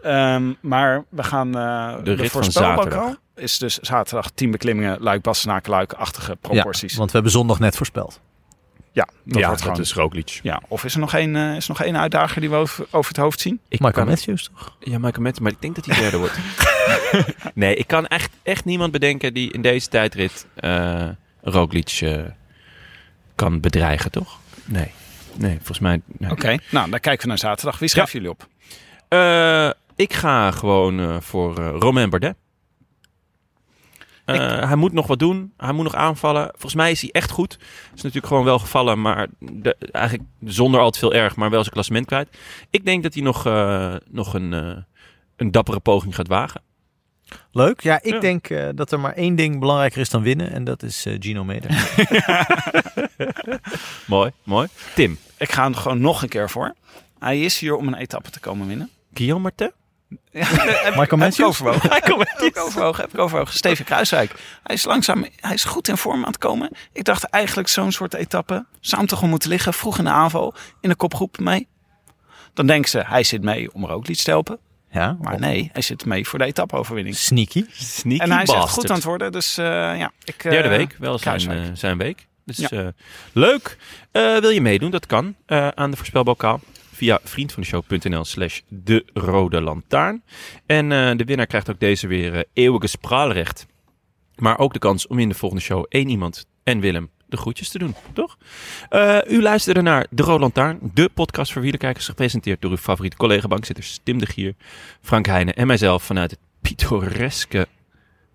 [0.02, 1.58] Ehm, maar we gaan...
[1.58, 3.16] eh de, rit van zaterdag.
[3.34, 6.92] is dus zaterdag 10 beklimmingen, luik, bastenaken, luik-achtige proporties.
[6.92, 8.20] Ja, want we hebben zondag net voorspeld.
[9.00, 9.80] Ja, dat ja, wordt dat gewoon...
[9.80, 10.40] is Roglic.
[10.42, 12.86] Ja, of is er nog één, eh, is er nog één uitdager die we over,
[12.90, 13.60] over het hoofd zien?
[13.68, 14.76] Ik Michael kan, Matthews toch?
[14.80, 16.38] ja, Michael Matthews, maar ik denk dat hij derde wordt.
[17.54, 21.08] nee, ik kan echt, echt niemand bedenken die in deze tijdrit eh
[21.42, 22.22] Roglic eh,
[23.34, 24.38] kan bedreigen, toch?
[24.64, 24.90] Nee.
[25.34, 26.00] Nee, volgens mij...
[26.06, 26.30] nee.
[26.30, 27.78] Oké, nou dan kijken we naar zaterdag.
[27.78, 28.48] Wie schrijven jullie op?
[29.08, 32.36] Eh, ik ga gewoon eh, voor eh, Romain Bardet.
[34.34, 35.52] Eh, Hij moet nog wat doen.
[35.56, 36.48] Hij moet nog aanvallen.
[36.50, 37.58] Volgens mij is hij echt goed.
[37.94, 41.60] Is natuurlijk gewoon wel gevallen, maar de, eigenlijk zonder al te veel erg, maar wel
[41.60, 42.28] zijn klassement kwijt.
[42.70, 44.76] Ik denk dat hij nog, eh, nog een, eh,
[45.36, 46.62] een dappere poging gaat wagen.
[47.52, 47.80] Leuk.
[47.80, 48.20] Ja, ik Ja.
[48.20, 50.52] denk eh, dat er maar één ding belangrijker is dan winnen.
[50.52, 51.70] En dat is eh, Gino Meder.
[54.06, 54.68] Mooi, mooi.
[54.94, 56.74] Tim, Ik ga er gewoon nog een keer voor.
[57.18, 58.90] Hij is hier om een etappe te komen winnen.
[59.14, 59.72] Guillaume Martin?
[60.32, 61.48] Michael Heb ik Matthews?
[61.48, 61.90] overwogen.
[61.92, 62.04] Heb
[62.40, 63.02] ik overwogen.
[63.02, 63.54] Heb ik overwogen.
[63.54, 64.32] Steven Kruiswijk.
[64.62, 66.70] Hij is langzaam, hij is goed in vorm aan het komen.
[66.92, 69.74] Ik dacht eigenlijk zo'n soort etappe zou hem toch wel moeten liggen.
[69.74, 71.68] Vroeg in de aanval, in de kopgroep mee.
[72.54, 74.58] Dan denken ze, hij zit mee om er ook iets te helpen.
[74.92, 77.16] Ja, Maar nee, hij zit mee voor de etappe-overwinning.
[77.16, 77.64] Sneaky.
[77.72, 78.80] Sneaky En hij is echt bastard.
[78.80, 79.32] goed aan het worden.
[79.32, 79.64] Dus eh,
[79.98, 80.44] ja, ik...
[80.44, 82.26] eh, Derde week, wel zijn, eh, zijn week.
[82.44, 82.68] Dus Ja.
[82.68, 82.86] eh,
[83.32, 83.76] leuk.
[84.12, 84.90] Eh, wil je meedoen?
[84.90, 86.60] Dat kan eh, aan de voorspelbokaal
[87.00, 90.22] via vriendvandeshow.nl slash de rode lantaarn.
[90.66, 93.66] En eh, de winnaar krijgt ook deze weer eh, eeuwige spraalrecht.
[94.36, 97.68] Maar ook de kans om in de volgende show één iemand en Willem de groetjes
[97.68, 98.38] te doen, toch?
[98.88, 103.16] Eh, u luisterde naar De Rode Lantaarn, de podcast voor wielerkijkers, gepresenteerd door uw favoriete
[103.16, 104.54] collega-bankzitters Tim de Gier,
[105.00, 107.68] Frank Heijnen en mijzelf vanuit het pittoreske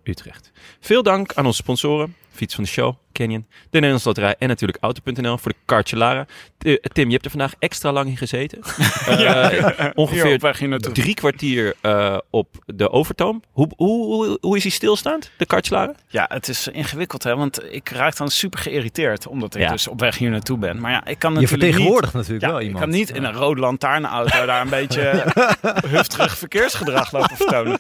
[0.04, 0.52] Utrecht.
[0.80, 4.78] Veel dank aan onze sponsoren, Fiets van de Show, Canyon, de Nederlandse Loterij en natuurlijk
[4.84, 6.26] Auto.nl voor de kaartje Lara.
[6.58, 8.60] T- Tim, je hebt er vandaag extra lang in gezeten.
[9.08, 13.42] Eh, ongeveer hier drie kwartier eh, op de overtoom.
[13.52, 15.94] Hoe, hoe, hoe, hoe is hij stilstaand, de kaartje Lara?
[16.08, 19.72] Ja, het is ingewikkeld hè, want ik raak dan super geïrriteerd omdat ik Ja.
[19.72, 20.80] dus op weg hier naartoe ben.
[20.82, 22.84] Maar ja, ik kan Je natuurlijk vertegenwoordigt natuurlijk ja, wel ik iemand.
[22.84, 25.24] kan niet in een rode lantaarnauto daar een beetje
[25.88, 27.80] hufterig verkeersgedrag lopen vertonen.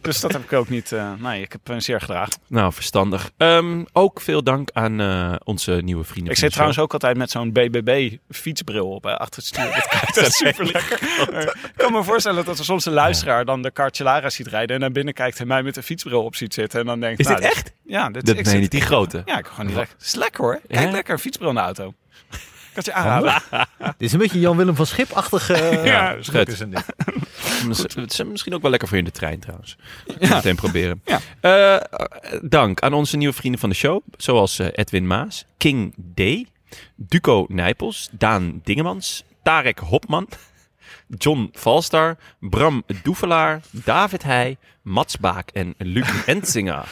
[0.00, 0.92] Dus dat heb ik ook niet.
[0.92, 2.32] eh, nee, ik heb een zeer gedragen.
[2.46, 3.30] Nou, verstandig.
[3.36, 6.32] Ehm, ook veel dank aan eh, onze nieuwe vrienden.
[6.32, 9.64] Ik zit trouwens ook altijd met zo'n BBB fietsbril op hè, achter het stuur.
[10.00, 11.02] Dat, dat is super lekker.
[11.02, 14.80] Ik kan me voorstellen dat er soms een luisteraar dan de Cartelara ziet rijden en
[14.80, 17.20] naar binnen kijkt en mij met een fietsbril op ziet zitten en dan denkt.
[17.20, 17.72] Is nou, dit echt?
[17.84, 19.22] Ja, dit, Dat ik zit- niet, die grote.
[19.24, 19.94] Ja, ik gewoon niet lekker.
[19.98, 20.60] Het is lekker hoor.
[20.68, 20.90] Kijk, Ja?
[20.90, 21.94] lekker fietsbril in de auto.
[22.74, 23.42] Ik kan het je aanraden.
[23.78, 25.54] Dit is een beetje Jan-Willem van Schip-achtige...
[25.54, 26.48] eh, Ja, druk schut.
[26.48, 26.84] is het dit.
[27.94, 29.76] Het is misschien ook wel lekker voor je in de trein trouwens.
[30.18, 30.34] Ja.
[30.34, 31.02] Meteen proberen.
[31.04, 31.20] Ja.
[31.40, 31.98] Eh,
[32.42, 34.02] dank aan onze nieuwe vrienden van de show.
[34.16, 36.20] Zoals eh, Edwin Maas, King D,
[36.96, 40.28] Duco Nijpels, Daan Dingemans, Tarek Hopman,
[41.08, 46.84] John Valstar, Bram Doevelaar, David Heij, Mats Baak en Luc Entsinger.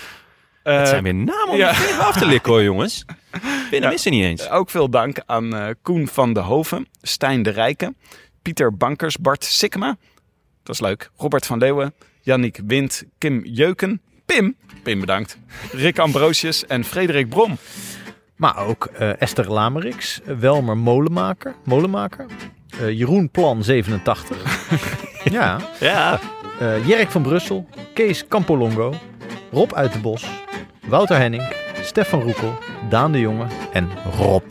[0.66, 1.68] Eh, Het zijn weer namen om ja.
[1.68, 3.04] de vinger af te likken hoor jongens.
[3.70, 3.88] Binnen Ja.
[3.88, 4.50] missen niet eens.
[4.50, 7.96] Ook veel dank aan eh, Koen van de Hoven, Stijn de Rijken,
[8.42, 9.96] Pieter Bankers, Bart Sikkema.
[10.62, 11.10] Dat is leuk.
[11.16, 15.38] Robert van Leeuwen, Yannick Wind, Kim Jeuken, Pim, Pim bedankt,
[15.72, 17.58] Rick Ambrosius en Frederik Brom.
[18.36, 22.26] Maar ook eh, Esther Lameriks, eh, Welmer Molenmaker, Molenmaker
[22.80, 24.36] eh, Jeroen Plan 87.
[25.32, 25.58] ja.
[25.80, 26.20] Ja.
[26.58, 28.94] eh, Jerk van Brussel, Kees Campolongo,
[29.52, 30.24] Rob Uitenbos,
[30.88, 31.42] Wouter Henning,
[31.82, 32.52] Stefan Roekel,
[32.88, 34.44] Daan de Jonge en Rob.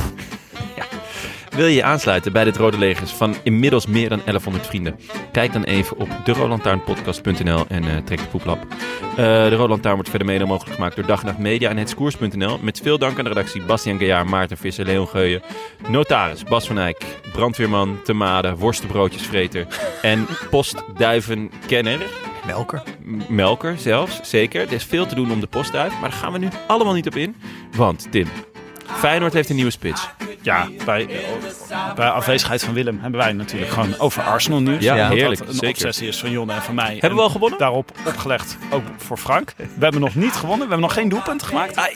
[1.56, 5.00] Wil je je aansluiten bij dit Rode Legers van inmiddels meer dan 1100 vrienden?
[5.32, 8.66] Kijk dan even op derolantaarnpodcast.nl en eh, trek de poeplap.
[9.10, 12.60] Eh, de Rode Lantaarn wordt verder mede mogelijk gemaakt door Dag Nacht Media en hetskoers.nl.
[12.62, 15.42] Met veel dank aan de redactie Bastiaan Gejaar, Maarten Visser, Leon Geuyen,
[15.88, 19.68] notaris Bas van Eyck, brandweerman Temade, worstenbroodjesvreter
[20.02, 22.00] en postduivenkenner.
[22.46, 22.84] Melker.
[23.30, 24.62] Melker zelfs, zeker.
[24.62, 27.08] Er is veel te doen om de postduif, maar daar gaan we nu allemaal niet
[27.08, 27.36] op in.
[27.76, 28.28] Want Tim,
[28.86, 30.08] Feyenoord heeft een nieuwe spits.
[30.42, 31.08] Ja, bij,
[31.96, 34.84] bij afwezigheid van Willem hebben wij natuurlijk gewoon over Arsenal nieuws.
[34.84, 35.70] Ja, heerlijk, Dat een zeker.
[35.70, 36.98] obsessie is van Jonne en van mij.
[37.00, 37.60] Hebben we al gewonnen?
[37.60, 39.54] Daarop opgelegd ook voor Frank.
[39.58, 40.68] We hebben nog niet gewonnen.
[40.68, 41.92] We hebben nog geen doelpunt gemaakt.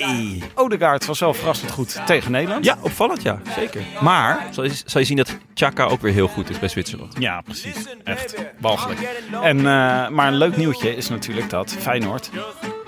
[0.56, 2.66] Odegaard was wel verrassend goed tegen Nederland.
[2.66, 3.82] Ja, opvallend ja, zeker.
[4.02, 7.16] Maar Zal je, zal je zien dat Chaka ook weer heel goed is bij Zwitserland.
[7.20, 7.76] Ja, precies.
[8.04, 9.00] Echt walgelijk.
[9.44, 9.64] En, eh,
[10.10, 12.30] maar een leuk nieuwtje is natuurlijk dat Feyenoord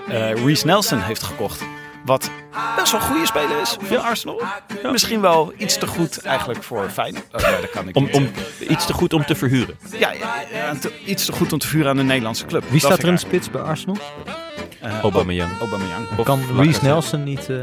[0.08, 1.64] eh Reece Nelson heeft gekocht.
[2.04, 2.30] Wat
[2.76, 4.42] best wel een goede speler is voor Arsenal.
[4.92, 7.24] Misschien wel iets te goed eigenlijk voor Feyenoord.
[7.32, 8.14] Oh, nee, dat kan ik Om, niet.
[8.14, 8.28] om
[8.68, 9.76] iets te goed om te verhuren.
[9.98, 12.62] Ja, ja, ja, te- iets te goed om te vuren aan de Nederlandse club.
[12.62, 13.96] Wie Dat staat er in spits bij Arsenal?
[14.80, 15.50] Eh, Aubameyang.
[15.60, 16.06] Aubameyang.
[16.16, 16.62] Of Kan Lacazette.
[16.62, 17.56] Reece Nelson niet eh,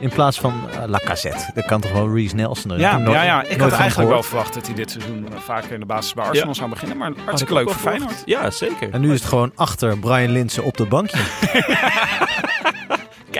[0.00, 1.50] in plaats van uh, Lacazette?
[1.54, 2.82] Dat kan toch wel Reece Nelson erin?
[2.82, 5.72] Ja, Nooit- ja, ja, ik had eigenlijk wel verwacht dat hij dit seizoen eh, vaker
[5.72, 6.54] in de basis bij Arsenal Ja.
[6.54, 6.96] zou beginnen.
[6.96, 7.90] Maar hartstikke leuk voor.
[7.90, 8.22] Feyenoord.
[8.24, 8.90] Ja, zeker.
[8.92, 11.18] En nu is het gewoon achter Brian Linsen op de bankje.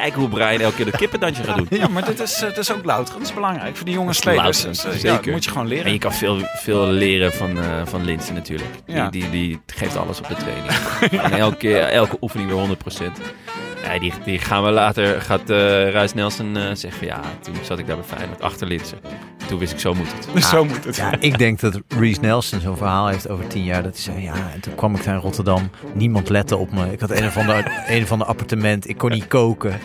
[0.06, 1.66] Kijk hoe Brian elke keer dat kippendansje gaat doen.
[1.80, 3.14] Ja, maar dit is, eh, dit is ook louter.
[3.14, 4.62] Dat is belangrijk voor die jonge spelers.
[4.62, 5.16] Dus, eh, ja, zeker.
[5.16, 5.84] dat moet je gewoon leren.
[5.84, 8.70] En je kan veel, veel leren van, eh van Linsen natuurlijk.
[8.86, 9.08] Ja.
[9.10, 10.72] Die, die, die geeft alles op de training.
[11.32, 13.45] en elke, elke oefening weer 100%.
[13.86, 17.54] Ja, die, die gaan we later, gaat eh Ruis Nelson eh, zeggen van ja, toen
[17.62, 18.98] zat ik daar bij Feyenoord achter Linsen.
[19.46, 20.44] toen wist ik, zo moet het.
[20.52, 20.96] Zo moet het.
[20.96, 23.82] Ja, ik denk dat Reese Nelson zo'n verhaal heeft over tien jaar.
[23.82, 25.70] Dat hij zei, ja, en toen kwam ik daar in Rotterdam.
[25.92, 26.92] Niemand lette op me.
[26.92, 28.88] Ik had een of ander, een of ander appartement.
[28.88, 29.80] Ik kon niet koken.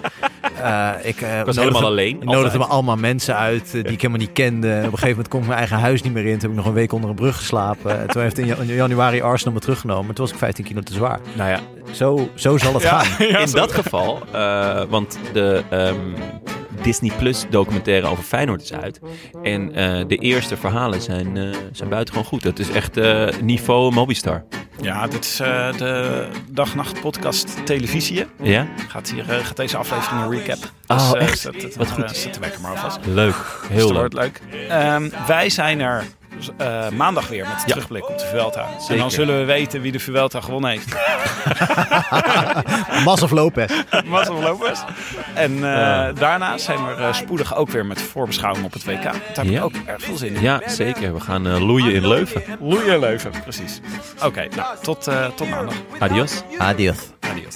[0.64, 2.58] Eh, ik, eh, was nodigde- helemaal alleen, Ik nodigde altijd.
[2.64, 4.68] me allemaal mensen uit eh, die ik helemaal niet kende.
[4.72, 6.32] En op een gegeven moment kon ik mijn eigen huis niet meer in.
[6.32, 8.00] Toen heb ik nog een week onder een brug geslapen.
[8.02, 10.16] En toen heeft in jan- januari Arsenal me teruggenomen.
[10.16, 11.20] Toen was ik 15 kilo te zwaar.
[11.34, 11.60] Nou ja,
[11.92, 13.06] Zo, zo zal het gaan.
[13.46, 15.96] in dat geval, eh, want de ehm,
[16.84, 19.00] Disney Plus documentaire over Feyenoord is uit.
[19.44, 22.44] En eh, de eerste verhalen zijn, eh zijn buitengewoon goed.
[22.44, 24.44] Het is echt eh, niveau Mobistar.
[24.82, 25.36] Ja, dit is
[25.78, 28.26] de dag-nacht podcast televisie.
[28.42, 28.68] Ja?
[28.88, 30.58] Gaat, hier, gaat deze aflevering een recap.
[30.88, 31.76] Oh, eh, echt?
[31.76, 32.18] Wat goed.
[32.18, 33.00] Zet de wekker maar alvast.
[33.06, 33.36] Leuk.
[33.62, 34.42] Dus Heel dat leuk.
[34.50, 34.68] leuk.
[34.70, 36.06] Ehm, wij zijn er
[36.58, 38.66] eh, maandag weer met de terugblik op de Vuelta.
[38.90, 40.96] En dan zullen we weten wie de Vuelta gewonnen heeft.
[43.06, 43.72] Mas of Lopez.
[44.06, 44.80] Marcel Lopez.
[45.34, 49.04] En eh, daarna zijn we eh, spoedig ook weer met voorbeschouwing op het WK.
[49.04, 49.62] Daar heb ik Ja.
[49.62, 50.42] ook erg veel zin in.
[50.42, 51.14] Ja, zeker.
[51.14, 52.44] We gaan loeien in Leuven.
[52.60, 53.80] Loeien Leuven, precies.
[54.26, 55.76] Oké, nou, tot, eh, tot maandag.
[56.00, 56.42] Adios.
[56.58, 56.98] Adios.
[57.20, 57.56] Adios.